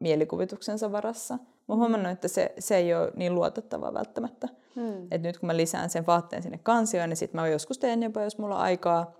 mielikuvituksensa 0.00 0.92
varassa. 0.92 1.38
Mä 1.70 1.74
oon 1.74 1.80
huomannut, 1.80 2.12
että 2.12 2.28
se, 2.28 2.54
se 2.58 2.76
ei 2.76 2.94
ole 2.94 3.12
niin 3.16 3.34
luotettavaa 3.34 3.94
välttämättä. 3.94 4.48
Hmm. 4.74 5.06
Et 5.10 5.22
nyt 5.22 5.38
kun 5.38 5.46
mä 5.46 5.56
lisään 5.56 5.90
sen 5.90 6.06
vaatteen 6.06 6.42
sinne 6.42 6.58
kansioon, 6.62 7.08
niin 7.08 7.16
sitten 7.16 7.40
mä 7.40 7.48
joskus 7.48 7.78
teen 7.78 8.02
jopa, 8.02 8.22
jos 8.22 8.38
mulla 8.38 8.54
on 8.54 8.60
aikaa, 8.60 9.14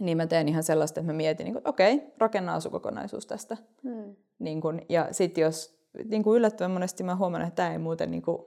niin 0.00 0.16
mä 0.16 0.26
teen 0.26 0.48
ihan 0.48 0.62
sellaista, 0.62 1.00
että 1.00 1.12
mä 1.12 1.16
mietin, 1.16 1.44
niin 1.44 1.68
okei, 1.68 1.94
okay, 1.94 2.08
rakenna 2.18 2.54
asukokonaisuus 2.54 3.26
tästä. 3.26 3.56
Hmm. 3.82 4.16
Niin 4.38 4.60
kun, 4.60 4.82
ja 4.88 5.08
sitten 5.10 5.42
jos 5.42 5.78
niin 6.04 6.22
kuin 6.22 6.36
yllättävän 6.36 6.70
monesti 6.70 7.02
mä 7.02 7.16
huomaan, 7.16 7.42
että 7.42 7.56
tämä 7.56 7.72
ei 7.72 7.78
muuten, 7.78 8.10
niin 8.10 8.22
kuin, 8.22 8.38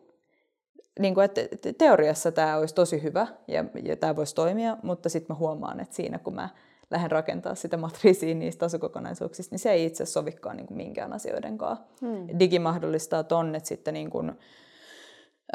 niin 1.00 1.14
kuin, 1.14 1.26
että 1.26 1.42
teoriassa 1.78 2.32
tämä 2.32 2.58
olisi 2.58 2.76
tosi 2.76 3.04
hyvä 3.04 3.28
ja, 3.48 3.66
ja 3.84 3.96
tämä 3.96 4.16
voisi 4.16 4.36
toimia, 4.36 4.78
mutta 4.84 5.10
sitten 5.10 5.36
mä 5.36 5.40
huomaan, 5.40 5.80
että 5.80 5.96
siinä 5.96 6.20
kun 6.20 6.36
mä 6.36 6.50
lähden 6.92 7.12
rakentaa 7.12 7.56
sitä 7.56 7.78
matriisia 7.78 8.36
niistä 8.36 8.66
asukokonaisuuksista, 8.66 9.54
niin 9.54 9.60
se 9.60 9.72
ei 9.72 9.86
itse 9.86 10.06
sovikaan 10.06 10.58
niin 10.58 10.68
kuin 10.68 10.78
minkään 10.78 11.14
asioiden 11.14 11.58
kanssa. 11.58 11.86
Hmm. 12.02 12.40
Digi 12.40 12.60
mahdollistaa 12.60 13.24
tonnet 13.24 13.66
sitten 13.66 13.94
niin 13.94 14.10
kuin, 14.10 14.32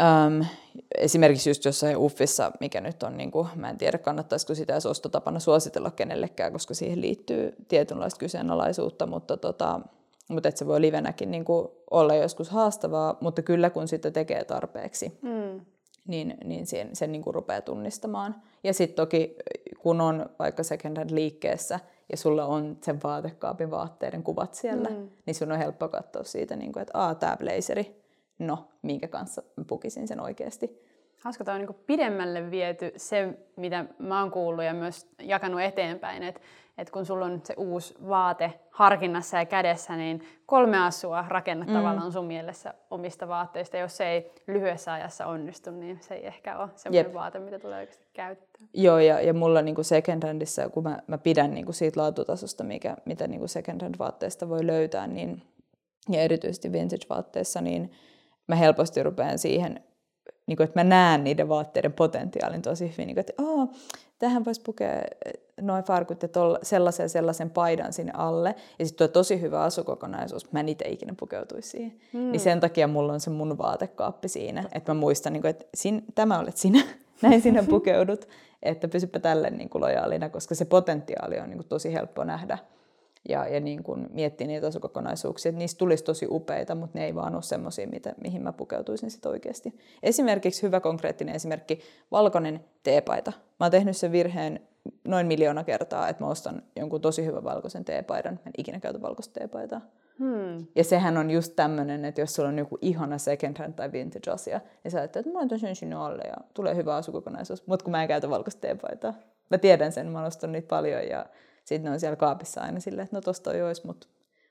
äm, 0.00 0.44
esimerkiksi 0.98 1.50
just 1.50 1.64
jossain 1.64 1.96
Uffissa, 1.96 2.52
mikä 2.60 2.80
nyt 2.80 3.02
on, 3.02 3.16
niin 3.16 3.30
kuin, 3.30 3.48
mä 3.54 3.70
en 3.70 3.78
tiedä 3.78 3.98
kannattaisiko 3.98 4.54
sitä 4.54 4.72
edes 4.72 4.86
ostotapana 4.86 5.40
suositella 5.40 5.90
kenellekään, 5.90 6.52
koska 6.52 6.74
siihen 6.74 7.00
liittyy 7.00 7.54
tietynlaista 7.68 8.18
kyseenalaisuutta, 8.18 9.06
mutta, 9.06 9.36
tota, 9.36 9.80
mutta 10.28 10.48
että 10.48 10.58
se 10.58 10.66
voi 10.66 10.80
livenäkin 10.80 11.30
niin 11.30 11.44
kuin 11.44 11.68
olla 11.90 12.14
joskus 12.14 12.50
haastavaa, 12.50 13.16
mutta 13.20 13.42
kyllä 13.42 13.70
kun 13.70 13.88
sitä 13.88 14.10
tekee 14.10 14.44
tarpeeksi, 14.44 15.18
hmm 15.22 15.41
niin, 16.08 16.34
niin 16.44 16.66
sen, 16.66 16.96
sen 16.96 17.12
niin 17.12 17.22
kuin 17.22 17.34
rupeaa 17.34 17.60
tunnistamaan. 17.60 18.34
Ja 18.64 18.74
sitten 18.74 18.96
toki, 18.96 19.36
kun 19.78 20.00
on 20.00 20.26
vaikka 20.38 20.62
second 20.62 20.96
hand 20.96 21.10
liikkeessä 21.10 21.80
ja 22.10 22.16
sulla 22.16 22.46
on 22.46 22.78
sen 22.82 23.02
vaatekaapin 23.02 23.70
vaatteiden 23.70 24.22
kuvat 24.22 24.54
siellä, 24.54 24.88
mm. 24.88 25.08
niin 25.26 25.34
sun 25.34 25.52
on 25.52 25.58
helppo 25.58 25.88
katsoa 25.88 26.24
siitä, 26.24 26.56
niin 26.56 26.72
kuin, 26.72 26.80
että 26.80 26.98
aa, 26.98 27.14
tämä 27.14 27.36
blazeri, 27.36 28.02
no, 28.38 28.68
minkä 28.82 29.08
kanssa 29.08 29.42
pukisin 29.66 30.08
sen 30.08 30.20
oikeasti. 30.20 30.82
Hauska, 31.20 31.44
tämä 31.44 31.54
on 31.54 31.60
niin 31.60 31.84
pidemmälle 31.86 32.50
viety 32.50 32.92
se, 32.96 33.38
mitä 33.56 33.84
mä 33.98 34.20
oon 34.20 34.30
kuullut 34.30 34.64
ja 34.64 34.74
myös 34.74 35.06
jakanut 35.22 35.60
eteenpäin, 35.60 36.22
että 36.22 36.40
että 36.78 36.92
kun 36.92 37.06
sulla 37.06 37.24
on 37.24 37.40
se 37.44 37.54
uusi 37.56 37.94
vaate 38.08 38.60
harkinnassa 38.70 39.36
ja 39.36 39.46
kädessä, 39.46 39.96
niin 39.96 40.22
kolme 40.46 40.84
asua 40.84 41.24
rakennat 41.28 41.68
mm. 41.68 41.74
tavallaan 41.74 42.12
sun 42.12 42.24
mielessä 42.24 42.74
omista 42.90 43.28
vaatteista. 43.28 43.76
Jos 43.76 43.96
se 43.96 44.08
ei 44.08 44.32
lyhyessä 44.46 44.92
ajassa 44.92 45.26
onnistu, 45.26 45.70
niin 45.70 45.98
se 46.00 46.14
ei 46.14 46.26
ehkä 46.26 46.58
ole 46.58 46.68
semmoinen 46.76 47.06
Jep. 47.06 47.14
vaate, 47.14 47.38
mitä 47.38 47.58
tulee 47.58 47.80
oikeasti 47.80 48.06
käyttää. 48.12 48.62
Joo, 48.74 48.98
ja, 48.98 49.20
ja 49.20 49.34
mulla 49.34 49.62
niin 49.62 49.74
kuin 49.74 49.84
second 49.84 50.26
handissa, 50.26 50.68
kun 50.68 50.82
mä, 50.82 50.98
mä 51.06 51.18
pidän 51.18 51.54
niin 51.54 51.64
kuin 51.64 51.74
siitä 51.74 52.00
laatutasosta, 52.00 52.64
mikä, 52.64 52.96
mitä 53.04 53.28
niin 53.28 53.38
kuin 53.38 53.48
second 53.48 53.82
hand 53.82 53.94
vaatteista 53.98 54.48
voi 54.48 54.66
löytää, 54.66 55.06
niin, 55.06 55.42
ja 56.08 56.20
erityisesti 56.20 56.72
vintage-vaatteissa, 56.72 57.60
niin 57.60 57.92
mä 58.48 58.54
helposti 58.54 59.02
rupean 59.02 59.38
siihen 59.38 59.80
niin 60.46 60.56
kuin, 60.56 60.64
että 60.64 60.80
mä 60.80 60.84
näen 60.84 61.24
niiden 61.24 61.48
vaatteiden 61.48 61.92
potentiaalin 61.92 62.62
tosi 62.62 62.92
hyvin, 62.92 63.06
niin 63.06 63.14
kuin, 63.14 63.20
että 63.20 63.32
oh, 63.42 63.68
tähän 64.22 64.44
voisi 64.44 64.60
pukea 64.60 65.02
noin 65.60 65.84
farkut 65.84 66.22
ja 66.22 66.28
tolla, 66.28 66.58
sellaisen 66.62 67.08
sellaisen 67.08 67.50
paidan 67.50 67.92
sinne 67.92 68.12
alle. 68.16 68.54
Ja 68.78 68.86
sitten 68.86 69.08
tuo 69.08 69.12
tosi 69.12 69.40
hyvä 69.40 69.62
asukokonaisuus, 69.62 70.52
mä 70.52 70.60
en 70.60 70.68
itse 70.68 70.88
ikinä 70.88 71.14
pukeutuisi 71.20 71.68
siihen. 71.68 71.92
Mm. 72.12 72.30
Niin 72.32 72.40
sen 72.40 72.60
takia 72.60 72.88
mulla 72.88 73.12
on 73.12 73.20
se 73.20 73.30
mun 73.30 73.58
vaatekaappi 73.58 74.28
siinä, 74.28 74.64
että 74.72 74.94
mä 74.94 75.00
muistan, 75.00 75.32
niin 75.32 75.40
kuin, 75.40 75.50
että 75.50 75.64
sin, 75.74 76.04
tämä 76.14 76.38
olet 76.38 76.56
sinä, 76.56 76.82
näin 77.22 77.42
sinä 77.42 77.62
pukeudut, 77.62 78.28
että 78.62 78.88
pysypä 78.88 79.18
tälle 79.18 79.50
niin 79.50 79.68
kuin 79.68 79.82
lojaalina, 79.82 80.28
koska 80.28 80.54
se 80.54 80.64
potentiaali 80.64 81.38
on 81.38 81.50
niin 81.50 81.58
kuin 81.58 81.68
tosi 81.68 81.92
helppo 81.92 82.24
nähdä 82.24 82.58
ja, 83.28 83.48
ja 83.48 83.60
niin 83.60 83.82
kuin 83.82 84.06
miettiä 84.10 84.46
niitä 84.46 84.66
asukokonaisuuksia, 84.66 85.50
että 85.50 85.58
niistä 85.58 85.78
tulisi 85.78 86.04
tosi 86.04 86.26
upeita, 86.30 86.74
mutta 86.74 86.98
ne 86.98 87.04
ei 87.04 87.14
vaan 87.14 87.34
ole 87.34 87.42
semmoisia, 87.42 87.88
mihin 88.22 88.42
mä 88.42 88.52
pukeutuisin 88.52 89.10
sitten 89.10 89.30
oikeasti. 89.30 89.78
Esimerkiksi 90.02 90.62
hyvä 90.62 90.80
konkreettinen 90.80 91.34
esimerkki, 91.34 91.80
valkoinen 92.10 92.64
teepaita. 92.82 93.32
Mä 93.60 93.64
oon 93.64 93.70
tehnyt 93.70 93.96
sen 93.96 94.12
virheen 94.12 94.60
noin 95.04 95.26
miljoona 95.26 95.64
kertaa, 95.64 96.08
että 96.08 96.24
mä 96.24 96.30
ostan 96.30 96.62
jonkun 96.76 97.00
tosi 97.00 97.26
hyvän 97.26 97.44
valkoisen 97.44 97.84
teepaidan. 97.84 98.34
Mä 98.34 98.40
en 98.46 98.52
ikinä 98.58 98.80
käytä 98.80 99.02
valkoista 99.02 99.40
teepaitaa. 99.40 99.80
Hmm. 100.18 100.66
Ja 100.76 100.84
sehän 100.84 101.16
on 101.16 101.30
just 101.30 101.52
tämmöinen, 101.56 102.04
että 102.04 102.20
jos 102.20 102.34
sulla 102.34 102.48
on 102.48 102.58
joku 102.58 102.78
ihana 102.80 103.18
second 103.18 103.58
hand 103.58 103.72
tai 103.72 103.92
vintage 103.92 104.30
asia, 104.30 104.60
niin 104.84 104.92
sä 104.92 104.98
ajattelet, 104.98 105.26
että 105.26 105.32
mä 105.32 105.38
laitan 105.38 105.58
sen 105.58 105.76
sinne 105.76 105.96
alle 105.96 106.22
ja 106.22 106.36
tulee 106.54 106.76
hyvä 106.76 106.96
asukokonaisuus. 106.96 107.66
Mutta 107.66 107.84
kun 107.84 107.90
mä 107.90 108.02
en 108.02 108.08
käytä 108.08 108.30
valkoista 108.30 108.60
teepaitaa. 108.60 109.14
Mä 109.50 109.58
tiedän 109.58 109.92
sen, 109.92 110.06
mä 110.06 110.24
ostan 110.24 110.52
niitä 110.52 110.68
paljon 110.68 111.08
ja 111.08 111.26
sitten 111.64 111.84
ne 111.84 111.90
on 111.90 112.00
siellä 112.00 112.16
kaapissa 112.16 112.60
aina 112.60 112.80
silleen, 112.80 113.04
että 113.04 113.16
no 113.16 113.20
tosta 113.20 113.50
on 113.50 113.62
olisi, 113.66 113.86
mutta 113.86 114.06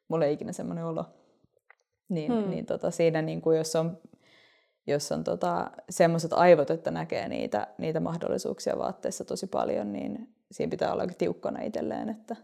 mulla 0.07 0.25
ei 0.25 0.33
ikinä 0.33 0.51
semmoinen 0.51 0.85
olo. 0.85 1.05
Niin, 2.09 2.31
hmm. 2.31 2.49
niin 2.49 2.65
tota, 2.65 2.91
siinä 2.91 3.21
niin 3.21 3.41
kuin 3.41 3.57
jos 3.57 3.75
on, 3.75 3.97
jos 4.87 5.11
on 5.11 5.23
tota, 5.23 5.71
semmoiset 5.89 6.33
aivot, 6.33 6.69
että 6.69 6.91
näkee 6.91 7.29
niitä, 7.29 7.67
niitä 7.77 7.99
mahdollisuuksia 7.99 8.77
vaatteissa 8.77 9.25
tosi 9.25 9.47
paljon, 9.47 9.93
niin 9.93 10.35
siinä 10.51 10.69
pitää 10.69 10.93
olla 10.93 11.07
tiukkana 11.17 11.61
itselleen, 11.61 12.09
että 12.09 12.35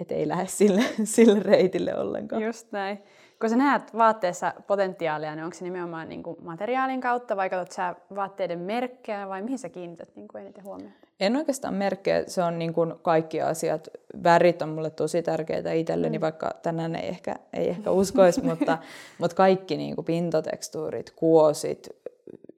et 0.00 0.12
ei 0.12 0.28
lähde 0.28 0.46
sille, 0.58 0.82
sille 1.04 1.40
reitille 1.40 1.98
ollenkaan. 1.98 2.42
Just 2.42 2.72
näin. 2.72 3.02
Kun 3.40 3.50
sä 3.50 3.56
näet 3.56 3.94
vaatteessa 3.94 4.54
potentiaalia, 4.66 5.34
niin 5.34 5.44
onko 5.44 5.56
se 5.56 5.64
nimenomaan 5.64 6.08
niin 6.08 6.22
kuin 6.22 6.36
materiaalin 6.40 7.00
kautta 7.00 7.36
vai 7.36 7.50
katsot 7.50 7.72
sä 7.72 7.94
vaatteiden 8.14 8.58
merkkejä 8.58 9.28
vai 9.28 9.42
mihin 9.42 9.58
sä 9.58 9.68
kiinnität 9.68 10.16
niin 10.16 10.28
kuin 10.28 10.42
eniten 10.42 10.64
huomioon? 10.64 10.92
En 11.22 11.36
oikeastaan 11.36 11.74
merkkejä, 11.74 12.24
se 12.26 12.42
on 12.42 12.58
niin 12.58 12.74
kuin 12.74 12.94
kaikki 13.02 13.40
asiat. 13.40 13.88
Värit 14.22 14.62
on 14.62 14.68
mulle 14.68 14.90
tosi 14.90 15.22
tärkeitä 15.22 15.72
itselleni, 15.72 16.18
mm. 16.18 16.22
vaikka 16.22 16.50
tänään 16.62 16.94
ei 16.94 17.08
ehkä, 17.08 17.34
ei 17.52 17.68
ehkä 17.68 17.90
uskoisi, 17.90 18.44
mutta, 18.44 18.78
mutta 19.18 19.36
kaikki 19.36 19.76
niin 19.76 19.94
kuin 19.94 20.04
pintatekstuurit, 20.04 21.10
kuosit, 21.10 21.88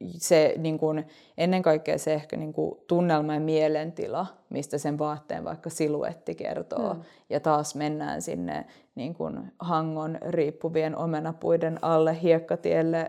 se 0.09 0.55
niin 0.57 0.79
kuin, 0.79 1.07
ennen 1.39 1.63
kaikkea 1.63 1.99
se 1.99 2.15
ehkä 2.15 2.37
niin 2.37 2.53
kuin, 2.53 2.81
tunnelma 2.87 3.35
ja 3.35 3.41
mielentila, 3.41 4.27
mistä 4.51 4.79
sen 4.79 4.99
vaatteen 4.99 5.45
vaikka 5.45 5.71
siluetti 5.71 6.35
kertoo. 6.35 6.95
Mm. 6.95 7.01
Ja 7.31 7.41
taas 7.41 7.75
mennään 7.75 8.23
sinne 8.23 8.67
niin 8.95 9.15
kuin, 9.15 9.53
hangon 9.59 10.19
riippuvien 10.29 10.97
omenapuiden 10.97 11.79
alle 11.83 12.19
hiekkatielle 12.23 13.07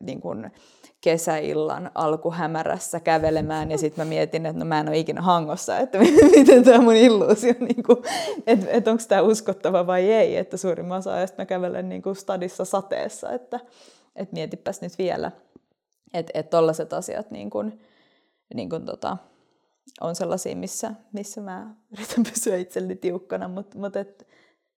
niin 0.00 0.20
kuin, 0.20 0.50
kesäillan 1.00 1.90
alkuhämärässä 1.94 3.00
kävelemään 3.00 3.70
ja 3.70 3.78
sitten 3.78 4.06
mä 4.06 4.08
mietin, 4.08 4.46
että 4.46 4.58
no 4.58 4.64
mä 4.64 4.80
en 4.80 4.88
ole 4.88 4.98
ikinä 4.98 5.22
hangossa, 5.22 5.78
että 5.78 5.98
miten 6.36 6.64
tämä 6.64 6.80
mun 6.80 6.94
illuusio, 6.94 7.54
niin 7.60 7.84
että 8.46 8.66
et 8.70 8.88
onko 8.88 9.02
tämä 9.08 9.22
uskottava 9.22 9.86
vai 9.86 10.12
ei, 10.12 10.36
että 10.36 10.56
suurimman 10.56 10.98
osa 10.98 11.14
ajasta 11.14 11.42
mä 11.42 11.46
kävelen 11.46 11.88
niin 11.88 12.02
kuin 12.02 12.16
stadissa 12.16 12.64
sateessa, 12.64 13.32
että 13.32 13.60
et 14.16 14.32
mietipäs 14.32 14.80
nyt 14.80 14.98
vielä, 14.98 15.32
että 16.18 16.30
et 16.34 16.50
tollaiset 16.50 16.92
asiat 16.92 17.30
niin 17.30 17.50
kuin, 17.50 17.80
niin 18.54 18.70
kuin 18.70 18.84
tota, 18.84 19.16
on 20.00 20.16
sellaisia, 20.16 20.56
missä, 20.56 20.94
missä 21.12 21.40
mä 21.40 21.74
yritän 21.92 22.24
pysyä 22.34 22.56
itselleni 22.56 22.96
tiukkana, 22.96 23.48
mutta 23.48 23.78
mut 23.78 23.96
et, 23.96 24.26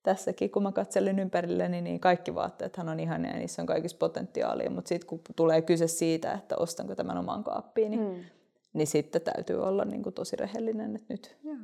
tässäkin 0.04 0.52
kun 0.52 0.64
mä 0.64 0.72
katselen 0.72 1.20
ympärilleni, 1.20 1.82
niin 1.82 2.00
kaikki 2.00 2.36
vaatteethan 2.36 2.90
on 2.90 3.00
ihania 3.00 3.32
ja 3.32 3.38
niissä 3.38 3.62
on 3.62 3.66
kaikissa 3.66 3.98
potentiaalia, 3.98 4.70
mutta 4.70 4.90
sitten 4.90 5.08
kun 5.08 5.22
tulee 5.36 5.62
kyse 5.62 5.88
siitä, 5.88 6.34
että 6.34 6.56
ostanko 6.58 6.96
tämän 6.96 7.18
oman 7.18 7.44
kaappiin, 7.44 7.92
niin, 7.92 8.02
mm. 8.02 8.24
niin 8.74 8.88
sitten 8.88 9.22
täytyy 9.22 9.64
olla 9.64 9.86
niin 9.86 10.04
kuin 10.04 10.16
tosi 10.16 10.36
rehellinen, 10.36 10.96
että 10.96 11.14
nyt 11.14 11.38
Joo. 11.44 11.56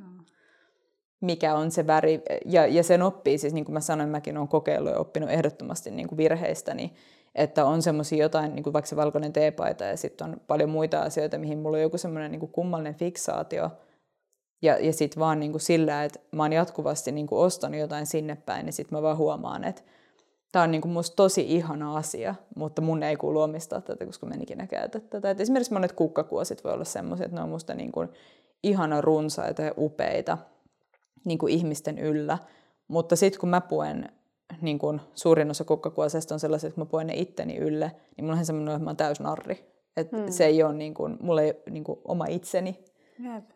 mikä 1.20 1.54
on 1.54 1.70
se 1.70 1.86
väri. 1.86 2.22
Ja, 2.44 2.66
ja 2.66 2.82
sen 2.82 3.02
oppii, 3.02 3.38
siis 3.38 3.54
niin 3.54 3.64
kuin 3.64 3.74
mä 3.74 3.80
sanoin, 3.80 4.08
mäkin 4.08 4.36
olen 4.36 4.48
kokeillut 4.48 4.92
ja 4.92 4.98
oppinut 4.98 5.30
ehdottomasti 5.30 5.90
niin 5.90 6.08
kuin 6.08 6.16
virheistä, 6.16 6.74
niin 6.74 6.90
että 7.36 7.64
on 7.64 7.82
semmoisia 7.82 8.22
jotain, 8.22 8.54
niin 8.54 8.62
kuin 8.62 8.72
vaikka 8.72 8.88
se 8.88 8.96
valkoinen 8.96 9.32
teepaita 9.32 9.84
ja 9.84 9.96
sitten 9.96 10.26
on 10.26 10.40
paljon 10.46 10.70
muita 10.70 11.02
asioita, 11.02 11.38
mihin 11.38 11.58
mulla 11.58 11.76
on 11.76 11.82
joku 11.82 11.98
semmoinen 11.98 12.32
niin 12.32 12.48
kummallinen 12.48 12.94
fiksaatio. 12.94 13.70
Ja, 14.62 14.78
ja 14.78 14.92
sitten 14.92 15.20
vaan 15.20 15.40
niin 15.40 15.50
kuin 15.50 15.60
sillä, 15.60 16.04
että 16.04 16.20
mä 16.32 16.42
oon 16.42 16.52
jatkuvasti 16.52 17.12
niin 17.12 17.26
kuin 17.26 17.38
ostanut 17.38 17.80
jotain 17.80 18.06
sinne 18.06 18.36
päin, 18.46 18.66
niin 18.66 18.72
sitten 18.72 18.98
mä 18.98 19.02
vaan 19.02 19.16
huomaan, 19.16 19.64
että 19.64 19.82
tämä 20.52 20.62
on 20.62 20.70
niin 20.70 20.80
kuin 20.80 20.92
musta 20.92 21.16
tosi 21.16 21.54
ihana 21.54 21.96
asia, 21.96 22.34
mutta 22.56 22.82
mun 22.82 23.02
ei 23.02 23.16
kuulu 23.16 23.40
omistaa 23.40 23.80
tätä, 23.80 24.06
koska 24.06 24.26
mä 24.26 24.34
en 24.34 24.42
ikinä 24.42 24.66
käytä 24.66 25.00
tätä. 25.00 25.30
Et 25.30 25.40
esimerkiksi 25.40 25.72
monet 25.72 25.92
kukkakuosit 25.92 26.64
voi 26.64 26.72
olla 26.72 26.84
semmoisia, 26.84 27.24
että 27.26 27.36
ne 27.36 27.42
on 27.42 27.48
musta 27.48 27.74
niin 27.74 27.92
kuin 27.92 28.08
ihana 28.62 29.00
runsaita 29.00 29.62
ja 29.62 29.72
upeita 29.78 30.38
niin 31.24 31.38
kuin 31.38 31.52
ihmisten 31.52 31.98
yllä. 31.98 32.38
Mutta 32.88 33.16
sitten 33.16 33.40
kun 33.40 33.48
mä 33.48 33.60
puen 33.60 34.08
niin 34.60 34.78
kuin 34.78 35.00
suurin 35.14 35.50
osa 35.50 35.64
kukkakuosesta 35.64 36.34
on 36.34 36.40
sellaiset, 36.40 36.68
että 36.68 36.80
mä 36.80 36.86
puen 36.86 37.06
ne 37.06 37.14
itteni 37.14 37.56
ylle, 37.56 37.92
niin 38.16 38.24
mulla 38.24 38.38
on 38.38 38.46
semmoinen, 38.46 38.74
että 38.74 38.84
mä 38.84 38.90
oon 38.90 38.96
täys 38.96 39.20
narri. 39.20 39.76
Että 39.96 40.16
hmm. 40.16 40.30
se 40.30 40.44
ei 40.44 40.62
ole 40.62 40.74
niin 40.74 40.94
kuin, 40.94 41.16
mulla 41.20 41.42
ei 41.42 41.62
niin 41.70 41.84
kuin 41.84 42.00
oma 42.04 42.26
itseni 42.26 42.84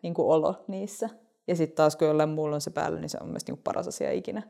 niin 0.01 0.13
kuin 0.13 0.27
olo 0.27 0.63
niissä. 0.67 1.09
Ja 1.47 1.55
sitten 1.55 1.75
taas 1.75 1.95
kun 1.95 2.07
jollain 2.07 2.29
muulla 2.29 2.55
on 2.55 2.61
se 2.61 2.71
päällä, 2.71 2.99
niin 2.99 3.09
se 3.09 3.17
on 3.21 3.27
mielestäni 3.27 3.55
niin 3.55 3.63
paras 3.63 3.87
asia 3.87 4.11
ikinä. 4.11 4.43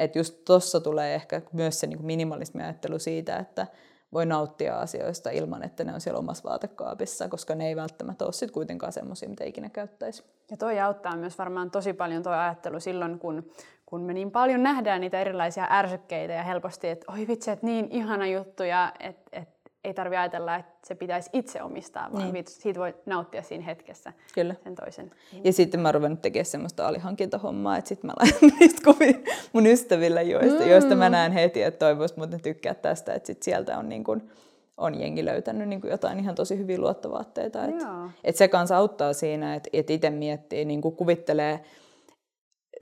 Että 0.00 0.18
just 0.18 0.44
tossa 0.44 0.80
tulee 0.80 1.14
ehkä 1.14 1.42
myös 1.52 1.80
se 1.80 1.86
niin 1.86 1.96
kuin 1.96 2.06
minimalismiajattelu 2.06 2.98
siitä, 2.98 3.36
että 3.36 3.66
voi 4.12 4.26
nauttia 4.26 4.78
asioista 4.78 5.30
ilman, 5.30 5.62
että 5.62 5.84
ne 5.84 5.94
on 5.94 6.00
siellä 6.00 6.18
omassa 6.18 6.48
vaatekaapissa, 6.48 7.28
koska 7.28 7.54
ne 7.54 7.68
ei 7.68 7.76
välttämättä 7.76 8.24
ole 8.24 8.32
sitten 8.32 8.54
kuitenkaan 8.54 8.92
semmoisia, 8.92 9.28
mitä 9.28 9.44
ikinä 9.44 9.70
käyttäisi. 9.70 10.24
Ja 10.50 10.56
toi 10.56 10.80
auttaa 10.80 11.16
myös 11.16 11.38
varmaan 11.38 11.70
tosi 11.70 11.92
paljon 11.92 12.22
tuo 12.22 12.32
ajattelu 12.32 12.80
silloin, 12.80 13.18
kun 13.18 13.50
kun 13.86 14.00
me 14.00 14.12
niin 14.12 14.30
paljon 14.30 14.62
nähdään 14.62 15.00
niitä 15.00 15.20
erilaisia 15.20 15.66
ärsykkeitä 15.70 16.32
ja 16.32 16.42
helposti, 16.42 16.88
että 16.88 17.12
oi 17.12 17.28
vitsi, 17.28 17.50
että 17.50 17.66
niin 17.66 17.88
ihana 17.90 18.26
juttu 18.26 18.62
ja 18.62 18.92
että 19.00 19.22
et, 19.32 19.48
ei 19.84 19.94
tarvitse 19.94 20.18
ajatella, 20.18 20.56
että 20.56 20.74
se 20.84 20.94
pitäisi 20.94 21.30
itse 21.32 21.62
omistaa, 21.62 22.12
vaan 22.12 22.32
niin. 22.32 22.44
siitä 22.48 22.80
voi 22.80 22.94
nauttia 23.06 23.42
siinä 23.42 23.64
hetkessä 23.64 24.12
Kyllä. 24.34 24.54
sen 24.64 24.74
toisen. 24.74 25.10
Ja 25.44 25.52
sitten 25.52 25.80
mä 25.80 25.88
oon 25.88 25.94
ruvennut 25.94 26.22
tekemään 26.22 26.46
semmoista 26.46 26.88
alihankintahommaa, 26.88 27.76
että 27.76 27.88
sitten 27.88 28.08
mä 28.08 28.14
laitan 28.20 28.50
niistä 28.60 28.92
kuvia 28.92 29.34
mun 29.52 29.66
ystäville, 29.66 30.22
joista, 30.22 30.62
mm. 30.62 30.70
joista 30.70 30.94
mä 30.94 31.08
näen 31.08 31.32
heti, 31.32 31.62
että 31.62 31.78
toivois 31.78 32.16
muuten 32.16 32.40
tykkää 32.40 32.74
tästä, 32.74 33.14
että 33.14 33.26
sit 33.26 33.42
sieltä 33.42 33.78
on 33.78 33.88
niin 33.88 34.04
kuin, 34.04 34.30
on 34.76 35.00
jengi 35.00 35.24
löytänyt 35.24 35.68
niin 35.68 35.80
jotain 35.84 36.18
ihan 36.18 36.34
tosi 36.34 36.58
hyviä 36.58 36.78
luottovaatteita. 36.78 37.64
Että 37.64 37.86
et 38.24 38.36
se 38.36 38.48
kanssa 38.48 38.76
auttaa 38.76 39.12
siinä, 39.12 39.54
että 39.54 39.70
et 39.72 39.90
itse 39.90 40.10
miettii, 40.10 40.64
niin 40.64 40.80
kuvittelee, 40.80 41.60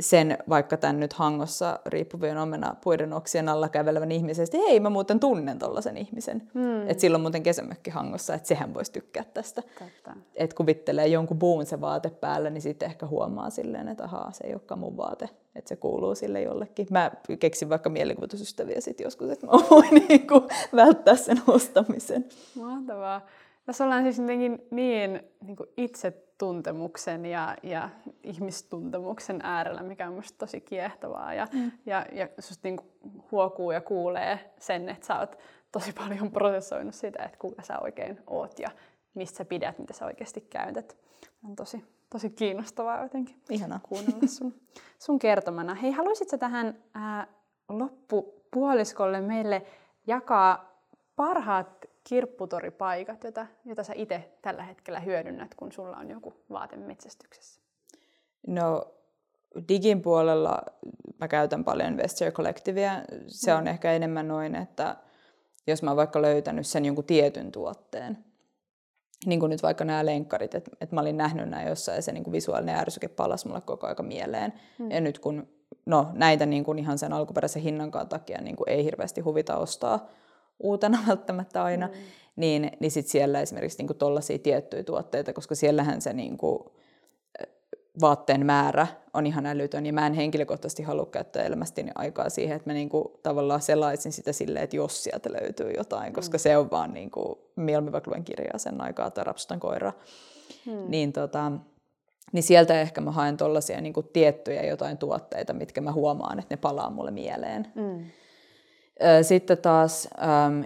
sen 0.01 0.39
vaikka 0.49 0.77
tämän 0.77 1.01
nyt 1.01 1.13
hangossa 1.13 1.81
riippuvien 1.87 2.39
omena 2.39 2.77
puiden 2.85 3.13
oksien 3.13 3.49
alla 3.49 3.69
kävelevän 3.69 4.13
ihmisen, 4.13 4.43
että 4.45 4.59
hei 4.59 4.81
mä 4.81 4.91
muuten 4.91 5.21
tunnen 5.21 5.59
tollaisen 5.59 5.97
ihmisen. 5.97 6.43
Hmm. 6.55 6.89
Että 6.89 7.01
silloin 7.01 7.21
muuten 7.23 7.43
kesämökki 7.43 7.91
hangossa, 7.91 8.35
että 8.35 8.49
sehän 8.49 8.75
voisi 8.75 8.93
tykkää 8.93 9.25
tästä. 9.35 9.63
Että 10.35 10.57
kuvittelee 10.57 11.07
jonkun 11.07 11.39
puun 11.39 11.67
se 11.67 11.81
vaate 11.81 12.11
päällä, 12.11 12.51
niin 12.51 12.63
sitten 12.63 12.87
ehkä 12.87 13.07
huomaa 13.07 13.51
silleen, 13.51 13.89
että 13.89 14.05
ahaa, 14.05 14.33
se 14.33 14.47
ei 14.47 14.53
olekaan 14.53 14.81
mun 14.81 14.97
vaate. 14.97 15.29
Että 15.55 15.69
se 15.69 15.77
kuuluu 15.77 16.15
sille 16.15 16.43
jollekin. 16.43 16.87
Mä 16.91 17.11
keksin 17.41 17.69
vaikka 17.69 17.91
mielikuvitusystäviä 17.91 18.81
sitten 18.81 19.05
joskus, 19.05 19.31
että 19.31 19.47
mä 19.47 19.53
voin 19.53 19.95
niinku 20.09 20.43
välttää 20.77 21.17
sen 21.17 21.43
ostamisen. 21.47 22.25
Mahtavaa. 22.55 23.27
Tässä 23.67 23.85
ollaan 23.85 24.03
siis 24.03 24.19
jotenkin 24.19 24.67
niin, 24.71 25.23
niin 25.47 25.57
itsetuntemuksen 26.43 27.27
ja, 27.27 27.57
ja 27.63 27.89
ihmistuntemuksen 28.23 29.41
äärellä, 29.43 29.83
mikä 29.83 30.07
on 30.07 30.13
minusta 30.13 30.39
tosi 30.39 30.61
kiehtovaa. 30.61 31.35
Ja, 31.35 31.47
mm. 31.53 31.73
ja, 31.87 32.07
ja 32.13 32.29
susta 32.39 32.69
niin 32.69 32.81
huokuu 33.31 33.71
ja 33.71 33.81
kuulee 33.81 34.53
sen, 34.59 34.89
että 34.89 35.07
sä 35.07 35.19
oot 35.19 35.39
tosi 35.73 35.93
paljon 35.93 36.31
prosessoinut 36.33 36.95
sitä, 36.95 37.23
että 37.25 37.39
kuka 37.39 37.63
sä 37.63 37.79
oikein 37.79 38.19
oot 38.27 38.59
ja 38.59 38.71
mistä 39.15 39.37
sä 39.37 39.45
pidät, 39.45 39.79
mitä 39.79 39.93
sä 39.93 40.05
oikeasti 40.07 40.41
käytät. 40.41 40.97
On 41.45 41.57
tosi, 41.57 41.85
tosi 42.11 42.31
kiinnostavaa 42.31 43.03
jotenkin 43.03 43.37
Ihana. 43.51 43.81
kuunnella 43.83 44.27
sun, 44.27 44.55
sun 45.05 45.19
kertomana. 45.19 45.75
Hei, 45.75 45.91
haluaisitko 45.91 46.39
tähän 46.39 46.79
ää, 46.95 47.27
loppupuoliskolle 47.69 49.21
meille 49.21 49.63
jakaa 50.07 50.73
parhaat 51.17 51.92
kirpputoripaikat, 52.09 53.25
jota, 53.25 53.47
jota 53.65 53.85
sä 53.85 53.93
itse 53.97 54.33
tällä 54.43 54.63
hetkellä 54.63 55.01
hyödynnät, 55.01 55.55
kun 55.55 55.73
sulla 55.73 55.97
on 55.97 56.11
joku 56.11 56.35
vaate 56.51 56.77
metsästyksessä? 56.77 57.61
No 58.47 58.95
digin 59.69 60.03
puolella 60.03 60.63
mä 61.21 61.29
käytän 61.29 61.65
paljon 61.65 61.97
Vesture 61.97 62.31
Collectivea. 62.31 63.03
Se 63.27 63.55
on 63.55 63.65
mm. 63.65 63.67
ehkä 63.67 63.93
enemmän 63.93 64.29
noin, 64.29 64.55
että 64.55 64.97
jos 65.67 65.83
mä 65.83 65.91
oon 65.91 65.97
vaikka 65.97 66.23
löytänyt 66.23 66.67
sen 66.67 66.85
jonkun 66.85 67.05
tietyn 67.05 67.53
tuotteen, 67.53 68.25
niin 69.27 69.41
kuin 69.41 69.51
nyt 69.51 69.63
vaikka 69.63 69.85
nämä 69.85 70.07
lenkkarit, 70.07 70.55
että, 70.55 70.71
että 70.81 70.95
mä 70.95 71.01
olin 71.01 71.17
nähnyt 71.17 71.49
nämä 71.49 71.63
jossain 71.63 71.97
ja 71.97 72.03
se 72.03 72.13
niin 72.13 72.25
kuin 72.25 72.33
visuaalinen 72.33 72.77
ärsyke 72.77 73.09
palasi 73.09 73.49
mulle 73.49 73.61
koko 73.61 73.87
aika 73.87 74.03
mieleen. 74.03 74.53
Mm. 74.79 74.91
Ja 74.91 75.01
nyt 75.01 75.19
kun 75.19 75.49
no, 75.87 76.09
näitä 76.13 76.47
niin 76.47 76.65
kuin 76.65 76.79
ihan 76.79 76.99
sen 76.99 77.13
alkuperäisen 77.13 77.63
hinnankaan 77.63 78.09
takia 78.09 78.41
niin 78.41 78.57
kuin 78.57 78.69
ei 78.69 78.85
hirveästi 78.85 79.21
huvita 79.21 79.57
ostaa, 79.57 80.07
uutena 80.63 80.99
välttämättä 81.09 81.65
aina, 81.65 81.87
mm. 81.87 81.93
niin, 82.37 82.71
niin 82.81 82.91
sit 82.91 83.07
siellä 83.07 83.41
esimerkiksi 83.41 83.83
niin 83.83 83.99
tuollaisia 83.99 84.39
tiettyjä 84.39 84.85
tuotteita, 84.85 85.33
koska 85.33 85.55
siellähän 85.55 86.01
se 86.01 86.13
niin 86.13 86.37
kuin, 86.37 86.59
vaatteen 88.01 88.47
määrä 88.47 88.87
on 89.15 89.27
ihan 89.27 89.47
älytön, 89.47 89.87
ja 89.87 89.93
mä 89.93 90.07
en 90.07 90.13
henkilökohtaisesti 90.13 90.83
halua 90.83 91.07
käyttää 91.07 91.43
elämästäni 91.43 91.91
aikaa 91.95 92.29
siihen, 92.29 92.57
että 92.57 92.71
mä 92.71 92.75
niin 92.75 92.89
kuin, 92.89 93.05
tavallaan 93.23 93.63
selaisin 93.63 94.13
sitä 94.13 94.33
silleen, 94.33 94.65
että 94.65 94.77
jos 94.77 95.05
sieltä 95.05 95.33
löytyy 95.33 95.71
jotain, 95.77 96.13
koska 96.13 96.37
mm. 96.37 96.41
se 96.41 96.57
on 96.57 96.71
vaan 96.71 96.95
niin 96.95 97.11
kuin, 97.11 97.39
mieluummin 97.57 97.93
vaikka 97.93 98.11
luen 98.11 98.25
kirjaa 98.25 98.59
sen 98.59 98.81
aikaa 98.81 99.11
tai 99.11 99.25
rapsutan 99.25 99.61
koira, 99.61 99.93
mm. 100.67 100.85
niin, 100.89 101.13
tota, 101.13 101.53
niin 102.33 102.43
sieltä 102.43 102.81
ehkä 102.81 103.01
mä 103.01 103.11
haen 103.11 103.37
tuollaisia 103.37 103.81
niin 103.81 103.95
tiettyjä 104.13 104.63
jotain 104.63 104.99
tuotteita, 104.99 105.53
mitkä 105.53 105.81
mä 105.81 105.93
huomaan, 105.93 106.39
että 106.39 106.55
ne 106.55 106.57
palaa 106.57 106.91
mulle 106.91 107.11
mieleen. 107.11 107.73
Mm. 107.75 108.05
Sitten 109.23 109.59
taas, 109.59 110.09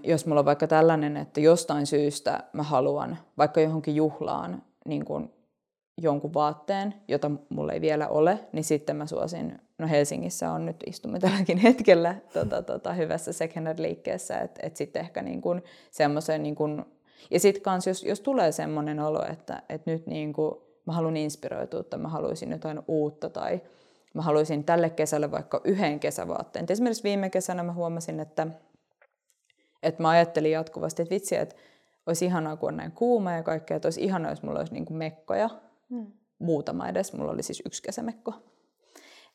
jos 0.04 0.26
mulla 0.26 0.38
on 0.38 0.44
vaikka 0.44 0.66
tällainen, 0.66 1.16
että 1.16 1.40
jostain 1.40 1.86
syystä 1.86 2.44
mä 2.52 2.62
haluan 2.62 3.18
vaikka 3.38 3.60
johonkin 3.60 3.96
juhlaan 3.96 4.62
niin 4.88 5.04
kuin 5.04 5.30
jonkun 6.02 6.34
vaatteen, 6.34 6.94
jota 7.08 7.30
mulla 7.48 7.72
ei 7.72 7.80
vielä 7.80 8.08
ole, 8.08 8.38
niin 8.52 8.64
sitten 8.64 8.96
mä 8.96 9.06
suosin, 9.06 9.58
no 9.78 9.88
Helsingissä 9.88 10.52
on 10.52 10.66
nyt, 10.66 10.76
istumme 10.86 11.18
tälläkin 11.18 11.58
hetkellä 11.68 12.14
tota, 12.32 12.62
tota, 12.62 12.92
hyvässä 12.92 13.32
second 13.32 13.78
liikkeessä, 13.78 14.38
että 14.38 14.60
et 14.66 14.76
sitten 14.76 15.00
ehkä 15.00 15.22
niin 15.22 15.40
kuin 15.40 15.62
semmoisen, 15.90 16.42
niin 16.42 16.54
kuin, 16.54 16.84
ja 17.30 17.40
sitten 17.40 17.62
kans, 17.62 17.86
jos, 17.86 18.04
jos 18.04 18.20
tulee 18.20 18.52
semmoinen 18.52 19.00
olo, 19.00 19.26
että 19.32 19.62
et 19.68 19.86
nyt 19.86 20.06
niin 20.06 20.32
kuin, 20.32 20.54
mä 20.86 20.92
haluan 20.92 21.16
inspiroitua 21.16 21.82
tai 21.82 21.98
mä 21.98 22.08
haluaisin 22.08 22.50
jotain 22.50 22.82
uutta 22.88 23.30
tai 23.30 23.60
mä 24.16 24.22
haluaisin 24.22 24.64
tälle 24.64 24.90
kesälle 24.90 25.30
vaikka 25.30 25.60
yhden 25.64 26.00
kesävaatteen. 26.00 26.66
Esimerkiksi 26.68 27.02
viime 27.02 27.30
kesänä 27.30 27.62
mä 27.62 27.72
huomasin, 27.72 28.20
että, 28.20 28.46
että 29.82 30.02
mä 30.02 30.08
ajattelin 30.08 30.50
jatkuvasti, 30.50 31.02
että 31.02 31.14
vitsi, 31.14 31.36
että 31.36 31.56
olisi 32.06 32.24
ihanaa, 32.24 32.56
kun 32.56 32.68
on 32.68 32.76
näin 32.76 32.92
kuuma 32.92 33.32
ja 33.32 33.42
kaikkea, 33.42 33.76
että 33.76 33.86
olisi 33.86 34.04
ihanaa, 34.04 34.32
jos 34.32 34.42
mulla 34.42 34.58
olisi 34.58 34.72
niin 34.72 34.84
kuin 34.84 34.96
mekkoja. 34.96 35.50
Mm. 35.88 36.06
Muutama 36.38 36.88
edes, 36.88 37.12
mulla 37.12 37.32
oli 37.32 37.42
siis 37.42 37.62
yksi 37.66 37.82
kesämekko. 37.82 38.34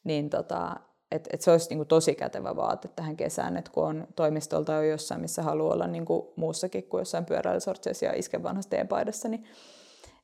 Niin 0.04 0.30
tota, 0.30 0.76
että 1.12 1.30
et 1.34 1.42
se 1.42 1.52
olisi 1.52 1.70
niin 1.70 1.80
kuin 1.80 1.88
tosi 1.88 2.16
kätevä 2.16 2.56
vaate 2.56 2.88
tähän 2.88 3.18
kesään, 3.18 3.58
että 3.58 3.72
kun 3.72 3.84
on 3.84 4.08
toimistolta 4.16 4.74
jo 4.74 4.82
jossain, 4.82 5.22
missä 5.22 5.42
haluaa 5.42 5.74
olla 5.74 5.88
niin 5.88 6.06
kuin 6.06 6.28
muussakin 6.36 6.84
kuin 6.84 7.02
jossain 7.02 7.26
pyöräilysortseissa 7.26 8.06
ja 8.06 8.14
isken 8.14 8.44
vanhassa 8.44 8.70
teepaidassa, 8.70 9.30
niin 9.30 9.44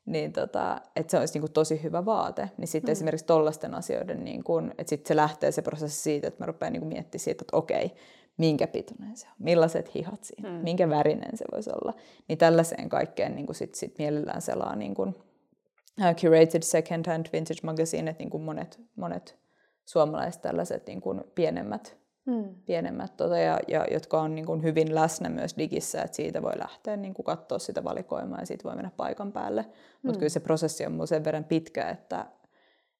niin 0.07 0.33
tota, 0.33 0.81
että 0.95 1.11
se 1.11 1.17
olisi 1.17 1.33
niin 1.33 1.41
kuin 1.41 1.51
tosi 1.51 1.83
hyvä 1.83 2.05
vaate. 2.05 2.49
Niin 2.57 2.67
sitten 2.67 2.89
mm. 2.89 2.91
esimerkiksi 2.91 3.25
tollaisten 3.25 3.73
asioiden, 3.73 4.23
niin 4.23 4.43
kuin, 4.43 4.71
että 4.77 4.89
sitten 4.89 5.07
se 5.07 5.15
lähtee 5.15 5.51
se 5.51 5.61
prosessi 5.61 6.01
siitä, 6.01 6.27
että 6.27 6.43
mä 6.43 6.45
rupean 6.45 6.73
niin 6.73 6.81
kuin 6.81 6.93
miettimään 6.93 7.23
siitä, 7.23 7.41
että 7.43 7.57
okei, 7.57 7.91
minkä 8.37 8.67
pituinen 8.67 9.17
se 9.17 9.27
on, 9.27 9.33
millaiset 9.39 9.95
hihat 9.95 10.23
siinä, 10.23 10.49
mm. 10.49 10.55
minkä 10.55 10.89
värinen 10.89 11.37
se 11.37 11.45
voisi 11.51 11.69
olla. 11.69 11.93
Niin 12.27 12.37
tällaiseen 12.37 12.89
kaikkeen 12.89 13.35
niin 13.35 13.45
kuin 13.45 13.55
sit, 13.55 13.75
sit 13.75 13.97
mielellään 13.97 14.41
selaa 14.41 14.75
niin 14.75 14.95
kuin, 14.95 15.09
uh, 15.09 16.15
curated 16.15 16.61
second-hand 16.61 17.25
vintage 17.33 17.59
magazine, 17.63 18.11
että 18.11 18.23
niin 18.23 18.29
kuin 18.29 18.43
monet, 18.43 18.79
monet 18.95 19.37
suomalaiset 19.85 20.41
tällaiset 20.41 20.87
niin 20.87 21.01
kuin 21.01 21.23
pienemmät 21.35 21.97
mm. 22.27 22.55
pienemmät 22.65 23.17
tota, 23.17 23.37
ja, 23.37 23.59
ja 23.67 23.85
jotka 23.91 24.21
on 24.21 24.35
niin 24.35 24.45
kuin 24.45 24.63
hyvin 24.63 24.95
läsnä 24.95 25.29
myös 25.29 25.57
digissä, 25.57 26.01
että 26.01 26.15
siitä 26.15 26.41
voi 26.41 26.59
lähteä 26.59 26.97
niin 26.97 27.13
kuin 27.13 27.23
katsoa 27.25 27.59
sitä 27.59 27.83
valikoimaa 27.83 28.39
ja 28.39 28.45
siitä 28.45 28.63
voi 28.63 28.75
mennä 28.75 28.91
paikan 28.97 29.31
päälle. 29.31 29.61
Mm. 29.61 29.69
Mutta 30.01 30.19
kyllä 30.19 30.29
se 30.29 30.39
prosessi 30.39 30.85
on 30.85 30.91
mun 30.91 31.07
sen 31.07 31.23
verran 31.23 31.43
pitkä, 31.43 31.89
että, 31.89 32.25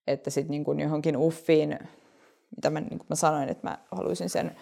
että 0.08 0.30
sitten 0.30 0.52
niin 0.52 0.64
kuin 0.64 0.80
johonkin 0.80 1.18
uffiin, 1.18 1.80
mitä 2.56 2.70
mä, 2.70 2.80
niin 2.80 3.00
kuin 3.00 3.08
mä 3.10 3.16
sanoin, 3.16 3.50
että 3.50 3.70
mä 3.70 3.78
haluaisin 3.92 4.30
sen, 4.30 4.56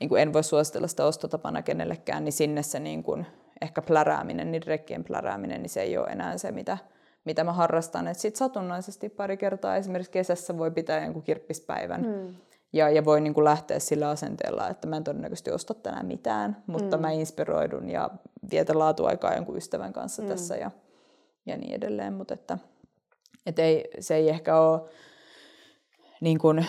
niin 0.00 0.08
kuin 0.08 0.22
en 0.22 0.32
voi 0.32 0.44
suositella 0.44 0.88
sitä 0.88 1.04
ostotapana 1.04 1.62
kenellekään, 1.62 2.24
niin 2.24 2.32
sinne 2.32 2.62
se 2.62 2.80
niin 2.80 3.02
kuin, 3.02 3.26
ehkä 3.60 3.82
plärääminen, 3.82 4.52
niin 4.52 4.62
rekkien 4.62 5.04
plärääminen, 5.04 5.62
niin 5.62 5.70
se 5.70 5.82
ei 5.82 5.98
ole 5.98 6.08
enää 6.08 6.38
se, 6.38 6.52
mitä, 6.52 6.78
mitä 7.24 7.44
mä 7.44 7.52
harrastan. 7.52 8.14
Sitten 8.14 8.38
satunnaisesti 8.38 9.08
pari 9.08 9.36
kertaa 9.36 9.76
esimerkiksi 9.76 10.12
kesässä 10.12 10.58
voi 10.58 10.70
pitää 10.70 11.04
jonkun 11.04 11.22
kirppispäivän. 11.22 12.02
Mm. 12.02 12.34
Ja, 12.72 12.90
ja 12.90 13.04
voi 13.04 13.20
niin 13.20 13.34
kuin 13.34 13.44
lähteä 13.44 13.78
sillä 13.78 14.08
asenteella, 14.08 14.68
että 14.68 14.88
mä 14.88 14.96
en 14.96 15.04
todennäköisesti 15.04 15.50
osta 15.50 15.74
tänään 15.74 16.06
mitään, 16.06 16.62
mutta 16.66 16.96
mm. 16.96 17.00
mä 17.00 17.10
inspiroidun 17.10 17.90
ja 17.90 18.10
vietän 18.50 18.78
laatuaikaa 18.78 19.34
jonkun 19.34 19.56
ystävän 19.56 19.92
kanssa 19.92 20.22
mm. 20.22 20.28
tässä 20.28 20.56
ja, 20.56 20.70
ja 21.46 21.56
niin 21.56 21.74
edelleen. 21.74 22.12
Mutta 22.12 22.34
että, 22.34 22.58
et 23.46 23.58
ei, 23.58 23.90
se 24.00 24.14
ei 24.14 24.28
ehkä 24.28 24.60
ole, 24.60 24.80
niin 26.20 26.38
kuin, 26.38 26.66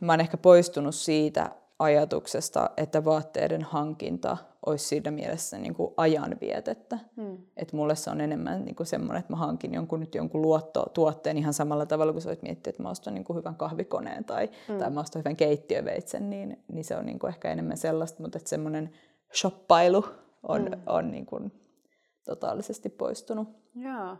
mä 0.00 0.12
oon 0.12 0.20
ehkä 0.20 0.36
poistunut 0.36 0.94
siitä 0.94 1.50
ajatuksesta, 1.78 2.70
että 2.76 3.04
vaatteiden 3.04 3.62
hankinta 3.62 4.36
olisi 4.66 4.84
siinä 4.84 5.10
mielessä 5.10 5.58
niin 5.58 5.74
kuin 5.74 5.94
ajanvietettä. 5.96 6.98
Hmm. 7.16 7.38
Että 7.56 7.76
mulle 7.76 7.96
se 7.96 8.10
on 8.10 8.20
enemmän 8.20 8.64
niin 8.64 8.74
kuin 8.74 8.86
semmoinen, 8.86 9.20
että 9.20 9.32
mä 9.32 9.36
hankin 9.36 9.74
jonkun, 9.74 10.00
nyt 10.00 10.14
jonkun 10.14 10.42
luottotuotteen 10.42 11.38
ihan 11.38 11.54
samalla 11.54 11.86
tavalla 11.86 12.12
kuin 12.12 12.22
sä 12.22 12.28
voit 12.28 12.42
miettiä, 12.42 12.70
että 12.70 12.82
mä 12.82 12.90
ostan 12.90 13.14
niin 13.14 13.24
kuin 13.24 13.36
hyvän 13.36 13.54
kahvikoneen 13.54 14.24
tai, 14.24 14.48
hmm. 14.68 14.78
tai 14.78 14.90
mä 14.90 15.00
ostan 15.00 15.20
hyvän 15.20 15.36
keittiöveitsen, 15.36 16.30
niin, 16.30 16.64
niin 16.72 16.84
se 16.84 16.96
on 16.96 17.06
niin 17.06 17.18
kuin 17.18 17.28
ehkä 17.28 17.50
enemmän 17.50 17.76
sellaista, 17.76 18.22
mutta 18.22 18.38
että 18.38 18.50
semmoinen 18.50 18.90
shoppailu 19.34 20.04
on, 20.42 20.66
hmm. 20.66 20.82
on 20.86 21.10
niin 21.10 21.26
kuin 21.26 21.52
totaalisesti 22.24 22.88
poistunut. 22.88 23.48
Joo, 23.74 24.16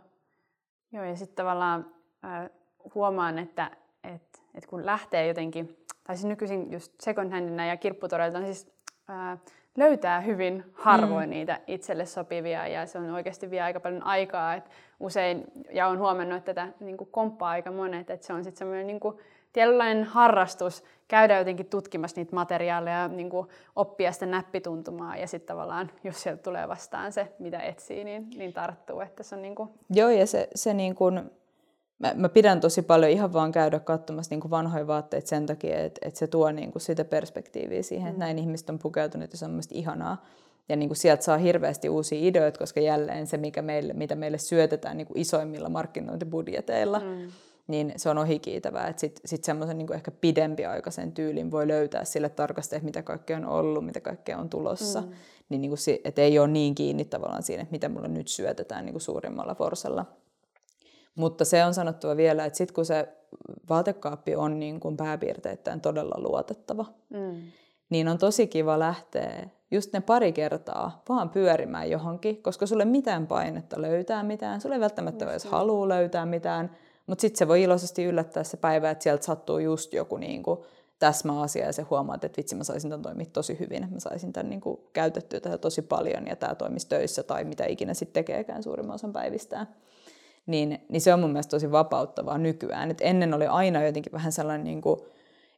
Joo 0.91 1.03
ja 1.03 1.15
sitten 1.15 1.35
tavallaan 1.35 1.91
äh, 2.25 2.49
huomaan, 2.95 3.39
että 3.39 3.71
et, 4.03 4.43
et 4.55 4.65
kun 4.65 4.85
lähtee 4.85 5.27
jotenkin, 5.27 5.85
tai 6.03 6.15
siis 6.15 6.25
nykyisin 6.25 6.71
just 6.71 6.93
second 7.01 7.31
handina 7.31 7.65
ja 7.65 7.77
kirpputoreilta 7.77 8.37
on 8.37 8.45
siis 8.45 8.73
äh, 9.09 9.39
löytää 9.77 10.21
hyvin 10.21 10.63
harvoin 10.73 11.29
mm. 11.29 11.33
niitä 11.33 11.59
itselle 11.67 12.05
sopivia 12.05 12.67
ja 12.67 12.85
se 12.85 12.97
on 12.97 13.11
oikeasti 13.11 13.49
vie 13.49 13.61
aika 13.61 13.79
paljon 13.79 14.03
aikaa. 14.03 14.55
Et 14.55 14.69
usein, 14.99 15.43
ja 15.71 15.87
olen 15.87 15.99
huomannut, 15.99 16.37
että 16.37 16.53
tätä 16.53 16.73
niin 16.79 16.97
kuin 16.97 17.09
komppaa 17.11 17.49
aika 17.49 17.71
monet, 17.71 18.09
että 18.09 18.27
se 18.27 18.33
on 18.33 18.43
sitten 18.43 18.57
semmoinen 18.57 18.87
niin 18.87 18.99
kuin, 18.99 19.17
tietynlainen 19.53 20.03
harrastus 20.03 20.83
käydä 21.07 21.37
jotenkin 21.37 21.65
tutkimassa 21.65 22.21
niitä 22.21 22.35
materiaaleja, 22.35 23.07
niin 23.07 23.29
kuin 23.29 23.47
oppia 23.75 24.11
sitä 24.11 24.25
näppituntumaa 24.25 25.17
ja 25.17 25.27
sitten 25.27 25.47
tavallaan, 25.47 25.91
jos 26.03 26.23
sieltä 26.23 26.43
tulee 26.43 26.67
vastaan 26.67 27.11
se, 27.11 27.27
mitä 27.39 27.59
etsii, 27.59 28.03
niin, 28.03 28.27
niin 28.35 28.53
tarttuu. 28.53 29.01
Että 29.01 29.23
se 29.23 29.35
on 29.35 29.41
niin 29.41 29.55
kuin... 29.55 29.69
Joo, 29.89 30.09
ja 30.09 30.27
se, 30.27 30.47
se 30.55 30.73
niin 30.73 30.95
kuin, 30.95 31.31
mä, 32.01 32.13
mä 32.15 32.29
pidän 32.29 32.59
tosi 32.59 32.81
paljon 32.81 33.11
ihan 33.11 33.33
vaan 33.33 33.51
käydä 33.51 33.79
katsomassa 33.79 34.33
niin 34.33 34.41
kuin 34.41 34.51
vanhoja 34.51 34.87
vaatteita 34.87 35.27
sen 35.27 35.45
takia, 35.45 35.79
että, 35.79 36.07
että 36.07 36.19
se 36.19 36.27
tuo 36.27 36.51
niin 36.51 36.71
kuin 36.71 36.81
sitä 36.81 37.05
perspektiiviä 37.05 37.83
siihen, 37.83 38.05
mm. 38.05 38.09
että 38.09 38.19
näin 38.19 38.39
ihmiset 38.39 38.69
on 38.69 38.79
pukeutuneet 38.79 39.31
ja 39.31 39.37
se 39.37 39.45
on 39.45 39.51
mielestäni 39.51 39.79
ihanaa. 39.79 40.25
Ja 40.69 40.75
niin 40.75 40.89
kuin 40.89 40.97
sieltä 40.97 41.23
saa 41.23 41.37
hirveästi 41.37 41.89
uusia 41.89 42.27
ideoita, 42.27 42.59
koska 42.59 42.79
jälleen 42.79 43.27
se, 43.27 43.37
mikä 43.37 43.61
meille, 43.61 43.93
mitä 43.93 44.15
meille 44.15 44.37
syötetään 44.37 44.97
niin 44.97 45.07
kuin 45.07 45.17
isoimmilla 45.17 45.69
markkinointibudjeteilla, 45.69 46.99
mm. 46.99 47.31
niin 47.67 47.93
se 47.97 48.09
on 48.09 48.17
ohikiitävää. 48.17 48.93
Sitten 48.97 49.21
sit 49.25 49.43
semmoisen 49.43 49.77
niin 49.77 49.93
ehkä 49.93 50.11
pidempiaikaisen 50.11 51.11
tyylin 51.11 51.51
voi 51.51 51.67
löytää 51.67 52.05
sille 52.05 52.29
tarkasti, 52.29 52.75
että 52.75 52.85
mitä 52.85 53.03
kaikkea 53.03 53.37
on 53.37 53.45
ollut, 53.45 53.85
mitä 53.85 54.01
kaikkea 54.01 54.37
on 54.37 54.49
tulossa. 54.49 55.01
Mm. 55.01 55.11
Niin, 55.49 55.61
niin 55.61 55.71
kuin, 55.71 55.99
että 56.03 56.21
ei 56.21 56.39
ole 56.39 56.47
niin 56.47 56.75
kiinni 56.75 57.05
tavallaan 57.05 57.43
siinä, 57.43 57.61
että 57.61 57.71
mitä 57.71 57.89
mulle 57.89 58.07
nyt 58.07 58.27
syötetään 58.27 58.85
niin 58.85 58.93
kuin 58.93 59.01
suurimmalla 59.01 59.55
forsella. 59.55 60.05
Mutta 61.15 61.45
se 61.45 61.65
on 61.65 61.73
sanottava 61.73 62.17
vielä, 62.17 62.45
että 62.45 62.57
sitten 62.57 62.75
kun 62.75 62.85
se 62.85 63.07
vaatekaappi 63.69 64.35
on 64.35 64.59
niin 64.59 64.79
kuin 64.79 64.97
pääpiirteittäin 64.97 65.81
todella 65.81 66.15
luotettava, 66.17 66.85
mm. 67.09 67.41
niin 67.89 68.07
on 68.07 68.17
tosi 68.17 68.47
kiva 68.47 68.79
lähteä 68.79 69.49
just 69.71 69.93
ne 69.93 70.01
pari 70.01 70.33
kertaa 70.33 71.03
vaan 71.09 71.29
pyörimään 71.29 71.89
johonkin, 71.89 72.43
koska 72.43 72.65
sulle 72.65 72.85
mitään 72.85 73.27
painetta 73.27 73.81
löytää 73.81 74.23
mitään, 74.23 74.61
sulle 74.61 74.75
ei 74.75 74.81
välttämättä 74.81 75.31
edes 75.31 75.45
halua 75.45 75.89
löytää 75.89 76.25
mitään, 76.25 76.71
mutta 77.07 77.21
sitten 77.21 77.37
se 77.37 77.47
voi 77.47 77.61
iloisesti 77.61 78.03
yllättää 78.03 78.43
se 78.43 78.57
päivä, 78.57 78.89
että 78.89 79.03
sieltä 79.03 79.25
sattuu 79.25 79.59
just 79.59 79.93
joku 79.93 80.17
niin 80.17 80.43
kuin 80.43 80.59
täsmäasia 80.99 81.65
ja 81.65 81.73
se 81.73 81.81
huomaat, 81.81 82.23
että 82.23 82.37
vitsi 82.37 82.55
mä 82.55 82.63
saisin 82.63 82.89
tämän 82.89 83.01
toimia 83.01 83.25
tosi 83.33 83.59
hyvin, 83.59 83.83
että 83.83 83.95
mä 83.95 83.99
saisin 83.99 84.33
tämän 84.33 84.49
niin 84.49 84.61
kuin 84.61 84.79
käytettyä 84.93 85.39
tätä 85.39 85.57
tosi 85.57 85.81
paljon 85.81 86.27
ja 86.27 86.35
tämä 86.35 86.55
toimisi 86.55 86.89
töissä 86.89 87.23
tai 87.23 87.43
mitä 87.43 87.65
ikinä 87.65 87.93
sitten 87.93 88.23
tekeekään 88.23 88.63
suurimman 88.63 88.95
osan 88.95 89.13
päivistään 89.13 89.67
niin, 90.45 90.85
niin 90.89 91.01
se 91.01 91.13
on 91.13 91.19
mun 91.19 91.31
mielestä 91.31 91.51
tosi 91.51 91.71
vapauttavaa 91.71 92.37
nykyään. 92.37 92.91
Et 92.91 93.01
ennen 93.01 93.33
oli 93.33 93.47
aina 93.47 93.83
jotenkin 93.83 94.11
vähän 94.11 94.31
sellainen, 94.31 94.63
niin 94.63 94.81
kuin, 94.81 94.99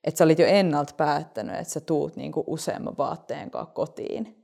että 0.03 0.17
sä 0.17 0.23
olit 0.23 0.39
jo 0.39 0.45
ennalta 0.45 0.93
päättänyt, 0.97 1.55
että 1.55 1.73
sä 1.73 1.79
tuut 1.79 2.15
niin 2.15 2.31
kuin 2.31 2.43
useamman 2.47 2.97
vaatteen 2.97 3.51
kanssa 3.51 3.73
kotiin. 3.73 4.39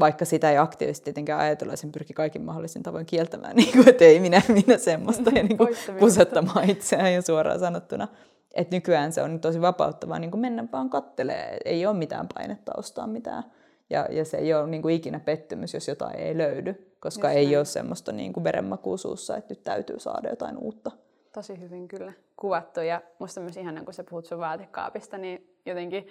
Vaikka 0.00 0.24
sitä 0.24 0.50
ei 0.50 0.58
aktiivisesti 0.58 1.04
tietenkään 1.04 1.40
ajatella, 1.40 1.76
sen 1.76 1.92
pyrki 1.92 2.12
kaikin 2.12 2.42
mahdollisin 2.42 2.82
tavoin 2.82 3.06
kieltämään, 3.06 3.56
niin 3.56 3.72
kuin, 3.72 3.88
että 3.88 4.04
ei 4.04 4.20
minä, 4.20 4.42
minä 4.48 4.78
semmoista, 4.78 5.30
ja 5.34 5.42
niin 5.42 5.58
kuin 5.58 5.76
pusettamaan 5.98 6.70
itseään 6.70 7.14
jo 7.14 7.22
suoraan 7.22 7.60
sanottuna. 7.60 8.08
Et 8.54 8.70
nykyään 8.70 9.12
se 9.12 9.22
on 9.22 9.40
tosi 9.40 9.60
vapauttavaa 9.60 10.18
niin 10.18 10.30
kuin 10.30 10.40
mennä 10.40 10.64
vaan 10.72 10.90
kattelee, 10.90 11.58
ei 11.64 11.86
ole 11.86 11.96
mitään 11.96 12.28
painetta 12.34 12.72
ostaa 12.76 13.06
mitään. 13.06 13.44
Ja, 13.90 14.06
ja 14.10 14.24
se 14.24 14.36
ei 14.36 14.54
ole 14.54 14.66
niin 14.66 14.82
kuin 14.82 14.94
ikinä 14.94 15.20
pettymys, 15.20 15.74
jos 15.74 15.88
jotain 15.88 16.16
ei 16.16 16.38
löydy 16.38 16.90
koska 17.00 17.28
Just 17.28 17.36
ei 17.36 17.44
näin. 17.44 17.56
ole 17.56 17.64
semmoista 17.64 18.12
niin 18.12 18.32
kuin 18.32 18.44
verenmakua 18.44 18.96
suussa, 18.96 19.36
että 19.36 19.54
nyt 19.54 19.62
täytyy 19.62 19.98
saada 19.98 20.28
jotain 20.28 20.58
uutta. 20.58 20.90
Tosi 21.32 21.60
hyvin 21.60 21.88
kyllä 21.88 22.12
kuvattu 22.36 22.80
ja 22.80 23.02
musta 23.18 23.40
myös 23.40 23.56
ihan 23.56 23.84
kun 23.84 23.94
sä 23.94 24.04
puhut 24.04 24.26
sun 24.26 24.38
vaatekaapista, 24.38 25.18
niin 25.18 25.56
jotenkin 25.66 26.06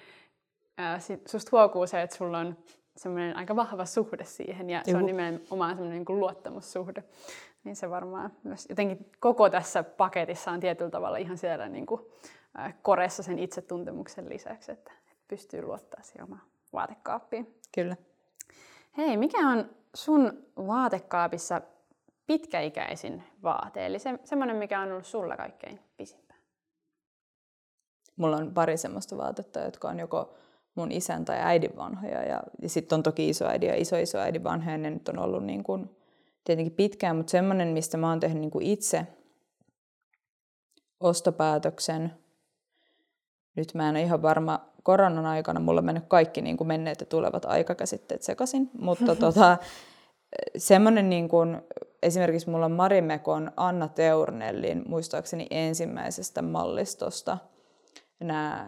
ää, 0.78 1.00
susta 1.26 1.50
huokuu 1.52 1.88
se, 1.88 2.02
että 2.02 2.16
sulla 2.16 2.40
on 2.40 2.58
semmoinen 2.98 3.38
aika 3.38 3.56
vahva 3.56 3.86
suhde 3.86 4.26
siihen 4.26 4.70
ja 4.70 4.78
Juhu. 4.88 4.92
se 4.92 4.98
on 4.98 5.06
nimenomaan 5.06 5.72
semmoinen 5.72 5.98
niin 5.98 6.06
kuin 6.06 6.20
luottamussuhde. 6.20 7.04
Niin 7.64 7.76
se 7.76 7.90
varmaan 7.90 8.32
myös 8.44 8.66
jotenkin 8.70 9.12
koko 9.20 9.50
tässä 9.50 9.84
paketissa 9.84 10.52
on 10.52 10.60
tietyllä 10.60 10.92
tavalla 10.92 11.18
ihan 11.18 11.38
siellä 11.38 11.70
niin 11.70 11.86
kuin, 11.86 12.02
ää, 12.56 12.74
koressa 12.82 13.24
sen 13.24 13.40
itsetuntemuksen 13.40 14.30
lisäksi, 14.30 14.72
että 14.72 14.92
pystyy 15.28 15.62
luottaa 15.62 16.04
siihen 16.04 16.24
omaan 16.24 16.49
vaatekaappiin. 16.74 17.56
Kyllä. 17.76 17.96
Hei, 18.98 19.18
mikä 19.18 19.50
on 19.50 19.70
sun 19.96 20.46
vaatekaapissa 20.58 21.62
pitkäikäisin 22.28 23.24
vaate, 23.44 23.86
eli 23.86 24.00
se, 24.00 24.20
semmoinen, 24.24 24.56
mikä 24.56 24.82
on 24.82 24.92
ollut 24.92 25.06
sulla 25.06 25.38
kaikkein 25.38 25.80
pisimpään? 25.98 26.40
Mulla 28.16 28.38
on 28.38 28.54
pari 28.54 28.78
semmoista 28.78 29.18
vaatetta, 29.18 29.60
jotka 29.60 29.90
on 29.90 30.00
joko 30.00 30.34
mun 30.76 30.92
isän 30.92 31.26
tai 31.26 31.40
äidin 31.40 31.76
vanhoja. 31.76 32.24
Ja, 32.24 32.44
ja 32.62 32.70
sitten 32.70 32.96
on 32.96 33.04
toki 33.04 33.30
isoäidin 33.30 33.70
ja 33.70 33.76
iso 33.76 33.98
isoäidin 33.98 34.44
vanhoja, 34.44 34.78
ne 34.78 34.90
nyt 34.90 35.10
on 35.10 35.20
ollut 35.20 35.44
niin 35.44 35.64
kuin, 35.64 35.96
tietenkin 36.44 36.76
pitkään, 36.76 37.16
mutta 37.16 37.32
semmoinen, 37.32 37.68
mistä 37.68 37.98
mä 37.98 38.10
oon 38.10 38.20
tehnyt 38.20 38.42
niin 38.42 38.52
kuin 38.52 38.66
itse 38.66 39.08
ostopäätöksen. 41.00 42.14
Nyt 43.56 43.74
mä 43.74 43.90
en 43.90 43.96
ole 43.96 44.02
ihan 44.02 44.22
varma, 44.22 44.60
koronan 44.84 45.26
aikana 45.26 45.60
mulla 45.60 45.80
on 45.80 45.86
mennyt 45.86 46.06
kaikki 46.08 46.42
niin 46.42 46.58
kuin 46.58 46.68
menneet 46.68 47.00
ja 47.00 47.06
tulevat 47.06 47.46
aikakäsitteet 47.46 48.24
sekaisin, 48.24 48.70
mutta 48.80 49.16
tota, 49.26 49.58
semmoinen 50.58 51.10
niin 51.10 51.30
kuin, 51.30 51.62
esimerkiksi 52.04 52.50
mulla 52.50 52.66
on 52.66 52.72
Marimekon 52.72 53.52
Anna 53.58 53.88
Teurnellin 53.88 54.84
muistaakseni 54.88 55.48
ensimmäisestä 55.52 56.42
mallistosta 56.42 57.38
nämä 58.20 58.68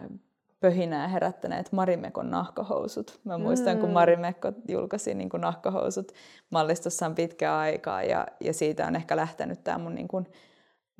pöhinää 0.60 1.08
herättäneet 1.08 1.72
Marimekon 1.72 2.30
nahkahousut. 2.30 3.20
Mä 3.24 3.38
muistan, 3.38 3.76
mm. 3.76 3.80
kun 3.80 3.90
Marimekko 3.90 4.52
julkaisi 4.68 5.14
niin 5.14 5.28
kuin 5.28 5.40
nahkahousut 5.40 6.12
mallistossaan 6.50 7.14
pitkään 7.14 7.58
aikaa 7.58 8.02
ja, 8.02 8.26
ja 8.40 8.52
siitä 8.52 8.86
on 8.86 8.96
ehkä 8.96 9.16
lähtenyt 9.16 9.64
tämä 9.64 9.78
mun 9.78 9.94
niin 9.94 10.08
kuin, 10.08 10.26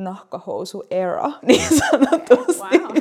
nahkahousu 0.04 0.84
era, 0.90 1.32
niin 1.46 1.68
sanotusti. 1.78 2.78
Wow. 2.78 2.96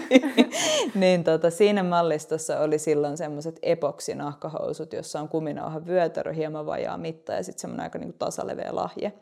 niin 1.02 1.24
tota, 1.24 1.49
siinä 1.49 1.84
mallistossa 1.84 2.60
oli 2.60 2.80
silloin 2.80 3.18
semmoiset 3.18 3.60
epoksinahkahousut, 3.62 4.93
jossa 4.93 5.20
on 5.20 5.30
kuminauha 5.30 5.86
vyötärö, 5.86 6.34
hieman 6.34 6.66
vajaa 6.66 6.97
mitta 6.97 7.34
ja 7.34 7.43
sitten 7.43 7.62
semmoinen 7.62 7.84
aika 7.84 7.99
niinku 7.99 8.16
tasaleveä 8.20 8.70
lahje. 8.72 9.14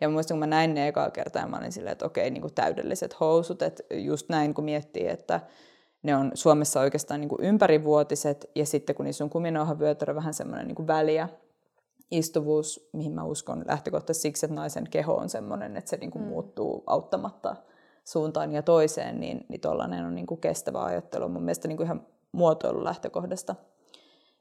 Ja 0.00 0.08
muistan, 0.08 0.34
kun 0.34 0.38
mä 0.38 0.46
näin 0.46 0.74
ne 0.74 0.88
ekaa 0.88 1.10
kertaa, 1.10 1.48
mä 1.48 1.58
olin 1.58 1.72
silleen, 1.72 1.92
että 1.92 2.06
okei, 2.06 2.30
niin 2.30 2.40
kuin 2.40 2.54
täydelliset 2.54 3.20
housut, 3.20 3.62
että 3.62 3.82
just 3.94 4.28
näin 4.28 4.54
kun 4.54 4.64
miettii, 4.64 5.08
että 5.08 5.40
ne 6.02 6.16
on 6.16 6.30
Suomessa 6.34 6.80
oikeastaan 6.80 7.20
niin 7.20 7.28
kuin 7.28 7.42
ympärivuotiset, 7.42 8.50
ja 8.54 8.66
sitten 8.66 8.96
kun 8.96 9.04
niissä 9.04 9.24
on 9.24 9.30
kuminauhavyötärö 9.30 10.14
vähän 10.14 10.34
semmoinen 10.34 10.66
niin 10.66 10.76
kuin 10.76 10.86
väliä, 10.86 11.28
istuvuus, 12.10 12.88
mihin 12.92 13.12
mä 13.12 13.24
uskon 13.24 13.64
lähtökohtaisesti 13.66 14.22
siksi, 14.22 14.46
että 14.46 14.54
naisen 14.54 14.86
keho 14.90 15.14
on 15.14 15.28
sellainen, 15.28 15.76
että 15.76 15.90
se 15.90 15.96
niin 15.96 16.10
kuin 16.10 16.22
mm. 16.22 16.28
muuttuu 16.28 16.82
auttamatta 16.86 17.56
suuntaan 18.04 18.52
ja 18.52 18.62
toiseen, 18.62 19.20
niin, 19.20 19.46
niin 19.48 19.60
tuollainen 19.60 20.04
on 20.04 20.14
niin 20.14 20.26
kuin 20.26 20.40
kestävä 20.40 20.84
ajattelu. 20.84 21.28
Mun 21.28 21.42
mielestä 21.42 21.68
niin 21.68 21.76
kuin 21.76 21.84
ihan 21.84 22.06
muotoilun 22.32 22.84
lähtökohdasta. 22.84 23.54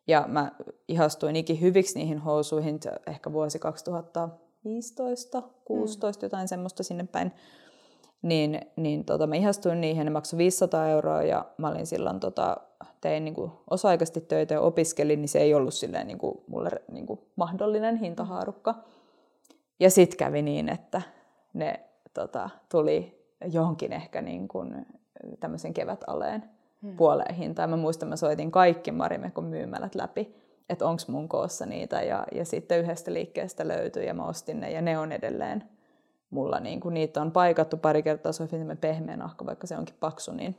Ja 0.08 0.26
mä 0.28 0.52
ihastuin 0.88 1.36
ikin 1.36 1.62
hyviksi 1.62 2.00
niihin 2.00 2.20
housuihin, 2.20 2.80
ehkä 3.08 3.34
vuosi 3.34 3.60
2015, 3.60 5.44
16, 5.66 6.22
mm. 6.22 6.26
jotain 6.26 6.48
semmoista 6.48 6.84
sinne 6.84 7.08
päin. 7.12 7.32
Niin, 8.22 8.62
niin 8.76 9.06
tota, 9.06 9.28
mä 9.28 9.36
ihastuin 9.36 9.82
niihin, 9.82 10.06
ne 10.06 10.12
maksoi 10.12 10.38
500 10.38 10.88
euroa 10.88 11.24
ja 11.24 11.46
mä 11.58 11.70
olin 11.70 11.88
silloin, 11.88 12.20
tota, 12.20 12.58
tein 13.06 13.26
niin 13.26 13.36
kuin 13.36 13.52
osa-aikaisesti 13.70 14.22
töitä 14.22 14.54
ja 14.54 14.62
opiskelin, 14.62 15.22
niin 15.22 15.30
se 15.30 15.40
ei 15.40 15.54
ollut 15.54 15.74
silleen 15.74 16.08
niin 16.08 16.18
kuin, 16.18 16.38
mulle 16.48 16.70
niin 16.92 17.06
kuin 17.06 17.20
mahdollinen 17.36 17.96
hintahaarukka. 17.96 18.76
Ja 19.80 19.90
sitten 19.90 20.18
kävi 20.18 20.42
niin, 20.42 20.70
että 20.70 21.02
ne 21.54 21.80
tota, 22.14 22.50
tuli 22.72 23.28
johonkin 23.52 23.94
ehkä 23.94 24.22
niin 24.22 24.48
kuin 24.48 24.86
tämmöisen 25.40 25.74
kevätaleen 25.74 26.44
hmm. 26.82 26.98
puoleen 26.98 27.36
hintaan. 27.36 27.70
Mä 27.70 27.78
muistan, 27.78 28.10
mä 28.10 28.16
soitin 28.16 28.52
kaikki 28.52 28.92
Marimekon 28.92 29.46
myymälät 29.46 29.96
läpi, 29.96 30.36
että 30.70 30.86
onko 30.86 31.02
mun 31.08 31.30
koossa 31.30 31.66
niitä. 31.66 32.02
Ja, 32.02 32.26
ja 32.32 32.46
sitten 32.46 32.80
yhdestä 32.80 33.14
liikkeestä 33.14 33.68
löytyi 33.68 34.06
ja 34.06 34.14
mä 34.14 34.26
ostin 34.26 34.60
ne 34.60 34.72
ja 34.72 34.82
ne 34.82 34.98
on 34.98 35.12
edelleen 35.12 35.64
mulla. 36.30 36.60
Niin 36.60 36.80
kun 36.80 36.94
niitä 36.94 37.22
on 37.22 37.32
paikattu 37.32 37.78
pari 37.78 38.04
kertaa, 38.04 38.32
se 38.32 38.44
on 38.44 38.50
pehmeä 38.82 39.18
nahka, 39.18 39.46
vaikka 39.46 39.68
se 39.68 39.78
onkin 39.78 39.96
paksu, 40.00 40.32
niin, 40.32 40.58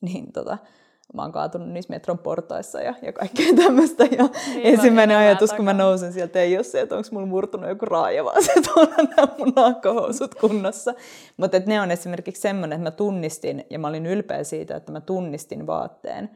niin 0.00 0.32
tota, 0.32 0.58
mä 1.14 1.22
oon 1.22 1.32
kaatunut 1.32 1.68
niissä 1.68 1.92
metron 1.92 2.18
portaissa 2.18 2.80
ja, 2.80 2.94
ja 3.02 3.12
kaikkea 3.12 3.46
tämmöistä. 3.56 4.04
Ja 4.04 4.28
niin, 4.46 4.66
ensimmäinen 4.66 5.16
ajatus, 5.16 5.52
kun 5.52 5.64
mä 5.64 5.72
nousen 5.72 6.12
sieltä, 6.12 6.40
ei 6.40 6.56
ole 6.56 6.64
se, 6.64 6.80
että 6.80 6.96
onko 6.96 7.08
mulla 7.12 7.26
murtunut 7.26 7.68
joku 7.68 7.86
raaja, 7.86 8.24
vaan 8.24 8.42
se, 8.42 8.52
että 8.52 8.70
onhan 8.76 9.08
nämä 9.16 9.28
mun 9.38 9.52
nahkahousut 9.56 10.34
kunnossa. 10.34 10.94
Mutta 11.36 11.58
ne 11.66 11.80
on 11.80 11.90
esimerkiksi 11.90 12.42
semmoinen, 12.42 12.76
että 12.76 12.90
mä 12.90 12.90
tunnistin, 12.90 13.64
ja 13.70 13.78
mä 13.78 13.88
olin 13.88 14.06
ylpeä 14.06 14.44
siitä, 14.44 14.76
että 14.76 14.92
mä 14.92 15.00
tunnistin 15.00 15.66
vaatteen, 15.66 16.30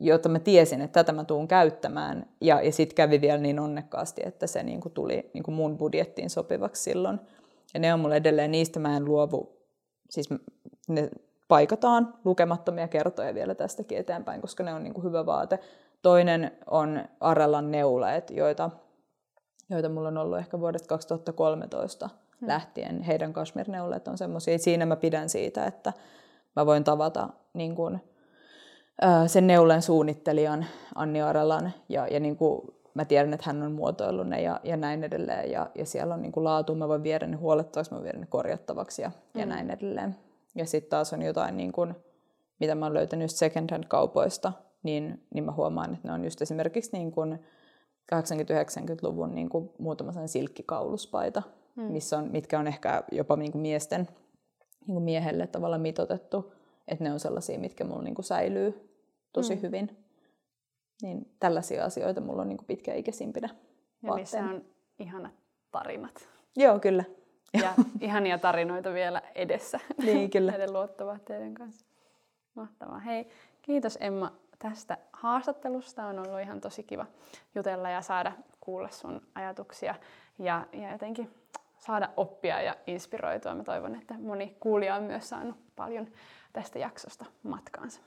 jotta 0.00 0.28
mä 0.28 0.38
tiesin, 0.38 0.80
että 0.80 1.04
tätä 1.04 1.12
mä 1.12 1.24
tuun 1.24 1.48
käyttämään. 1.48 2.26
Ja, 2.40 2.62
ja 2.62 2.72
sitten 2.72 2.96
kävi 2.96 3.20
vielä 3.20 3.38
niin 3.38 3.60
onnekkaasti, 3.60 4.22
että 4.24 4.46
se 4.46 4.62
niinku 4.62 4.90
tuli 4.90 5.30
niinku 5.34 5.50
mun 5.50 5.78
budjettiin 5.78 6.30
sopivaksi 6.30 6.82
silloin. 6.82 7.20
Ja 7.74 7.80
ne 7.80 7.94
on 7.94 8.00
mulle 8.00 8.16
edelleen, 8.16 8.50
niistä 8.50 8.80
mä 8.80 8.96
en 8.96 9.04
luovu. 9.04 9.56
Siis 10.10 10.28
ne 10.88 11.10
paikataan 11.48 12.14
lukemattomia 12.24 12.88
kertoja 12.88 13.34
vielä 13.34 13.54
tästäkin 13.54 13.98
eteenpäin, 13.98 14.40
koska 14.40 14.62
ne 14.62 14.74
on 14.74 14.82
niin 14.82 14.94
kuin 14.94 15.04
hyvä 15.04 15.26
vaate. 15.26 15.58
Toinen 16.02 16.52
on 16.70 17.04
Arellan 17.20 17.70
neuleet, 17.70 18.30
joita, 18.30 18.70
joita 19.70 19.88
mulla 19.88 20.08
on 20.08 20.18
ollut 20.18 20.38
ehkä 20.38 20.60
vuodesta 20.60 20.88
2013 20.88 22.08
hmm. 22.40 22.48
lähtien. 22.48 23.02
Heidän 23.02 23.32
kashmir-neuleet 23.32 24.08
on 24.08 24.18
semmoisia, 24.18 24.58
siinä 24.58 24.86
mä 24.86 24.96
pidän 24.96 25.28
siitä, 25.28 25.66
että 25.66 25.92
mä 26.56 26.66
voin 26.66 26.84
tavata 26.84 27.28
niin 27.52 27.74
kuin, 27.74 28.00
sen 29.26 29.46
neulen 29.46 29.82
suunnittelijan 29.82 30.66
Anni 30.94 31.22
Arellan 31.22 31.72
ja, 31.88 32.06
ja 32.06 32.20
niin 32.20 32.36
kuin 32.36 32.60
mä 32.94 33.04
tiedän, 33.04 33.34
että 33.34 33.46
hän 33.46 33.62
on 33.62 33.72
muotoillut 33.72 34.28
ne 34.28 34.42
ja, 34.42 34.60
ja 34.64 34.76
näin 34.76 35.04
edelleen. 35.04 35.50
Ja, 35.50 35.70
ja 35.74 35.86
siellä 35.86 36.14
on 36.14 36.22
niin 36.22 36.32
kuin 36.32 36.44
laatu, 36.44 36.74
mä 36.74 36.88
voin 36.88 37.02
viedä 37.02 37.26
ne 37.26 37.36
huolettavaksi, 37.36 37.90
mä 37.90 37.94
voin 37.94 38.04
viedä 38.04 38.18
ne 38.18 38.26
korjattavaksi 38.26 39.02
ja, 39.02 39.08
mm. 39.08 39.40
ja 39.40 39.46
hmm. 39.46 39.54
näin 39.54 39.70
edeleen. 39.70 40.16
Ja 40.56 40.66
sitten 40.66 40.90
taas 40.90 41.12
on 41.12 41.22
jotain, 41.22 41.56
niin 41.56 41.72
kun, 41.72 41.94
mitä 42.60 42.74
mä 42.74 42.86
oon 42.86 42.94
löytänyt 42.94 43.24
just 43.24 43.36
second 43.36 43.70
hand 43.70 43.84
kaupoista, 43.88 44.52
niin, 44.82 45.26
niin 45.34 45.44
mä 45.44 45.52
huomaan, 45.52 45.94
että 45.94 46.08
ne 46.08 46.14
on 46.14 46.24
just 46.24 46.42
esimerkiksi 46.42 46.90
niin 46.92 47.12
kun 47.12 47.38
80-90-luvun 48.14 49.34
niin 49.34 49.48
kun 49.48 49.74
muutama 49.78 50.12
sellainen 50.12 50.28
silkkikauluspaita, 50.28 51.42
hmm. 51.76 51.92
missä 51.92 52.18
on, 52.18 52.30
mitkä 52.30 52.58
on 52.58 52.66
ehkä 52.66 53.04
jopa 53.12 53.36
niin 53.36 53.52
kuin 53.52 53.62
miesten 53.62 54.08
niin 54.86 54.94
kuin 54.94 55.02
miehelle 55.02 55.46
tavallaan 55.46 55.80
mitotettu, 55.80 56.52
että 56.88 57.04
ne 57.04 57.12
on 57.12 57.20
sellaisia, 57.20 57.58
mitkä 57.58 57.84
mulla 57.84 58.02
niin 58.02 58.14
kuin 58.14 58.24
säilyy 58.24 58.90
tosi 59.32 59.54
hmm. 59.54 59.62
hyvin. 59.62 59.96
Niin 61.02 61.36
tällaisia 61.40 61.84
asioita 61.84 62.20
mulla 62.20 62.42
on 62.42 62.48
niin 62.48 62.58
kuin 62.58 62.66
pitkäikäisimpinä 62.66 63.48
Ja 64.02 64.14
missä 64.14 64.44
on 64.44 64.64
ihanat 64.98 65.32
tarinat. 65.70 66.28
Joo, 66.56 66.78
kyllä 66.78 67.04
ja 67.54 67.74
ihania 68.00 68.38
tarinoita 68.38 68.92
vielä 68.92 69.22
edessä. 69.34 69.80
Niin, 70.04 70.30
kyllä. 70.30 70.50
Näiden 70.50 70.72
luottovaatteiden 70.72 71.54
kanssa. 71.54 71.86
Mahtavaa. 72.54 72.98
Hei, 72.98 73.28
kiitos 73.62 73.98
Emma 74.00 74.32
tästä 74.58 74.98
haastattelusta. 75.12 76.06
On 76.06 76.18
ollut 76.18 76.40
ihan 76.40 76.60
tosi 76.60 76.82
kiva 76.82 77.06
jutella 77.54 77.90
ja 77.90 78.02
saada 78.02 78.32
kuulla 78.60 78.88
sun 78.88 79.22
ajatuksia 79.34 79.94
ja, 80.38 80.66
ja 80.72 80.92
jotenkin 80.92 81.30
saada 81.78 82.08
oppia 82.16 82.62
ja 82.62 82.76
inspiroitua. 82.86 83.54
Mä 83.54 83.64
toivon, 83.64 83.94
että 83.94 84.14
moni 84.18 84.56
kuulija 84.60 84.94
on 84.94 85.02
myös 85.02 85.28
saanut 85.28 85.56
paljon 85.76 86.08
tästä 86.52 86.78
jaksosta 86.78 87.24
matkaansa. 87.42 88.00